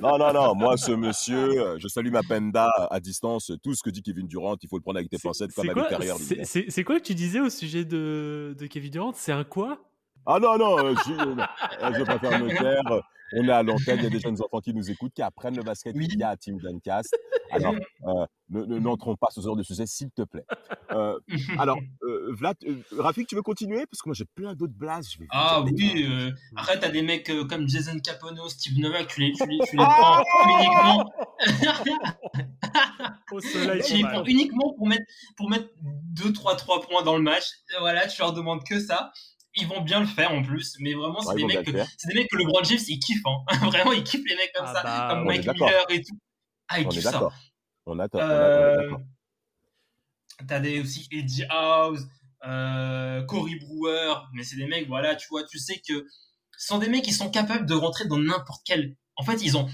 Non, 0.00 0.18
non, 0.18 0.32
non. 0.32 0.54
Moi, 0.54 0.76
ce 0.76 0.92
monsieur, 0.92 1.60
euh, 1.60 1.78
je 1.78 1.88
salue 1.88 2.10
ma 2.10 2.22
penda 2.22 2.70
à 2.90 3.00
distance. 3.00 3.52
Tout 3.62 3.74
ce 3.74 3.82
que 3.82 3.90
dit 3.90 4.02
Kevin 4.02 4.26
Durant, 4.26 4.56
il 4.62 4.68
faut 4.68 4.76
le 4.76 4.82
prendre 4.82 4.98
avec 4.98 5.10
des 5.10 5.18
pincettes 5.18 5.52
comme 5.54 5.68
avec 5.68 5.88
carrière. 5.88 6.16
C'est 6.18 6.84
quoi 6.84 6.98
que 6.98 7.04
tu 7.04 7.14
disais 7.14 7.40
au 7.40 7.50
sujet 7.50 7.84
de, 7.84 8.54
de 8.58 8.66
Kevin 8.66 8.90
Durant? 8.90 9.12
C'est 9.14 9.32
un 9.32 9.44
quoi? 9.44 9.78
Ah 10.26 10.38
non, 10.40 10.56
non, 10.56 10.78
euh, 10.78 10.94
je, 11.06 11.12
ne 11.12 11.98
vais 11.98 12.04
pas 12.04 12.18
faire 12.18 12.38
me 12.38 12.48
taire. 12.48 13.02
On 13.36 13.48
est 13.48 13.52
à 13.52 13.62
l'antenne, 13.62 13.98
il 13.98 14.04
y 14.04 14.06
a 14.06 14.10
des 14.10 14.20
jeunes 14.20 14.40
enfants 14.40 14.60
qui 14.60 14.72
nous 14.72 14.90
écoutent, 14.90 15.12
qui 15.12 15.22
apprennent 15.22 15.56
le 15.56 15.62
basket 15.62 15.94
oui. 15.96 16.08
il 16.10 16.18
y 16.18 16.22
a 16.22 16.30
à 16.30 16.36
Team 16.36 16.58
Duncast. 16.58 17.16
Alors, 17.50 17.74
euh, 18.06 18.26
ne 18.50 18.78
n'entrons 18.78 19.16
pas 19.16 19.28
sur 19.30 19.42
ce 19.42 19.48
genre 19.48 19.56
de 19.56 19.62
sujet, 19.62 19.86
s'il 19.86 20.10
te 20.10 20.22
plaît. 20.22 20.44
Euh, 20.92 21.18
alors, 21.58 21.78
euh, 22.03 22.03
Vlad, 22.30 22.56
euh, 22.66 22.82
Rafik, 22.98 23.26
tu 23.26 23.34
veux 23.34 23.42
continuer? 23.42 23.86
Parce 23.86 24.02
que 24.02 24.08
moi, 24.08 24.14
j'ai 24.14 24.24
plein 24.24 24.54
d'autres 24.54 24.74
blases. 24.74 25.10
Je 25.12 25.18
vais 25.18 25.26
ah 25.30 25.62
oui, 25.62 26.06
euh, 26.08 26.30
après, 26.56 26.78
t'as 26.78 26.90
des 26.90 27.02
mecs 27.02 27.30
comme 27.48 27.68
Jason 27.68 27.98
Capono, 27.98 28.48
Steve 28.48 28.78
Novak, 28.78 29.08
tu 29.08 29.20
les, 29.20 29.32
tu 29.32 29.46
les, 29.46 29.58
tu 29.58 29.76
les 29.76 29.84
prends 29.84 30.22
uniquement. 30.58 31.12
Au 33.32 33.40
soleil, 33.40 33.82
tu 33.82 33.96
les 33.96 34.02
prends 34.02 34.24
uniquement 34.24 34.74
pour 34.76 34.86
mettre, 34.86 35.04
pour 35.36 35.50
mettre 35.50 35.68
2-3-3 36.14 36.86
points 36.86 37.02
dans 37.02 37.16
le 37.16 37.22
match. 37.22 37.44
Voilà, 37.78 38.06
tu 38.06 38.20
leur 38.20 38.32
demandes 38.32 38.64
que 38.64 38.80
ça 38.80 39.12
ils 39.56 39.66
vont 39.66 39.80
bien 39.82 40.00
le 40.00 40.06
faire 40.06 40.32
en 40.32 40.42
plus, 40.42 40.76
mais 40.80 40.94
vraiment, 40.94 41.20
c'est 41.20 41.36
des, 41.36 41.44
mecs 41.44 41.64
que, 41.64 41.72
c'est 41.96 42.08
des 42.08 42.14
mecs 42.14 42.30
que 42.30 42.36
le 42.36 42.44
Brown 42.44 42.64
James, 42.64 42.80
il 42.88 42.98
kiffe. 42.98 43.22
Hein. 43.24 43.44
vraiment, 43.70 43.92
il 43.92 44.02
kiffe 44.02 44.24
les 44.26 44.36
mecs 44.36 44.52
comme 44.54 44.66
ah 44.68 44.74
ça, 44.74 44.82
bah, 44.82 45.08
comme 45.10 45.24
Mike 45.26 45.46
Miller 45.46 45.84
et 45.90 46.02
tout. 46.02 46.18
Ah, 46.68 46.80
il 46.80 46.86
on 46.86 46.90
kiffe 46.90 47.02
ça. 47.04 47.28
On 47.86 47.98
attend. 47.98 48.18
Euh, 48.18 48.90
T'as 50.48 50.60
aussi 50.80 51.08
Eddie 51.10 51.44
House, 51.48 52.00
euh, 52.46 53.22
Cory 53.24 53.56
Brewer, 53.56 54.14
mais 54.34 54.42
c'est 54.42 54.56
des 54.56 54.66
mecs, 54.66 54.88
voilà, 54.88 55.14
tu 55.14 55.28
vois, 55.30 55.44
tu 55.44 55.58
sais 55.58 55.80
que 55.86 56.06
ce 56.56 56.66
sont 56.68 56.78
des 56.78 56.88
mecs 56.88 57.04
qui 57.04 57.12
sont 57.12 57.30
capables 57.30 57.66
de 57.66 57.74
rentrer 57.74 58.06
dans 58.06 58.18
n'importe 58.18 58.62
quel. 58.64 58.96
En 59.16 59.24
fait, 59.24 59.42
ils 59.42 59.56
ont, 59.56 59.68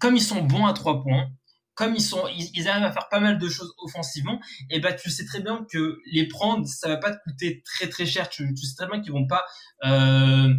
comme 0.00 0.16
ils 0.16 0.22
sont 0.22 0.42
bons 0.42 0.66
à 0.66 0.72
trois 0.72 1.02
points, 1.02 1.30
comme 1.74 1.94
ils 1.94 2.02
sont, 2.02 2.28
ils, 2.28 2.68
arrivent 2.68 2.84
à 2.84 2.92
faire 2.92 3.08
pas 3.08 3.20
mal 3.20 3.38
de 3.38 3.48
choses 3.48 3.74
offensivement, 3.78 4.40
et 4.70 4.78
bah 4.78 4.92
tu 4.92 5.10
sais 5.10 5.24
très 5.24 5.40
bien 5.40 5.66
que 5.70 5.98
les 6.12 6.28
prendre, 6.28 6.66
ça 6.66 6.88
va 6.88 6.96
pas 6.98 7.12
te 7.12 7.18
coûter 7.24 7.62
très 7.64 7.88
très 7.88 8.06
cher. 8.06 8.28
Tu, 8.28 8.54
tu 8.54 8.64
sais 8.64 8.76
très 8.76 8.86
bien 8.86 9.00
qu'ils 9.00 9.12
vont 9.12 9.26
pas, 9.26 9.44
euh, 9.84 10.54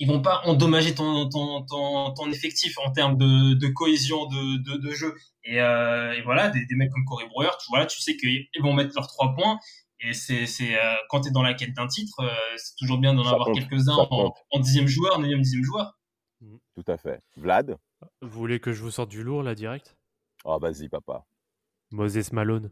ils 0.00 0.08
vont 0.08 0.22
pas 0.22 0.40
endommager 0.46 0.94
ton 0.94 1.28
ton, 1.28 1.62
ton, 1.66 2.12
ton 2.14 2.30
effectif 2.32 2.76
en 2.78 2.90
termes 2.90 3.16
de, 3.18 3.54
de 3.54 3.68
cohésion 3.68 4.26
de, 4.26 4.56
de, 4.56 4.78
de 4.78 4.90
jeu. 4.90 5.14
Et, 5.44 5.60
euh, 5.60 6.12
et 6.12 6.22
voilà, 6.22 6.48
des, 6.48 6.64
des, 6.66 6.74
mecs 6.74 6.90
comme 6.90 7.04
Corey 7.04 7.26
Brewer, 7.28 7.50
tu 7.60 7.66
vois, 7.68 7.86
tu 7.86 8.00
sais 8.00 8.16
qu'ils 8.16 8.62
vont 8.62 8.72
mettre 8.72 8.94
leurs 8.96 9.06
trois 9.06 9.34
points. 9.34 9.58
Et 10.00 10.14
c'est 10.14 10.46
c'est 10.46 10.74
euh, 10.74 10.94
quand 11.10 11.20
t'es 11.20 11.30
dans 11.30 11.42
la 11.42 11.52
quête 11.52 11.74
d'un 11.74 11.86
titre, 11.86 12.20
euh, 12.20 12.30
c'est 12.56 12.74
toujours 12.76 12.98
bien 12.98 13.12
d'en 13.12 13.26
avoir 13.26 13.52
quelques-uns 13.52 13.96
en, 14.10 14.34
en 14.50 14.58
dixième 14.58 14.88
joueur, 14.88 15.18
neuvième 15.18 15.42
dixième 15.42 15.62
joueur. 15.62 15.98
Tout 16.74 16.84
à 16.86 16.96
fait. 16.96 17.22
Vlad? 17.36 17.76
Vous 18.22 18.30
voulez 18.30 18.58
que 18.58 18.72
je 18.72 18.82
vous 18.82 18.90
sorte 18.90 19.10
du 19.10 19.22
lourd 19.22 19.42
là 19.42 19.54
direct? 19.54 19.98
Oh, 20.44 20.58
vas-y, 20.58 20.88
papa. 20.88 21.26
Moses 21.90 22.32
Malone. 22.32 22.70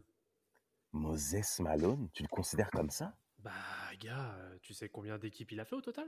Moses 0.91 1.59
Malone? 1.59 2.09
Tu 2.13 2.23
le 2.23 2.27
considères 2.27 2.71
comme 2.71 2.89
ça? 2.89 3.13
Bah, 3.37 3.51
gars, 3.99 4.35
tu 4.63 4.73
sais 4.73 4.89
combien 4.89 5.19
d'équipes 5.19 5.51
il 5.51 5.59
a 5.59 5.65
fait 5.65 5.75
au 5.75 5.81
total? 5.81 6.07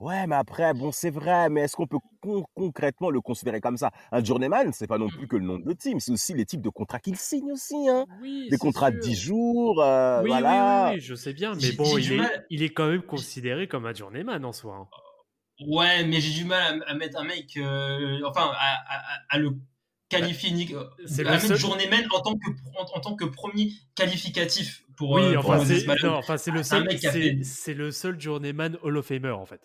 Ouais, 0.00 0.26
mais 0.26 0.34
après, 0.34 0.74
bon, 0.74 0.90
c'est 0.92 1.10
vrai, 1.10 1.48
mais 1.48 1.62
est-ce 1.62 1.76
qu'on 1.76 1.86
peut 1.86 1.98
concrètement 2.54 3.10
le 3.10 3.20
considérer 3.20 3.60
comme 3.60 3.76
ça? 3.76 3.90
Un 4.10 4.22
journeyman, 4.22 4.72
c'est 4.72 4.86
pas 4.86 4.98
non 4.98 5.08
plus 5.08 5.28
que 5.28 5.36
le 5.36 5.44
nom 5.44 5.58
de 5.58 5.72
team, 5.72 6.00
c'est 6.00 6.10
aussi 6.10 6.34
les 6.34 6.44
types 6.44 6.62
de 6.62 6.68
contrats 6.68 6.98
qu'il 6.98 7.16
signe 7.16 7.52
aussi, 7.52 7.88
hein. 7.88 8.04
Oui, 8.20 8.48
Des 8.50 8.58
contrats 8.58 8.90
de 8.90 8.98
10 8.98 9.14
jours, 9.14 9.82
euh, 9.82 10.22
oui, 10.22 10.28
voilà. 10.28 10.88
Oui, 10.88 10.96
oui, 10.96 11.00
je 11.00 11.14
sais 11.14 11.32
bien, 11.32 11.54
mais 11.54 11.72
bon, 11.72 11.96
il 11.96 12.12
est, 12.14 12.20
il 12.50 12.62
est, 12.62 12.70
quand 12.70 12.88
même 12.88 13.02
considéré 13.02 13.68
comme 13.68 13.86
un 13.86 13.94
journeyman 13.94 14.44
en 14.44 14.52
soi. 14.52 14.76
Hein. 14.76 14.88
Ouais, 15.66 16.04
mais 16.04 16.20
j'ai 16.20 16.32
du 16.32 16.44
mal 16.44 16.82
à, 16.86 16.94
mettre 16.94 17.18
un 17.18 17.24
mec, 17.24 17.56
euh, 17.56 18.20
enfin, 18.26 18.50
à, 18.52 18.74
à, 18.88 19.02
à, 19.30 19.38
le 19.38 19.52
qualifier, 20.08 20.74
euh, 20.74 20.84
c'est 21.06 21.22
le 21.22 21.38
seul... 21.38 21.56
journeyman 21.56 22.04
en 22.12 22.20
tant 22.20 22.34
que 22.34 22.50
en, 22.76 23.00
tant 23.00 23.14
que 23.14 23.24
premier 23.24 23.70
qualificatif 23.94 24.82
pour. 24.96 25.12
Oui, 25.12 25.22
euh, 25.22 25.38
enfin, 25.38 25.64
c'est, 25.64 25.86
non, 26.02 26.16
enfin, 26.16 26.36
c'est 26.36 26.50
le 26.50 26.62
seul, 26.64 26.88
c'est, 26.98 27.44
c'est 27.44 27.74
le 27.74 27.92
seul 27.92 28.20
journeyman 28.20 28.76
Hall 28.82 28.96
of 28.96 29.06
Famer 29.06 29.30
en 29.30 29.46
fait. 29.46 29.60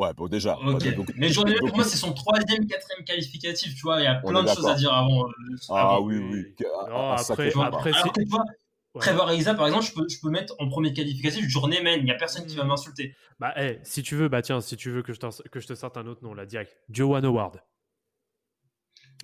Ouais, 0.00 0.14
bon, 0.14 0.28
déjà. 0.28 0.58
Okay. 0.58 0.92
Donc, 0.92 1.12
mais 1.14 1.28
journeyman, 1.28 1.60
pour 1.60 1.76
moi, 1.76 1.84
c'est 1.84 1.98
son 1.98 2.14
troisième, 2.14 2.66
quatrième 2.66 3.04
qualificatif, 3.04 3.74
tu 3.74 3.82
vois. 3.82 4.00
Il 4.00 4.04
y 4.04 4.06
a 4.06 4.14
plein 4.14 4.42
de 4.42 4.48
choses 4.48 4.66
à 4.66 4.74
dire 4.74 4.94
avant. 4.94 5.26
ah 5.68 5.96
avant. 5.96 6.00
oui, 6.00 6.16
oui. 6.16 6.54
Non, 6.88 7.10
après, 7.10 7.48
après, 7.48 7.62
après 7.62 7.92
Alors 7.92 8.12
que, 8.14 8.22
tu 8.22 8.28
vois, 8.30 8.44
Ouais. 8.94 9.02
Trevor 9.02 9.28
Ariza, 9.28 9.54
par 9.54 9.68
exemple, 9.68 9.84
je 9.84 9.92
peux, 9.94 10.08
je 10.08 10.18
peux 10.20 10.30
mettre 10.30 10.52
en 10.58 10.68
premier 10.68 10.92
qualificatif 10.92 11.48
journeyman. 11.48 12.00
Il 12.00 12.04
n'y 12.04 12.10
a 12.10 12.16
personne 12.16 12.44
qui 12.44 12.56
va 12.56 12.64
m'insulter. 12.64 13.14
Bah, 13.38 13.52
hey, 13.54 13.78
si 13.84 14.02
tu 14.02 14.16
veux, 14.16 14.28
bah 14.28 14.42
tiens, 14.42 14.60
si 14.60 14.76
tu 14.76 14.90
veux 14.90 15.02
que 15.02 15.12
je, 15.12 15.20
que 15.48 15.60
je 15.60 15.66
te 15.68 15.74
sorte 15.76 15.96
un 15.96 16.08
autre 16.08 16.24
nom, 16.24 16.34
là, 16.34 16.44
direct. 16.44 16.76
Joan 16.88 17.24
Howard. 17.24 17.62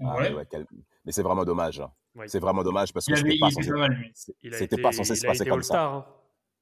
Ah, 0.01 0.15
ouais. 0.19 0.33
ouais 0.33 0.47
quel... 0.49 0.67
Mais 1.05 1.11
c'est 1.11 1.25
vraiment 1.25 1.45
dommage. 1.45 1.81
Hein. 1.81 1.91
Ouais. 2.15 2.29
C'est 2.29 2.39
vraiment 2.39 2.63
dommage 2.63 2.93
parce 2.93 3.07
que 3.07 3.17
c'était 3.17 3.39
pas, 3.39 3.51
censé... 3.51 3.73
C'était 4.53 4.77
pas 4.81 4.93
censé 4.93 5.17
se 5.17 5.27
passer 5.27 5.47
comme 5.47 5.65
ça. 5.65 5.85
Hein. 5.85 6.07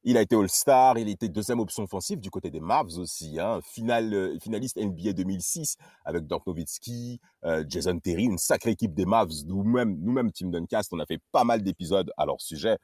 Il 0.06 0.18
a 0.18 0.20
été 0.20 0.36
All-Star, 0.36 0.98
il 0.98 1.08
était 1.08 1.30
deuxième 1.30 1.60
option 1.60 1.84
offensive 1.84 2.20
du 2.20 2.30
côté 2.30 2.50
des 2.50 2.60
Mavs 2.60 2.98
aussi, 2.98 3.40
hein. 3.40 3.60
Final, 3.62 4.12
euh, 4.12 4.38
finaliste 4.38 4.76
NBA 4.76 5.14
2006 5.14 5.78
avec 6.04 6.26
Dirk 6.26 6.46
Nowitzki, 6.46 7.20
euh, 7.46 7.64
Jason 7.66 7.98
Terry, 7.98 8.24
une 8.24 8.36
sacrée 8.36 8.72
équipe 8.72 8.92
des 8.92 9.06
Mavs. 9.06 9.32
Nous-mêmes, 9.46 9.96
nous-mêmes, 9.98 10.30
Team 10.30 10.50
Duncast, 10.50 10.92
on 10.92 10.98
a 11.00 11.06
fait 11.06 11.20
pas 11.32 11.44
mal 11.44 11.62
d'épisodes 11.62 12.12
à 12.18 12.26
leur 12.26 12.38
sujet, 12.42 12.76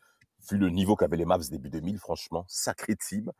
vu 0.50 0.56
le 0.56 0.70
niveau 0.70 0.96
qu'avaient 0.96 1.18
les 1.18 1.26
Mavs 1.26 1.46
début 1.50 1.68
2000, 1.68 1.98
franchement, 1.98 2.46
sacré 2.48 2.96
team. 2.96 3.30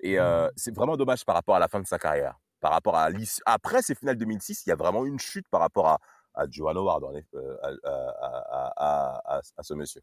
Et 0.00 0.18
euh, 0.18 0.50
c'est 0.54 0.74
vraiment 0.74 0.98
dommage 0.98 1.24
par 1.24 1.34
rapport 1.34 1.56
à 1.56 1.58
la 1.58 1.68
fin 1.68 1.80
de 1.80 1.86
sa 1.86 1.98
carrière. 1.98 2.38
Par 2.60 2.72
rapport 2.72 2.96
à 2.96 3.08
après 3.46 3.80
ces 3.80 3.94
finales 3.94 4.18
2006, 4.18 4.66
il 4.66 4.68
y 4.68 4.72
a 4.72 4.76
vraiment 4.76 5.06
une 5.06 5.18
chute 5.18 5.48
par 5.50 5.60
rapport 5.60 5.88
à, 5.88 5.98
à 6.34 6.44
Johan 6.50 6.76
Howard, 6.76 7.04
à, 7.04 7.68
à, 7.88 8.72
à, 8.76 9.40
à, 9.56 9.62
ce 9.62 9.72
monsieur. 9.72 10.02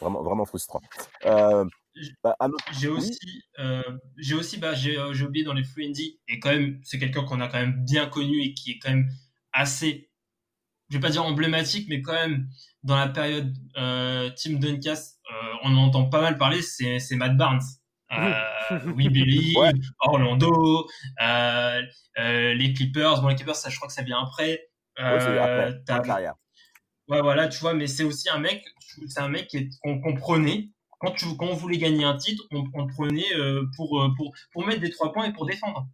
Vraiment, 0.00 0.22
vraiment 0.22 0.44
frustrant. 0.44 0.80
Euh, 1.24 1.64
bah, 2.22 2.36
j'ai 2.78 2.88
aussi, 2.88 3.42
euh, 3.58 3.82
j'ai 4.16 4.34
aussi, 4.34 4.58
bah, 4.58 4.74
j'ai 4.74 4.98
oublié 5.24 5.44
dans 5.44 5.52
les 5.52 5.64
Friendy, 5.64 6.20
et 6.28 6.38
quand 6.38 6.50
même, 6.50 6.80
c'est 6.84 6.98
quelqu'un 6.98 7.24
qu'on 7.24 7.40
a 7.40 7.48
quand 7.48 7.58
même 7.58 7.84
bien 7.84 8.06
connu 8.06 8.40
et 8.42 8.54
qui 8.54 8.72
est 8.72 8.78
quand 8.78 8.90
même 8.90 9.08
assez, 9.52 10.10
je 10.90 10.96
vais 10.96 11.00
pas 11.00 11.10
dire 11.10 11.24
emblématique, 11.24 11.86
mais 11.88 12.02
quand 12.02 12.12
même 12.12 12.48
dans 12.82 12.96
la 12.96 13.08
période 13.08 13.54
euh, 13.76 14.30
euh, 14.30 15.52
on 15.62 15.76
en 15.76 15.84
entend 15.84 16.08
pas 16.08 16.20
mal 16.20 16.38
parler, 16.38 16.62
c'est, 16.62 17.00
Matt 17.16 17.36
Barnes. 17.36 17.62
Euh, 18.70 18.78
oui, 18.96 19.10
Billy, 19.10 19.54
ouais. 19.56 19.70
Orlando, 20.00 20.86
euh, 21.22 21.82
euh, 22.18 22.54
les 22.54 22.72
Clippers. 22.72 23.20
Bon, 23.20 23.28
les 23.28 23.34
Clippers, 23.34 23.54
ça, 23.54 23.68
je 23.68 23.76
crois 23.76 23.88
que 23.88 23.94
ça 23.94 24.02
vient 24.02 24.22
après. 24.22 24.62
Ouais, 24.98 25.20
c'est 25.20 25.38
après. 25.90 26.30
Ouais, 27.08 27.22
voilà, 27.22 27.48
tu 27.48 27.60
vois, 27.60 27.74
mais 27.74 27.86
c'est 27.86 28.04
aussi 28.04 28.28
un 28.28 28.38
mec, 28.38 28.64
c'est 29.08 29.20
un 29.20 29.28
mec 29.28 29.56
qu'on 29.82 30.00
qu 30.00 30.14
prenait 30.18 30.68
quand, 30.98 31.14
on 31.40 31.54
voulait 31.54 31.78
gagner 31.78 32.04
un 32.04 32.16
titre, 32.16 32.44
on, 32.50 32.86
prenait 32.86 33.32
euh, 33.36 33.64
pour, 33.76 34.04
pour, 34.16 34.34
pour 34.52 34.66
mettre 34.66 34.80
des 34.80 34.90
trois 34.90 35.12
points 35.12 35.26
et 35.26 35.32
pour 35.32 35.46
défendre. 35.46 35.86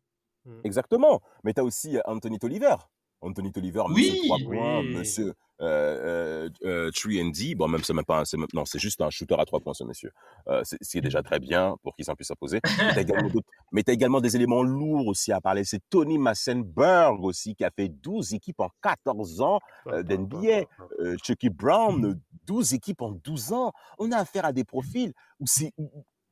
Exactement. 0.64 1.22
Mais 1.42 1.52
tu 1.52 1.60
as 1.60 1.64
aussi 1.64 1.98
Anthony 2.06 2.38
Tolliver. 2.38 2.76
Anthony 3.24 3.52
Tolliver, 3.52 3.82
oui, 3.88 4.10
monsieur 4.10 4.26
3 4.26 4.38
points, 4.44 4.80
oui. 4.80 4.94
monsieur 4.94 5.34
euh, 5.60 6.48
euh, 6.64 6.90
3D. 6.90 7.56
Bon, 7.56 7.68
même 7.68 7.82
c'est 7.82 7.92
même 7.92 8.04
pas, 8.04 8.20
un, 8.20 8.38
même, 8.38 8.46
non, 8.52 8.64
c'est 8.64 8.78
juste 8.78 9.00
un 9.00 9.10
shooter 9.10 9.36
à 9.38 9.44
3 9.44 9.60
points, 9.60 9.74
ce 9.74 9.84
monsieur. 9.84 10.10
Euh, 10.48 10.62
c'est 10.80 11.00
déjà 11.00 11.22
très 11.22 11.38
bien 11.38 11.76
pour 11.82 11.94
qu'il 11.94 12.04
s'en 12.04 12.14
puisse 12.14 12.30
imposer. 12.30 12.60
Mais 12.96 13.04
tu 13.04 13.12
as, 13.12 13.92
également 13.92 14.20
des 14.20 14.36
éléments 14.36 14.62
lourds 14.62 15.06
aussi 15.06 15.32
à 15.32 15.40
parler. 15.40 15.64
C'est 15.64 15.80
Tony 15.90 16.18
Massenberg 16.18 17.22
aussi, 17.22 17.54
qui 17.54 17.64
a 17.64 17.70
fait 17.70 17.88
12 17.88 18.34
équipes 18.34 18.60
en 18.60 18.70
14 18.82 19.40
ans 19.40 19.60
euh, 19.88 20.02
d'NBA. 20.02 20.64
Euh, 21.00 21.16
Chucky 21.22 21.50
Brown, 21.50 22.20
12 22.46 22.74
équipes 22.74 23.02
en 23.02 23.12
12 23.12 23.52
ans. 23.52 23.72
On 23.98 24.12
a 24.12 24.18
affaire 24.18 24.44
à 24.44 24.52
des 24.52 24.64
profils 24.64 25.12
où 25.40 25.44
c'est 25.46 25.72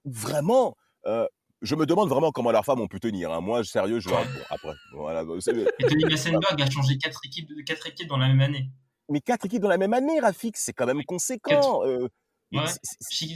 vraiment 0.05 0.77
euh, 1.07 1.27
je 1.63 1.75
me 1.75 1.87
demande 1.87 2.09
vraiment 2.09 2.33
comment 2.33 2.51
leurs 2.51 2.65
femmes 2.65 2.81
ont 2.81 2.89
pu 2.89 3.01
tenir. 3.01 3.33
Hein. 3.33 3.41
Moi, 3.41 3.65
sérieux, 3.65 4.01
je 4.01 4.09
bon, 4.09 4.17
après. 4.51 4.75
Voilà, 4.93 5.23
Et 5.79 5.85
Tony 5.87 6.05
Massenberg 6.05 6.61
a 6.61 6.71
changé 6.71 6.99
quatre 6.99 7.21
équipes, 7.25 7.51
quatre 7.65 7.87
équipes 7.87 8.09
dans 8.09 8.19
la 8.19 8.29
même 8.29 8.41
année. 8.41 8.71
Mais 9.09 9.21
quatre 9.21 9.47
équipes 9.47 9.63
dans 9.63 9.69
la 9.69 9.79
même 9.79 9.93
année, 9.93 10.21
Rafik, 10.21 10.57
c'est 10.57 10.73
quand 10.73 10.87
même 10.87 11.05
conséquent. 11.05 11.85
Euh, 11.87 12.09
ouais. 12.53 12.65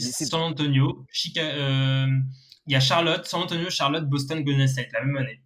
San 0.01 0.43
Antonio, 0.43 1.05
euh, 1.39 2.07
il 2.67 2.73
y 2.73 2.77
a 2.77 2.81
Charlotte, 2.81 3.25
San 3.27 3.43
Antonio, 3.43 3.71
Charlotte, 3.71 4.09
Boston, 4.09 4.43
Golden 4.43 4.69
State, 4.69 4.89
la 4.93 5.05
même 5.05 5.17
année. 5.17 5.41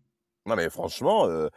Non 0.47 0.57
mais 0.57 0.71
franchement, 0.71 1.27
euh, 1.27 1.49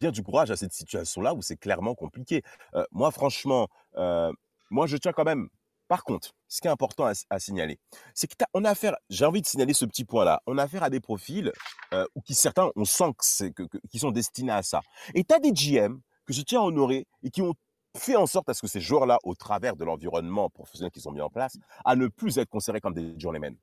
bien 0.00 0.12
du 0.12 0.22
courage 0.22 0.50
à 0.50 0.56
cette 0.56 0.72
situation-là 0.72 1.34
où 1.34 1.42
c'est 1.42 1.56
clairement 1.56 1.94
compliqué. 1.94 2.42
Euh, 2.74 2.84
moi, 2.92 3.10
franchement, 3.10 3.68
euh, 3.96 4.32
moi 4.70 4.86
je 4.86 4.96
tiens 4.96 5.12
quand 5.12 5.24
même 5.24 5.48
par 5.90 6.04
contre, 6.04 6.36
ce 6.46 6.60
qui 6.60 6.68
est 6.68 6.70
important 6.70 7.04
à, 7.04 7.14
à 7.30 7.40
signaler, 7.40 7.80
c'est 8.14 8.28
qu'on 8.32 8.64
a 8.64 8.70
affaire, 8.70 8.94
j'ai 9.08 9.24
envie 9.24 9.42
de 9.42 9.46
signaler 9.46 9.74
ce 9.74 9.84
petit 9.84 10.04
point-là, 10.04 10.40
on 10.46 10.56
a 10.56 10.62
affaire 10.62 10.84
à 10.84 10.88
des 10.88 11.00
profils 11.00 11.50
euh, 11.92 12.06
où 12.14 12.20
qui 12.20 12.34
certains, 12.34 12.70
on 12.76 12.84
sent 12.84 13.12
que 13.18 13.48
que, 13.48 13.62
que, 13.64 13.78
qui 13.90 13.98
sont 13.98 14.12
destinés 14.12 14.52
à 14.52 14.62
ça. 14.62 14.82
Et 15.16 15.24
tu 15.24 15.34
as 15.34 15.40
des 15.40 15.50
GM 15.50 15.98
que 16.26 16.32
je 16.32 16.42
tiens 16.42 16.60
à 16.60 16.62
honorer 16.62 17.08
et 17.24 17.30
qui 17.30 17.42
ont 17.42 17.54
fait 17.96 18.14
en 18.14 18.26
sorte 18.26 18.48
à 18.48 18.54
ce 18.54 18.60
que 18.60 18.68
ces 18.68 18.80
joueurs-là, 18.80 19.18
au 19.24 19.34
travers 19.34 19.74
de 19.74 19.84
l'environnement 19.84 20.48
professionnel 20.48 20.92
qu'ils 20.92 21.08
ont 21.08 21.12
mis 21.12 21.20
en 21.20 21.28
place, 21.28 21.56
à 21.84 21.96
ne 21.96 22.06
plus 22.06 22.38
être 22.38 22.50
considérés 22.50 22.80
comme 22.80 22.94
des 22.94 23.18
journeymen. 23.18 23.56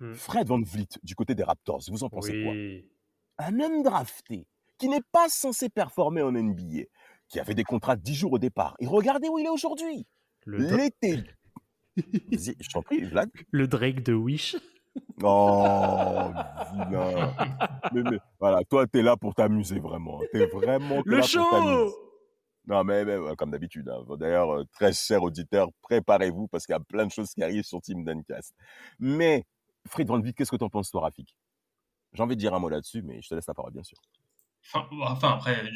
Hmm. 0.00 0.14
Fred 0.14 0.48
Van 0.48 0.60
Vliet, 0.60 0.88
du 1.04 1.14
côté 1.14 1.36
des 1.36 1.44
Raptors, 1.44 1.82
vous 1.88 2.02
en 2.02 2.08
pensez 2.08 2.32
oui. 2.32 2.90
quoi 3.38 3.46
Un 3.46 3.60
homme 3.60 3.84
drafté 3.84 4.44
qui 4.76 4.88
n'est 4.88 5.02
pas 5.12 5.28
censé 5.28 5.68
performer 5.68 6.22
en 6.22 6.32
NBA, 6.32 6.86
qui 7.28 7.38
avait 7.38 7.54
des 7.54 7.62
contrats 7.62 7.94
de 7.94 8.02
10 8.02 8.14
jours 8.16 8.32
au 8.32 8.38
départ. 8.40 8.74
Et 8.80 8.88
regardez 8.88 9.28
où 9.28 9.38
il 9.38 9.46
est 9.46 9.50
aujourd'hui. 9.50 10.04
L'été 10.46 11.22
je 12.32 12.68
t'en 12.70 12.82
prie, 12.82 13.04
Vlad. 13.04 13.30
Le 13.50 13.66
Drake 13.66 14.02
de 14.02 14.14
Wish. 14.14 14.56
Oh, 15.22 16.32
vilain. 16.72 17.34
Mais, 17.92 18.02
mais, 18.02 18.18
voilà, 18.38 18.64
toi, 18.64 18.86
t'es 18.86 19.02
là 19.02 19.16
pour 19.16 19.34
t'amuser 19.34 19.78
vraiment. 19.78 20.20
T'es 20.32 20.46
vraiment 20.46 21.02
le 21.04 21.18
là 21.18 21.22
show. 21.22 21.40
pour 21.40 21.50
t'amuser. 21.50 21.94
Non, 22.66 22.84
mais, 22.84 23.04
mais, 23.04 23.36
comme 23.36 23.50
d'habitude. 23.50 23.88
Hein. 23.88 24.04
D'ailleurs, 24.18 24.64
très 24.72 24.92
cher 24.92 25.22
auditeur, 25.22 25.68
préparez-vous 25.82 26.48
parce 26.48 26.66
qu'il 26.66 26.72
y 26.72 26.76
a 26.76 26.80
plein 26.80 27.06
de 27.06 27.10
choses 27.10 27.32
qui 27.32 27.42
arrivent 27.42 27.64
sur 27.64 27.80
Team 27.80 28.04
Duncast. 28.04 28.54
Mais, 28.98 29.44
Fred 29.86 30.08
Van 30.08 30.20
Vliet, 30.20 30.32
qu'est-ce 30.32 30.50
que 30.50 30.56
t'en 30.56 30.68
penses, 30.68 30.90
toi, 30.90 31.02
Rafik? 31.02 31.36
J'ai 32.12 32.22
envie 32.22 32.36
de 32.36 32.40
dire 32.40 32.54
un 32.54 32.58
mot 32.58 32.68
là-dessus, 32.68 33.02
mais 33.02 33.20
je 33.22 33.28
te 33.28 33.34
laisse 33.34 33.46
la 33.46 33.54
parole, 33.54 33.72
bien 33.72 33.82
sûr. 33.82 33.98
Enfin, 34.72 34.86
enfin 35.02 35.32
après, 35.34 35.70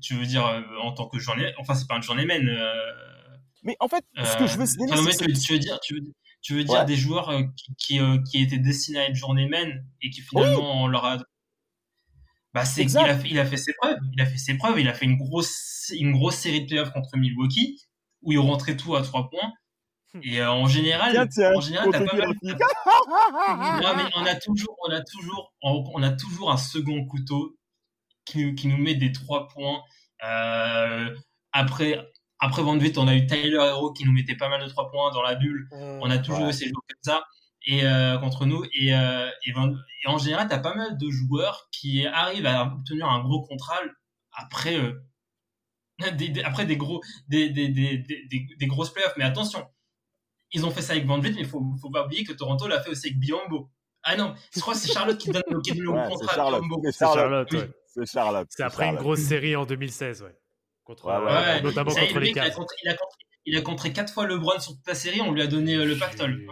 tu 0.00 0.14
veux 0.14 0.26
dire 0.26 0.44
euh, 0.46 0.62
en 0.82 0.92
tant 0.92 1.06
que 1.06 1.18
journée, 1.18 1.52
enfin, 1.58 1.74
c'est 1.74 1.86
pas 1.86 1.96
un 1.96 2.00
journeyman. 2.00 2.48
Euh 2.48 3.19
mais 3.62 3.76
en 3.80 3.88
fait, 3.88 4.04
ce 4.16 4.36
que 4.36 4.46
je 4.46 4.56
veux 4.56 4.62
euh, 4.62 5.12
c'est 5.12 5.26
tu, 5.26 5.32
tu 5.32 5.52
veux 5.52 5.58
dire, 5.58 5.78
tu 5.80 5.94
veux, 5.94 6.00
tu 6.42 6.54
veux 6.54 6.64
dire 6.64 6.80
ouais. 6.80 6.84
des 6.86 6.96
joueurs 6.96 7.30
euh, 7.30 7.42
qui, 7.56 7.74
qui, 7.76 8.00
euh, 8.00 8.18
qui, 8.30 8.42
étaient 8.42 8.58
destinés 8.58 9.00
à 9.00 9.08
être 9.08 9.14
journeymen 9.14 9.84
et 10.02 10.10
qui 10.10 10.22
finalement 10.22 10.58
oui. 10.58 10.80
on 10.84 10.86
leur 10.86 11.04
a 11.04 11.18
bah 12.52 12.64
c'est 12.64 12.82
il 12.82 12.98
a, 12.98 13.16
fait, 13.16 13.28
il 13.28 13.38
a 13.38 13.44
fait 13.44 13.56
ses 13.56 13.72
preuves. 13.74 13.98
Il 14.12 14.20
a 14.20 14.26
fait 14.26 14.38
ses 14.38 14.56
preuves. 14.56 14.80
Il 14.80 14.88
a 14.88 14.94
fait 14.94 15.04
une 15.04 15.16
grosse 15.16 15.92
une 15.96 16.12
grosse 16.12 16.36
série 16.36 16.62
de 16.62 16.66
playoffs 16.66 16.92
contre 16.92 17.16
Milwaukee 17.16 17.80
où 18.22 18.32
il 18.32 18.38
rentrait 18.38 18.76
tout 18.76 18.96
à 18.96 19.02
trois 19.02 19.30
points. 19.30 19.52
Et 20.22 20.40
euh, 20.40 20.50
en 20.50 20.66
général 20.66 21.12
tiens, 21.12 21.26
tiens, 21.28 21.52
en 21.54 21.60
général 21.60 21.88
t'as 21.92 22.04
pas 22.04 22.16
mal 22.16 22.34
non, 22.42 23.96
mais 23.96 24.10
on 24.16 24.26
a 24.26 24.34
toujours 24.34 24.76
on 24.84 24.92
a 24.92 25.00
toujours 25.02 25.54
on 25.62 26.02
a 26.02 26.10
toujours 26.10 26.50
un 26.50 26.56
second 26.56 27.04
couteau 27.06 27.56
qui, 28.24 28.56
qui 28.56 28.66
nous 28.66 28.76
met 28.76 28.96
des 28.96 29.12
trois 29.12 29.46
points 29.46 29.82
euh, 30.24 31.14
après 31.52 32.09
après 32.40 32.62
Van 32.62 32.76
Vliet, 32.76 32.98
on 32.98 33.06
a 33.06 33.14
eu 33.14 33.26
Tyler 33.26 33.56
Hero 33.56 33.92
qui 33.92 34.04
nous 34.04 34.12
mettait 34.12 34.36
pas 34.36 34.48
mal 34.48 34.62
de 34.62 34.68
trois 34.68 34.90
points 34.90 35.10
dans 35.12 35.22
la 35.22 35.34
bulle. 35.34 35.68
on 35.72 36.10
a 36.10 36.18
toujours 36.18 36.48
eu 36.48 36.52
ces 36.52 36.68
joueurs 36.68 36.82
comme 36.88 37.02
ça 37.02 37.24
et 37.66 37.82
contre 38.20 38.46
nous. 38.46 38.64
Et, 38.72 38.88
et, 38.88 40.06
en 40.06 40.18
général, 40.18 40.48
tu 40.48 40.54
as 40.54 40.58
pas 40.58 40.74
mal 40.74 40.96
de 40.96 41.10
joueurs 41.10 41.68
qui 41.70 42.06
arrivent 42.06 42.46
à 42.46 42.64
obtenir 42.64 43.06
un 43.06 43.22
gros 43.22 43.42
contrat 43.42 43.80
après, 44.32 44.78
des, 46.12 46.42
après 46.42 46.64
des, 46.64 46.76
gros, 46.76 47.02
des, 47.28 47.50
des, 47.50 47.68
des, 47.68 47.98
des, 47.98 48.66
grosses 48.66 48.92
playoffs. 48.92 49.14
Mais 49.18 49.24
attention, 49.24 49.66
ils 50.52 50.64
ont 50.64 50.70
fait 50.70 50.82
ça 50.82 50.94
avec 50.94 51.06
Van 51.06 51.18
Vliet, 51.18 51.32
mais 51.34 51.42
il 51.42 51.48
faut, 51.48 51.62
faut 51.80 51.90
pas 51.90 52.06
oublier 52.06 52.24
que 52.24 52.32
Toronto 52.32 52.66
l'a 52.66 52.80
fait 52.80 52.90
aussi 52.90 53.08
avec 53.08 53.18
Biombo. 53.18 53.70
Ah 54.02 54.16
non, 54.16 54.34
je 54.54 54.60
crois 54.60 54.72
que 54.72 54.80
c'est 54.80 54.92
Charlotte 54.92 55.18
qui 55.18 55.30
donne, 55.30 55.42
qui 55.62 55.72
donne 55.72 55.82
le 55.82 55.92
contrat 56.08 56.46
à 56.46 56.60
Biombo. 56.60 56.80
C'est 56.84 56.98
Charlotte, 56.98 57.54
c'est 57.86 58.06
Charlotte. 58.06 58.48
C'est 58.50 58.62
après 58.62 58.86
une 58.88 58.96
grosse 58.96 59.20
série 59.20 59.56
en 59.56 59.66
2016, 59.66 60.22
ouais. 60.22 60.39
Contre, 60.90 61.06
ouais, 61.06 61.62
notamment 61.62 61.94
contre 61.94 62.18
les 62.18 62.32
Cavs. 62.32 62.52
Il, 62.82 62.96
il, 63.46 63.56
a 63.56 63.62
contré 63.62 63.92
4 63.92 64.12
fois 64.12 64.26
LeBron 64.26 64.58
sur 64.58 64.72
toute 64.72 64.86
la 64.88 64.96
série, 64.96 65.20
on 65.20 65.30
lui 65.30 65.40
a 65.40 65.46
donné 65.46 65.76
euh, 65.76 65.84
le 65.84 65.96
pactole. 65.96 66.44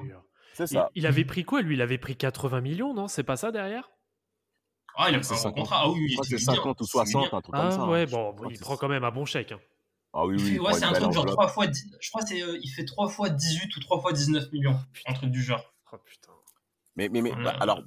C'est 0.55 0.69
ça. 0.69 0.91
Il, 0.95 1.07
avait 1.09 1.25
pris 1.25 1.45
quoi, 1.45 1.61
lui? 1.61 1.75
Il 1.75 1.83
avait 1.83 1.99
pris 1.99 2.15
80 2.15 2.61
millions, 2.61 2.95
non? 2.95 3.09
C'est 3.09 3.25
pas 3.25 3.37
ça 3.37 3.51
derrière? 3.51 3.91
Ah, 4.97 5.11
il 5.11 5.17
a 5.17 5.19
pris 5.19 5.35
un 5.45 5.51
contrat. 5.51 5.81
Ah 5.83 5.91
oui, 5.91 6.17
c'est 6.23 6.39
50 6.39 6.81
ou 6.81 6.85
60, 6.85 7.35
un 7.35 7.41
truc 7.41 7.53
comme 7.53 7.71
ça. 7.73 7.79
Ah 7.81 7.89
ouais, 7.89 8.07
bon, 8.07 8.33
il 8.49 8.61
prend 8.61 8.77
quand 8.77 8.89
même 8.89 9.03
un 9.03 9.11
bon 9.11 9.25
chèque. 9.25 9.51
Hein. 9.51 9.61
Ah 10.13 10.25
oui, 10.25 10.37
oui. 10.39 10.61
Ouais, 10.61 10.73
c'est 10.73 10.85
un 10.85 10.93
truc 10.93 11.13
genre 11.13 11.27
3 11.27 11.49
fois, 11.49 11.67
je 12.01 12.11
crois 12.11 12.23
c'est 12.23 12.41
euh, 12.41 12.59
il 12.63 12.69
fait 12.69 12.85
3 12.85 13.09
fois 13.09 13.31
18 13.31 13.77
ou 13.77 13.81
3 13.81 14.01
fois 14.01 14.13
19 14.13 14.53
millions, 14.53 14.79
un 15.07 15.15
truc 15.15 15.31
du 15.33 15.43
genre. 15.43 15.75
Oh 15.93 15.97
putain. 16.05 16.33
Mais, 16.95 17.09
mais, 17.09 17.23
mais 17.23 17.33
bah, 17.33 17.57
alors, 17.59 17.83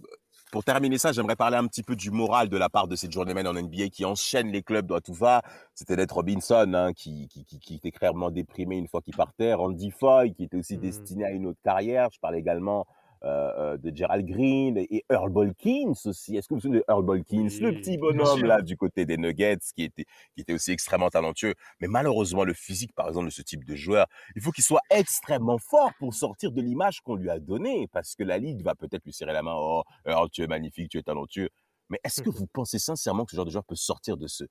pour 0.51 0.65
terminer 0.65 0.97
ça, 0.97 1.13
j'aimerais 1.13 1.37
parler 1.37 1.55
un 1.55 1.65
petit 1.65 1.81
peu 1.81 1.95
du 1.95 2.11
moral 2.11 2.49
de 2.49 2.57
la 2.57 2.69
part 2.69 2.87
de 2.87 2.97
ces 2.97 3.09
journeymen 3.09 3.47
en 3.47 3.53
NBA 3.53 3.87
qui 3.89 4.03
enchaînent 4.03 4.51
les 4.51 4.61
clubs 4.61 4.85
doit 4.85 4.99
tout 4.99 5.13
va. 5.13 5.41
C'était 5.73 5.95
Ned 5.95 6.11
Robinson 6.11 6.73
hein, 6.73 6.93
qui, 6.93 7.29
qui, 7.29 7.45
qui, 7.45 7.57
qui, 7.57 7.75
était 7.75 7.91
clairement 7.91 8.29
déprimé 8.31 8.75
une 8.75 8.87
fois 8.87 9.01
qu'il 9.01 9.15
partait. 9.15 9.53
Randy 9.53 9.91
Foy 9.91 10.33
qui 10.33 10.43
était 10.43 10.57
aussi 10.57 10.77
mmh. 10.77 10.81
destiné 10.81 11.25
à 11.25 11.31
une 11.31 11.47
autre 11.47 11.59
carrière. 11.63 12.09
Je 12.13 12.19
parle 12.19 12.35
également 12.35 12.85
euh, 13.23 13.73
euh, 13.73 13.77
de 13.77 13.95
Gerald 13.95 14.25
Green 14.25 14.77
et 14.77 15.05
Earl 15.11 15.29
Bolkins 15.29 15.93
aussi. 16.05 16.37
Est-ce 16.37 16.47
que 16.47 16.55
vous 16.55 16.59
vous 16.59 16.61
souvenez 16.61 16.79
de 16.79 16.85
Earl 16.89 17.03
Bolkins, 17.03 17.49
le 17.61 17.71
petit 17.73 17.97
bonhomme 17.97 18.45
là 18.45 18.61
du 18.61 18.75
côté 18.75 19.05
des 19.05 19.17
Nuggets 19.17 19.59
qui 19.75 19.83
était, 19.83 20.05
qui 20.33 20.41
était 20.41 20.53
aussi 20.53 20.71
extrêmement 20.71 21.09
talentueux. 21.09 21.53
Mais 21.79 21.87
malheureusement, 21.87 22.43
le 22.43 22.53
physique, 22.53 22.93
par 22.95 23.07
exemple, 23.07 23.27
de 23.27 23.31
ce 23.31 23.43
type 23.43 23.63
de 23.63 23.75
joueur, 23.75 24.07
il 24.35 24.41
faut 24.41 24.51
qu'il 24.51 24.63
soit 24.63 24.81
extrêmement 24.89 25.59
fort 25.59 25.91
pour 25.99 26.15
sortir 26.15 26.51
de 26.51 26.61
l'image 26.61 27.01
qu'on 27.01 27.15
lui 27.15 27.29
a 27.29 27.37
donnée 27.37 27.87
parce 27.91 28.15
que 28.15 28.23
la 28.23 28.39
ligue 28.39 28.63
va 28.63 28.73
peut-être 28.73 29.05
lui 29.05 29.13
serrer 29.13 29.33
la 29.33 29.43
main. 29.43 29.53
Oh, 29.55 29.83
Earl, 30.05 30.29
tu 30.31 30.41
es 30.41 30.47
magnifique, 30.47 30.89
tu 30.89 30.97
es 30.97 31.03
talentueux. 31.03 31.49
Mais 31.89 31.99
est-ce 32.03 32.23
que 32.23 32.29
vous 32.31 32.47
pensez 32.47 32.79
sincèrement 32.79 33.25
que 33.25 33.31
ce 33.31 33.35
genre 33.35 33.45
de 33.45 33.51
joueur 33.51 33.65
peut 33.65 33.75
sortir 33.75 34.17
de 34.17 34.25
ce, 34.25 34.45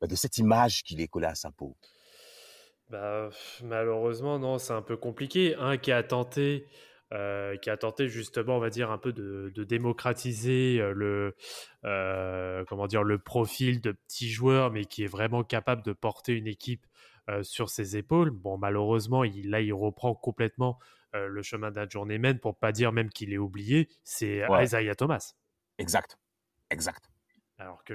bah, 0.00 0.08
de 0.08 0.16
cette 0.16 0.38
image 0.38 0.82
qu'il 0.82 1.00
est 1.00 1.08
collé 1.08 1.26
à 1.26 1.36
sa 1.36 1.52
peau? 1.52 1.76
Bah, 2.90 3.30
malheureusement, 3.62 4.38
non, 4.40 4.58
c'est 4.58 4.72
un 4.72 4.82
peu 4.82 4.96
compliqué. 4.96 5.54
Un 5.56 5.76
qui 5.76 5.92
a 5.92 6.02
tenté 6.02 6.66
euh, 7.12 7.56
qui 7.58 7.70
a 7.70 7.76
tenté 7.76 8.08
justement, 8.08 8.56
on 8.56 8.58
va 8.58 8.68
dire, 8.68 8.90
un 8.90 8.98
peu 8.98 9.12
de, 9.12 9.52
démocratiser 9.64 10.78
euh, 10.80 10.92
le, 10.92 11.36
euh, 11.84 12.64
comment 12.68 12.88
dire, 12.88 13.04
le 13.04 13.18
profil 13.18 13.80
de 13.80 13.92
petits 13.92 14.28
joueurs, 14.28 14.72
mais 14.72 14.84
qui 14.84 15.04
est 15.04 15.08
vraiment 15.08 15.44
capable 15.44 15.82
de 15.82 15.92
porter 15.92 16.32
une 16.32 16.46
équipe 16.48 16.86
sur 17.42 17.70
ses 17.70 17.96
épaules. 17.96 18.30
Bon, 18.30 18.56
malheureusement, 18.56 19.24
il, 19.24 19.50
là, 19.50 19.60
il 19.60 19.72
reprend 19.72 20.14
complètement 20.14 20.78
le 21.12 21.42
chemin 21.42 21.72
d'un 21.72 21.88
journeyman, 21.88 22.38
pour 22.38 22.56
pas 22.56 22.70
dire 22.70 22.92
même 22.92 23.10
qu'il 23.10 23.32
est 23.32 23.38
oublié. 23.38 23.88
C'est 24.04 24.44
Isaiah 24.48 24.94
Thomas. 24.94 25.34
Exact, 25.78 26.18
exact. 26.70 27.10
Alors 27.58 27.82
que 27.84 27.94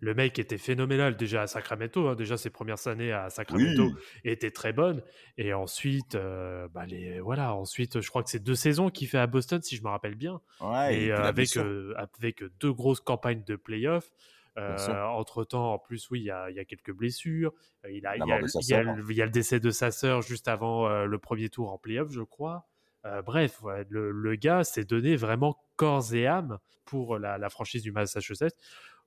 le, 0.00 0.14
mec, 0.14 0.38
était 0.38 0.58
phénoménal 0.58 1.16
déjà 1.16 1.42
à 1.42 1.46
Sacramento. 1.46 2.08
Hein. 2.08 2.14
déjà, 2.14 2.36
ses 2.36 2.50
premières 2.50 2.86
années 2.86 3.10
à 3.10 3.30
Sacramento 3.30 3.90
étaient 4.24 4.50
très 4.50 4.74
bonnes. 4.74 5.02
Et 5.38 5.54
ensuite, 5.54 6.14
euh, 6.14 6.68
bah, 6.68 6.84
les, 6.84 7.18
voilà, 7.20 7.54
ensuite, 7.54 8.02
je 8.02 8.08
crois 8.10 8.22
que 8.22 8.28
c'est 8.28 8.42
deux 8.42 8.54
saisons 8.54 8.90
qu'il 8.90 9.08
fait 9.08 9.18
à 9.18 9.26
Boston, 9.26 9.62
si 9.62 9.76
je 9.76 9.82
me 9.82 9.88
rappelle 9.88 10.14
bien. 10.14 10.42
et 10.90 11.10
euh, 11.10 11.22
avec, 11.22 11.56
euh, 11.56 11.94
avec 11.96 12.44
deux 12.60 12.72
grosses 12.72 13.00
campagnes 13.00 13.44
de 13.44 13.56
playoffs. 13.56 14.12
entre 14.56 15.44
temps, 15.44 15.72
en 15.72 15.78
plus, 15.78 16.10
oui, 16.10 16.20
il 16.20 16.24
y 16.24 16.30
a, 16.30 16.50
y 16.50 16.58
a, 16.58 16.64
quelques 16.66 16.92
blessures. 16.92 17.54
Il, 17.88 18.06
a, 18.06 18.16
il, 18.16 18.18
y 18.26 18.30
a, 18.30 18.40
il 18.40 19.16
y, 19.16 19.22
a, 19.22 19.24
le 19.24 19.30
décès 19.30 19.58
de 19.58 19.70
sa 19.70 19.90
sœur 19.90 20.20
juste 20.20 20.48
avant 20.48 21.04
le 21.04 21.18
premier 21.18 21.48
tour 21.48 21.72
en 21.72 21.78
playoff, 21.78 22.10
je 22.10 22.20
crois. 22.20 22.66
Bref, 23.24 23.60
le, 23.90 24.10
le, 24.10 24.34
gars 24.36 24.64
s'est 24.64 24.84
donné 24.84 25.16
vraiment 25.16 25.56
corps 25.76 26.14
et 26.14 26.26
âme 26.26 26.58
pour 26.84 27.18
la, 27.18 27.48
franchise 27.48 27.82
du 27.82 27.92
Massachusetts. 27.92 28.56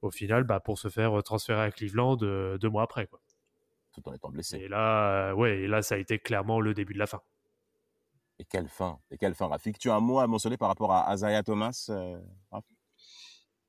Au 0.01 0.11
final, 0.11 0.43
bah, 0.43 0.59
pour 0.59 0.77
se 0.77 0.89
faire 0.89 1.21
transférer 1.23 1.61
à 1.61 1.71
Cleveland 1.71 2.17
euh, 2.21 2.57
deux 2.57 2.69
mois 2.69 2.83
après. 2.83 3.07
Quoi. 3.07 3.21
Tout 3.93 4.07
en 4.07 4.13
étant 4.13 4.29
blessé. 4.29 4.57
Et 4.57 4.67
là, 4.67 5.29
euh, 5.29 5.33
ouais, 5.33 5.59
et 5.59 5.67
là, 5.67 5.81
ça 5.81 5.95
a 5.95 5.97
été 5.97 6.19
clairement 6.19 6.59
le 6.59 6.73
début 6.73 6.93
de 6.93 6.99
la 6.99 7.07
fin. 7.07 7.21
Et 8.39 8.45
quelle 8.45 8.67
fin 8.67 8.99
Et 9.11 9.17
quelle 9.17 9.33
fin, 9.33 9.47
Rafik? 9.47 9.79
Tu 9.79 9.89
as 9.89 9.95
un 9.95 9.99
mot 9.99 10.19
à 10.19 10.27
mentionner 10.27 10.57
par 10.57 10.67
rapport 10.67 10.91
à 10.91 11.09
Azaya 11.09 11.43
Thomas 11.43 11.87
euh, 11.89 12.17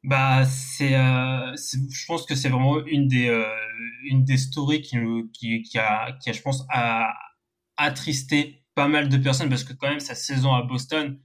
bah, 0.02 0.44
c'est, 0.44 0.90
je 0.90 2.06
pense 2.06 2.26
que 2.26 2.36
c'est 2.36 2.48
vraiment 2.48 2.78
une 2.86 3.08
des, 3.08 3.44
une 4.04 4.24
des 4.24 4.36
stories 4.36 4.80
qui, 4.80 4.98
qui, 5.32 5.62
qui, 5.62 5.78
a, 5.78 6.12
qui 6.12 6.30
a, 6.30 6.32
je 6.32 6.42
pense, 6.42 6.64
a, 6.70 7.12
attristé 7.76 8.64
pas 8.76 8.86
mal 8.86 9.08
de 9.08 9.16
personnes 9.16 9.48
parce 9.48 9.64
que 9.64 9.72
quand 9.72 9.88
même 9.88 10.00
sa 10.00 10.14
saison 10.14 10.54
à 10.54 10.62
Boston, 10.62 11.18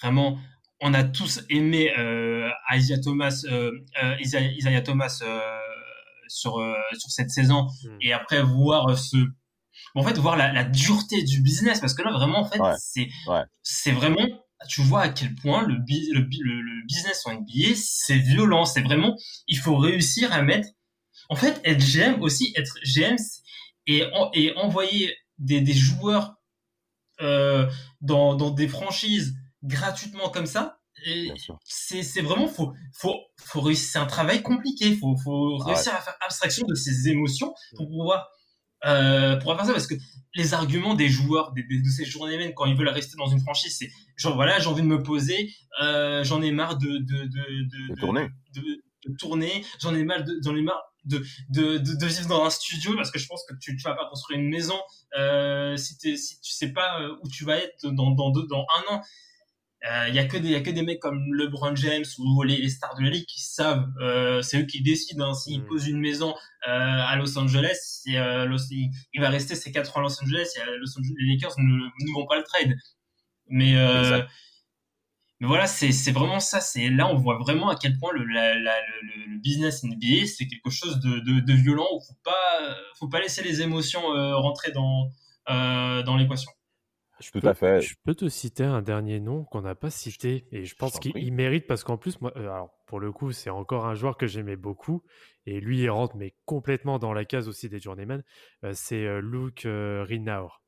vraiment, 0.00 0.38
on 0.80 0.94
a 0.94 1.02
tous 1.02 1.42
aimé 1.50 1.92
euh, 1.98 2.48
Isaiah 2.72 3.00
Thomas, 3.00 3.42
euh, 3.50 3.72
euh, 4.02 4.16
Isaiah, 4.20 4.80
Thomas 4.80 5.22
sur 6.28 6.54
sur 6.92 7.10
cette 7.10 7.30
saison. 7.30 7.66
Hmm. 7.82 7.98
et 8.00 8.12
après 8.12 8.42
voir 8.42 8.96
ce 8.96 9.16
en 9.96 10.02
fait 10.02 10.16
voir 10.18 10.36
la, 10.36 10.64
dureté 10.64 11.22
du 11.22 11.42
business 11.42 11.80
parce 11.80 11.94
que 11.94 12.02
là 12.02 12.12
vraiment 12.12 12.40
en 12.40 12.44
fait 12.44 12.60
c'est 12.78 13.08
c'est 13.62 13.92
vraiment 13.92 14.26
tu 14.68 14.80
vois 14.80 15.02
à 15.02 15.08
quel 15.10 15.34
point 15.34 15.66
le, 15.66 15.74
le, 15.74 16.20
le, 16.20 16.86
business 16.86 17.26
en 17.26 17.34
NBA 17.34 17.74
c'est 17.74 18.18
violent. 18.18 18.64
C'est 18.64 18.82
vraiment 18.82 19.16
il 19.48 19.58
faut 19.58 19.76
réussir 19.76 20.32
à 20.32 20.42
mettre 20.42 20.68
en 21.28 21.34
fait 21.34 21.60
être 21.64 21.84
GM 21.84 22.22
aussi 22.22 22.54
être 22.56 22.78
GM 22.84 23.16
et, 23.86 24.04
et 24.32 24.56
envoyer 24.56 25.14
des, 25.38 25.60
des 25.60 25.74
joueurs 25.74 26.36
dans, 28.00 28.34
dans 28.34 28.50
des 28.50 28.68
franchises 28.68 29.34
gratuitement 29.62 30.28
comme 30.28 30.46
ça. 30.46 30.78
Et 31.06 31.32
c'est 31.64 32.22
vraiment 32.22 32.46
faut 32.46 32.72
faut 32.92 33.14
faut 33.38 33.60
réussir. 33.60 33.88
C'est 33.92 33.98
un 33.98 34.06
travail 34.06 34.42
compliqué. 34.42 34.96
Faut 34.96 35.16
faut 35.16 35.58
ah 35.60 35.66
réussir 35.66 35.94
à 35.94 36.00
faire 36.00 36.16
abstraction 36.24 36.66
de 36.66 36.74
ses 36.74 37.08
émotions 37.08 37.52
pour 37.76 37.88
pouvoir 37.88 38.28
euh, 38.86 39.36
pour 39.36 39.56
faire 39.56 39.64
ça 39.64 39.72
parce 39.72 39.86
que 39.86 39.94
les 40.34 40.52
arguments 40.52 40.94
des 40.94 41.08
joueurs 41.08 41.52
des, 41.52 41.62
de 41.62 41.88
ces 41.88 42.04
journées 42.04 42.52
quand 42.54 42.66
ils 42.66 42.76
veulent 42.76 42.88
rester 42.88 43.16
dans 43.16 43.26
une 43.26 43.40
franchise 43.40 43.74
c'est 43.78 43.90
genre 44.16 44.34
voilà 44.34 44.58
j'ai 44.58 44.68
envie 44.68 44.82
de 44.82 44.86
me 44.86 45.02
poser 45.02 45.50
euh, 45.82 46.22
j'en 46.22 46.42
ai 46.42 46.52
marre 46.52 46.76
de 46.76 46.86
de 46.98 47.24
de, 47.24 47.94
de, 47.94 48.00
tourner 48.00 48.28
de, 48.54 49.16
tourner 49.18 49.64
j'en 49.80 49.94
ai 49.94 50.04
marre 50.04 50.22
j'en 50.42 50.54
ai 50.54 50.60
marre 50.60 50.82
de, 51.04 51.24
de, 51.50 51.78
de, 51.78 52.06
vivre 52.06 52.28
dans 52.28 52.44
un 52.44 52.50
studio 52.50 52.94
parce 52.96 53.10
que 53.10 53.18
je 53.18 53.26
pense 53.26 53.44
que 53.48 53.54
tu, 53.60 53.76
tu 53.76 53.82
vas 53.82 53.94
pas 53.94 54.08
construire 54.08 54.40
une 54.40 54.48
maison 54.48 54.80
euh, 55.18 55.76
si, 55.76 55.94
si 56.18 56.40
tu 56.40 56.52
sais 56.52 56.72
pas 56.72 57.00
euh, 57.00 57.16
où 57.22 57.28
tu 57.28 57.44
vas 57.44 57.56
être 57.56 57.86
dans, 57.86 58.10
dans, 58.10 58.30
deux, 58.30 58.46
dans 58.46 58.66
un 58.78 58.94
an. 58.94 59.02
Il 59.84 59.90
euh, 59.90 60.08
y 60.08 60.18
a 60.18 60.24
que 60.24 60.38
des 60.38 60.48
y 60.48 60.54
a 60.54 60.62
que 60.62 60.70
des 60.70 60.82
mecs 60.82 61.00
comme 61.00 61.34
LeBron 61.34 61.76
James 61.76 62.06
ou 62.18 62.42
les, 62.42 62.70
stars 62.70 62.94
de 62.94 63.02
la 63.02 63.10
ligue 63.10 63.26
qui 63.26 63.42
savent 63.42 63.86
euh, 64.00 64.40
c'est 64.40 64.62
eux 64.62 64.64
qui 64.64 64.82
décident 64.82 65.28
hein, 65.28 65.34
s'ils 65.34 65.60
mm. 65.60 65.66
posent 65.66 65.88
une 65.88 66.00
maison 66.00 66.34
euh, 66.66 66.70
à 66.70 67.14
Los 67.16 67.38
Angeles 67.38 68.00
il, 68.06 69.20
va 69.20 69.28
rester 69.28 69.54
ces 69.54 69.72
quatre 69.72 69.94
ans 69.94 70.00
à 70.00 70.04
Los 70.04 70.22
Angeles, 70.22 70.48
et 70.56 70.78
Los 70.78 70.98
Angeles 70.98 71.14
les 71.18 71.34
Lakers 71.34 71.54
ne, 71.58 71.64
ne, 71.64 72.14
vont 72.14 72.26
pas 72.26 72.36
le 72.36 72.44
trade. 72.44 72.74
Mais 73.48 73.74
mais 75.40 75.48
voilà 75.48 75.66
c'est 75.66 75.92
c'est 75.92 76.12
vraiment 76.12 76.40
ça 76.40 76.60
c'est 76.60 76.88
là 76.90 77.08
on 77.08 77.16
voit 77.16 77.38
vraiment 77.38 77.68
à 77.68 77.76
quel 77.76 77.98
point 77.98 78.12
le 78.12 78.24
la, 78.24 78.54
la, 78.54 78.74
le, 79.02 79.32
le, 79.32 79.38
business 79.38 79.84
NBA 79.84 80.26
c'est 80.26 80.46
quelque 80.46 80.70
chose 80.70 81.00
de, 81.00 81.18
de, 81.20 81.40
de 81.40 81.52
violent 81.52 81.86
où 81.94 82.00
faut 82.00 82.16
pas 82.24 82.76
faut 82.98 83.08
pas 83.08 83.20
laisser 83.20 83.42
les 83.42 83.60
émotions 83.60 84.02
rentrer 84.02 84.72
dans 84.72 85.10
dans 85.46 86.16
l'équation 86.16 86.50
je 87.20 87.30
peux, 87.30 87.54
fait. 87.54 87.80
Je 87.80 87.94
peux 88.04 88.14
te 88.14 88.28
citer 88.28 88.64
un 88.64 88.82
dernier 88.82 89.20
nom 89.20 89.44
qu'on 89.44 89.62
n'a 89.62 89.74
pas 89.74 89.90
cité 89.90 90.46
et 90.50 90.64
je 90.64 90.74
pense 90.74 90.98
qu'il 90.98 91.32
mérite 91.32 91.66
parce 91.66 91.84
qu'en 91.84 91.96
plus, 91.96 92.20
moi, 92.20 92.32
euh, 92.36 92.42
alors 92.42 92.70
pour 92.86 93.00
le 93.00 93.12
coup, 93.12 93.32
c'est 93.32 93.50
encore 93.50 93.86
un 93.86 93.94
joueur 93.94 94.16
que 94.16 94.26
j'aimais 94.26 94.56
beaucoup 94.56 95.02
et 95.46 95.60
lui, 95.60 95.80
il 95.80 95.90
rentre 95.90 96.16
mais 96.16 96.34
complètement 96.44 96.98
dans 96.98 97.12
la 97.12 97.24
case 97.24 97.48
aussi 97.48 97.68
des 97.68 97.78
journeymen. 97.78 98.22
Euh, 98.64 98.72
c'est 98.74 99.06
euh, 99.06 99.20
Luke 99.20 99.62
Rinaur. 99.64 100.63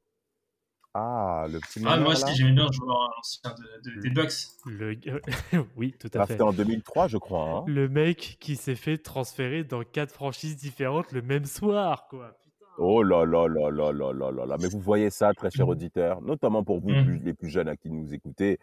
Ah, 0.99 1.44
le 1.53 1.61
petit 1.61 1.82
Ah, 1.84 1.99
moi 1.99 2.12
aussi, 2.12 2.24
j'aimais 2.34 2.53
bien 2.53 2.72
joueur 2.72 3.12
ancien 3.18 3.55
de, 3.84 4.01
des 4.01 4.09
Bucks. 4.09 4.32
Le... 4.64 4.97
oui, 5.76 5.94
tout 6.01 6.09
à 6.14 6.24
fait. 6.24 6.32
C'était 6.32 6.42
en 6.42 6.55
2003, 6.55 7.09
je 7.09 7.18
crois. 7.18 7.51
Hein. 7.51 7.64
Le 7.66 7.86
mec 7.86 8.38
qui 8.40 8.57
s'est 8.57 8.76
fait 8.76 8.97
transférer 8.97 9.62
dans 9.62 9.82
quatre 9.82 10.11
franchises 10.11 10.57
différentes 10.57 11.12
le 11.12 11.20
même 11.20 11.44
soir, 11.44 12.07
quoi. 12.09 12.34
Oh 12.78 13.03
là 13.03 13.26
là 13.26 13.47
là 13.47 13.70
là 13.70 13.92
là 13.92 14.12
là 14.12 14.30
là 14.32 14.47
là. 14.47 14.57
Mais 14.59 14.68
vous 14.68 14.80
voyez 14.80 15.11
ça, 15.11 15.34
très 15.34 15.51
cher 15.51 15.68
auditeur, 15.68 16.22
notamment 16.22 16.64
pour 16.64 16.80
vous, 16.80 16.88
mmh. 16.88 17.20
les 17.24 17.34
plus 17.34 17.51
jeunes 17.51 17.68
à 17.68 17.76
qui 17.76 17.90
nous 17.90 18.14
écoutez. 18.14 18.59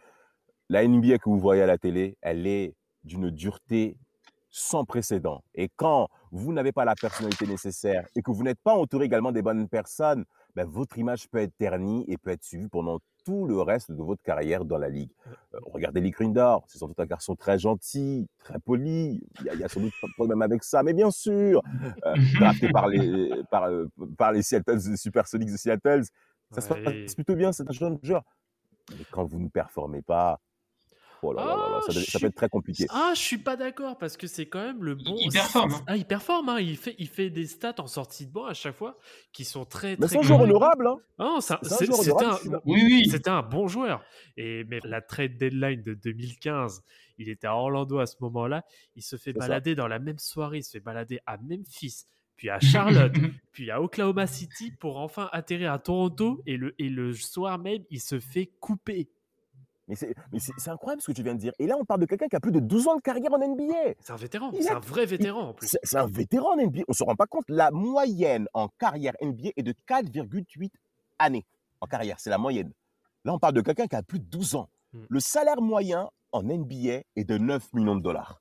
La 0.69 0.87
NBA 0.87 1.19
que 1.19 1.29
vous 1.29 1.39
voyez 1.39 1.61
à 1.61 1.67
la 1.67 1.77
télé, 1.77 2.17
elle 2.21 2.47
est 2.47 2.73
d'une 3.03 3.29
dureté 3.29 3.95
sans 4.49 4.85
précédent. 4.85 5.43
Et 5.53 5.69
quand 5.75 6.07
vous 6.31 6.51
n'avez 6.51 6.71
pas 6.71 6.85
la 6.85 6.95
personnalité 6.95 7.45
nécessaire 7.45 8.07
et 8.15 8.23
que 8.23 8.31
vous 8.31 8.43
n'êtes 8.43 8.59
pas 8.63 8.73
entouré 8.73 9.05
également 9.05 9.31
des 9.31 9.43
bonnes 9.43 9.67
personnes, 9.67 10.25
ben, 10.55 10.65
votre 10.65 10.97
image 10.97 11.29
peut 11.29 11.39
être 11.39 11.55
ternie 11.57 12.05
et 12.07 12.17
peut 12.17 12.31
être 12.31 12.43
suivie 12.43 12.67
pendant 12.67 12.99
tout 13.25 13.45
le 13.45 13.61
reste 13.61 13.91
de 13.91 14.01
votre 14.03 14.21
carrière 14.21 14.65
dans 14.65 14.77
la 14.77 14.89
ligue. 14.89 15.11
Euh, 15.53 15.59
regardez 15.63 16.01
Lee 16.01 16.11
Grinder, 16.11 16.57
c'est 16.67 16.77
sans 16.77 16.87
doute 16.87 16.99
un 16.99 17.05
garçon 17.05 17.35
très 17.35 17.57
gentil, 17.57 18.27
très 18.43 18.59
poli. 18.59 19.21
Il 19.39 19.45
y 19.45 19.49
a, 19.49 19.53
il 19.53 19.59
y 19.59 19.63
a 19.63 19.69
sans 19.69 19.79
doute 19.79 19.93
pas 20.01 20.07
de 20.07 20.13
problème 20.13 20.41
avec 20.41 20.63
ça, 20.63 20.83
mais 20.83 20.93
bien 20.93 21.09
sûr, 21.09 21.61
euh, 22.05 22.15
drafté 22.39 22.69
par 22.69 22.87
les, 22.87 23.31
par, 23.49 23.63
euh, 23.65 23.87
par 24.17 24.31
les 24.31 24.43
Seattle 24.43 24.79
Supersonics 24.97 25.51
de 25.51 25.57
Seattle, 25.57 26.03
ça 26.51 26.61
se 26.61 26.67
passe 26.67 27.15
plutôt 27.15 27.35
bien, 27.35 27.51
c'est 27.51 27.67
un 27.67 27.73
jeune 27.73 27.97
joueur. 28.03 28.23
Mais 28.91 29.05
quand 29.11 29.23
vous 29.23 29.39
ne 29.39 29.47
performez 29.47 30.01
pas, 30.01 30.39
oh 31.23 31.33
là 31.33 31.43
là 31.45 31.47
là 31.49 31.55
là, 31.55 31.77
Ah, 31.77 31.81
ça, 31.81 31.93
peut 31.93 31.99
suis- 31.99 32.25
être 32.25 32.35
très 32.35 32.49
compliqué. 32.49 32.85
Ah, 32.89 33.11
je 33.15 33.19
suis 33.19 33.37
pas 33.37 33.55
d'accord 33.55 33.97
parce 33.97 34.17
que 34.17 34.27
c'est 34.27 34.45
quand 34.45 34.61
même 34.63 34.83
le 34.83 34.95
bon. 34.95 35.15
il 35.19 35.31
performe, 35.31 35.73
hein. 35.73 35.83
Ah, 35.87 35.95
il 35.97 36.05
performe. 36.05 36.49
hein. 36.49 36.59
Il 36.59 36.77
fait, 36.77 36.95
il 36.99 37.07
fait 37.07 37.29
des 37.29 37.45
stats 37.47 37.75
en 37.79 37.87
sortie 37.87 38.25
de 38.27 38.31
banc 38.31 38.45
à 38.45 38.53
chaque 38.53 38.75
fois 38.75 38.97
qui 39.31 39.45
sont 39.45 39.65
très. 39.65 39.91
Mais 39.91 40.05
très 40.05 40.07
c'est 40.09 40.17
un 40.19 40.21
joueur 40.23 40.41
honorable, 40.41 40.87
hein. 40.87 40.97
Ah 41.19 41.23
non, 41.23 41.41
ça- 41.41 41.59
C'est 41.63 41.89
un 41.89 42.59
Oui, 42.65 42.81
oui. 42.85 43.07
c'était 43.09 43.29
un 43.29 43.41
bon 43.41 43.67
joueur. 43.67 44.03
Et 44.37 44.63
mais 44.65 44.79
la 44.83 45.01
trade 45.01 45.37
deadline 45.37 45.81
de 45.81 45.93
2015, 45.93 46.81
il 47.17 47.29
était 47.29 47.47
à 47.47 47.55
Orlando 47.55 47.99
à 47.99 48.05
ce 48.05 48.15
moment-là. 48.21 48.63
Il 48.95 49.03
se 49.03 49.15
fait 49.17 49.33
ça. 49.33 49.39
balader 49.39 49.75
dans 49.75 49.87
la 49.87 49.99
même 49.99 50.17
soirée. 50.19 50.59
Il 50.59 50.63
se 50.63 50.71
fait 50.71 50.79
balader 50.79 51.19
à 51.25 51.37
Memphis, 51.37 52.05
puis 52.35 52.49
à 52.49 52.59
Charlotte, 52.59 53.13
puis 53.51 53.69
à 53.71 53.81
Oklahoma 53.81 54.25
City 54.27 54.71
pour 54.79 54.97
enfin 54.97 55.29
atterrir 55.31 55.71
à 55.71 55.79
Toronto. 55.79 56.41
Et 56.47 56.57
le, 56.57 56.73
et 56.79 56.89
le 56.89 57.13
soir 57.13 57.59
même, 57.59 57.83
il 57.91 58.01
se 58.01 58.19
fait 58.19 58.47
couper. 58.59 59.09
Mais 60.31 60.39
c'est 60.39 60.69
incroyable 60.69 61.01
ce 61.01 61.07
que 61.11 61.15
tu 61.15 61.23
viens 61.23 61.33
de 61.35 61.39
dire. 61.39 61.53
Et 61.59 61.67
là, 61.67 61.75
on 61.79 61.85
parle 61.85 62.01
de 62.01 62.05
quelqu'un 62.05 62.27
qui 62.27 62.35
a 62.35 62.39
plus 62.39 62.51
de 62.51 62.59
12 62.59 62.87
ans 62.87 62.95
de 62.95 63.01
carrière 63.01 63.31
en 63.33 63.37
NBA. 63.39 63.93
C'est 63.99 64.11
un 64.13 64.15
vétéran. 64.15 64.51
C'est 64.59 64.69
a- 64.69 64.77
un 64.77 64.79
vrai 64.79 65.05
vétéran 65.05 65.49
en 65.49 65.53
plus. 65.53 65.75
C'est 65.83 65.97
un 65.97 66.07
vétéran 66.07 66.53
en 66.53 66.57
NBA. 66.57 66.81
On 66.87 66.93
se 66.93 67.03
rend 67.03 67.15
pas 67.15 67.25
compte. 67.27 67.45
La 67.49 67.71
moyenne 67.71 68.47
en 68.53 68.67
carrière 68.79 69.13
NBA 69.21 69.49
est 69.55 69.63
de 69.63 69.73
4,8 69.87 70.71
années 71.19 71.45
en 71.81 71.87
carrière. 71.87 72.19
C'est 72.19 72.29
la 72.29 72.37
moyenne. 72.37 72.71
Là, 73.25 73.33
on 73.33 73.39
parle 73.39 73.53
de 73.53 73.61
quelqu'un 73.61 73.87
qui 73.87 73.95
a 73.95 74.03
plus 74.03 74.19
de 74.19 74.25
12 74.25 74.55
ans. 74.55 74.69
Hmm. 74.93 75.03
Le 75.09 75.19
salaire 75.19 75.61
moyen 75.61 76.09
en 76.31 76.43
NBA 76.43 77.03
est 77.15 77.23
de 77.23 77.37
9 77.37 77.71
millions 77.73 77.95
de 77.95 78.01
dollars. 78.01 78.39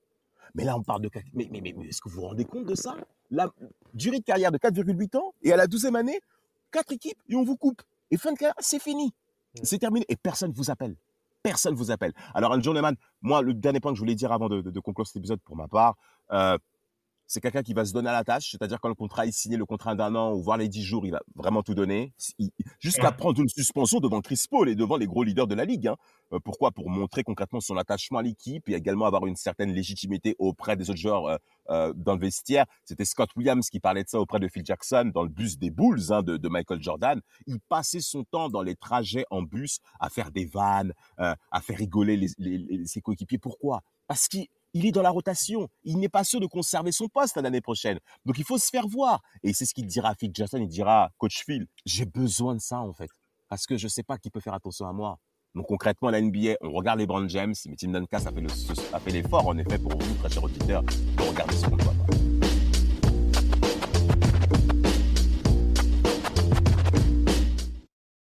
Mais 0.55 0.65
là, 0.65 0.77
on 0.77 0.83
parle 0.83 1.03
de 1.03 1.09
quelqu'un. 1.09 1.31
Mais, 1.35 1.49
mais, 1.51 1.61
mais, 1.61 1.75
mais 1.77 1.87
est-ce 1.89 2.01
que 2.03 2.09
vous 2.09 2.17
vous 2.21 2.27
rendez 2.29 2.45
compte 2.45 2.67
de 2.67 2.75
ça? 2.75 2.95
La 3.31 3.49
durée 3.95 4.19
de 4.19 4.25
carrière 4.25 4.51
de 4.53 4.59
4,8 4.59 5.17
ans 5.17 5.33
et 5.43 5.53
à 5.53 5.57
la 5.57 5.67
12e 5.67 5.95
année, 5.97 6.21
4 6.73 6.93
équipes 6.93 7.19
et 7.29 7.37
on 7.37 7.43
vous 7.45 7.57
coupe. 7.57 7.81
Et 8.11 8.17
fin 8.19 8.33
de 8.33 8.39
carrière, 8.39 8.55
c'est 8.59 8.81
fini. 8.83 9.07
Hmm. 9.55 9.61
C'est 9.63 9.79
terminé. 9.79 10.05
Et 10.09 10.17
personne 10.17 10.51
ne 10.51 10.57
vous 10.57 10.71
appelle. 10.71 10.95
Personne 11.43 11.73
ne 11.75 11.79
vous 11.79 11.91
appelle. 11.91 12.13
Alors, 12.35 12.61
John 12.61 12.75
Lehman, 12.75 12.95
moi, 13.21 13.43
le 13.43 13.53
dernier 13.53 13.81
point 13.81 13.91
que 13.93 13.97
je 13.97 14.01
voulais 14.01 14.15
dire 14.15 14.31
avant 14.33 14.49
de, 14.49 14.61
de- 14.61 14.71
de 14.71 14.81
conclure 14.81 15.07
cet 15.07 15.17
épisode 15.17 15.41
pour 15.41 15.57
ma 15.57 15.67
part, 15.67 15.97
euh, 16.33 16.57
c'est 17.33 17.41
quelqu'un 17.41 17.63
qui 17.63 17.73
va 17.73 17.87
se 17.87 17.93
donner 17.95 18.11
à 18.11 18.13
la 18.13 18.25
tâche, 18.25 18.51
c'est-à-dire 18.51 18.79
quand 18.79 18.89
le 18.91 18.95
contrat 18.95 19.27
est 19.27 19.33
signé, 19.33 19.57
le 19.57 19.65
contrat 19.65 19.95
d'un 19.95 20.15
an 20.15 20.35
ou 20.35 20.43
voire 20.43 20.59
les 20.59 20.69
10 20.69 20.83
jours, 20.83 21.07
il 21.07 21.13
va 21.13 21.21
vraiment 21.35 21.63
tout 21.63 21.75
donner, 21.75 22.13
jusqu'à 22.79 23.09
Ouais. 23.09 23.17
prendre 23.17 23.41
une 23.41 23.49
suspension 23.49 24.01
devant 24.01 24.21
Chris 24.21 24.43
Paul 24.51 24.69
et 24.69 24.75
devant 24.75 24.97
les 24.99 25.07
gros 25.07 25.23
leaders 25.23 25.47
de 25.47 25.55
la 25.55 25.65
ligue. 25.65 25.89
hein. 25.89 25.97
Euh, 26.33 26.41
pourquoi? 26.45 26.71
Pour 26.73 26.91
montrer 26.91 27.23
concrètement 27.25 27.61
son 27.61 27.77
attachement 27.79 28.19
à 28.19 28.23
l'équipe 28.23 28.69
et 28.69 28.75
également 28.75 29.07
avoir 29.07 29.27
une 29.27 29.37
certaine 29.37 29.73
légitimité 29.73 30.37
auprès 30.39 30.77
des 30.77 30.91
autres 30.91 30.99
joueurs 30.99 31.27
euh, 31.27 31.37
euh, 31.71 31.93
dans 31.97 32.15
le 32.15 32.21
vestiaire. 32.21 32.67
C'était 32.85 33.05
Scott 33.07 33.31
Williams 33.37 33.69
qui 33.71 33.81
parlait 33.81 34.05
de 34.05 34.09
ça 34.09 34.21
auprès 34.21 34.39
de 34.39 34.49
Phil 34.49 34.65
Jackson 34.65 35.11
dans 35.15 35.23
le 35.23 35.29
bus 35.31 35.59
des 35.59 35.71
Bulls 35.71 36.13
hein, 36.13 36.23
de, 36.23 36.37
de 36.37 36.49
Michael 36.49 36.83
Jordan. 36.83 37.21
Il 37.47 37.61
passait 37.61 38.01
son 38.01 38.25
temps 38.25 38.49
dans 38.51 38.63
les 38.63 38.77
trajets 38.77 39.25
en 39.31 39.43
bus 39.43 39.79
à 40.01 40.11
faire 40.11 40.31
des 40.31 40.45
vannes, 40.45 40.93
euh, 41.21 41.35
à 41.51 41.61
faire 41.63 41.79
rigoler 41.79 42.17
les- 42.17 42.29
les- 42.39 42.59
les- 42.59 42.87
ses 42.87 43.01
coéquipiers. 43.01 43.39
Pourquoi? 43.39 43.81
Parce 44.07 44.29
qu'il 44.29 44.47
il 44.75 44.87
est 44.87 44.93
dans 44.93 45.03
la 45.03 45.11
rotation. 45.11 45.69
Il 45.85 45.99
n'est 45.99 46.09
pas 46.09 46.25
sûr 46.25 46.41
de 46.41 46.47
conserver 46.47 46.93
son 46.93 47.09
poste 47.09 47.37
l'année 47.37 47.61
prochaine. 47.61 47.99
Donc 48.25 48.39
il 48.39 48.45
faut 48.45 48.59
se 48.59 48.69
faire 48.69 48.87
voir. 48.89 49.23
Et 49.43 49.53
c'est 49.53 49.67
ce 49.67 49.75
qu'il 49.75 49.87
dira 49.87 50.11
à 50.11 50.15
Phil 50.15 50.31
Jackson. 50.35 50.59
Il 50.59 50.69
dira, 50.69 51.11
Coach 51.19 51.45
Phil, 51.45 51.67
j'ai 51.85 52.07
besoin 52.07 52.55
de 52.55 52.61
ça 52.61 52.81
en 52.81 52.93
fait. 52.93 53.09
Parce 53.49 53.67
que 53.67 53.77
je 53.77 53.89
sais 53.89 54.03
pas 54.03 54.19
qui 54.19 54.31
peut 54.31 54.41
faire 54.41 54.55
attention 54.55 54.87
à 54.87 54.93
moi. 54.93 55.19
Donc 55.55 55.67
concrètement, 55.67 56.09
la 56.09 56.21
NBA, 56.21 56.55
on 56.63 56.73
regarde 56.73 56.99
les 56.99 57.07
Brand 57.07 57.29
James, 57.29 57.55
mais 57.67 57.77
Tim 57.77 57.89
Duncan 57.91 58.19
a 58.93 59.01
fait 59.01 59.11
l'effort 59.11 59.47
en 59.47 59.59
effet 59.59 59.79
pour 59.79 59.93
vous, 59.93 60.15
très 60.15 60.31
chers 60.31 60.45
auditeurs, 60.45 60.83
de 60.83 61.29
regarder 61.29 61.55
ce 61.55 61.67
qu'on 61.67 61.77
doit. 61.77 61.95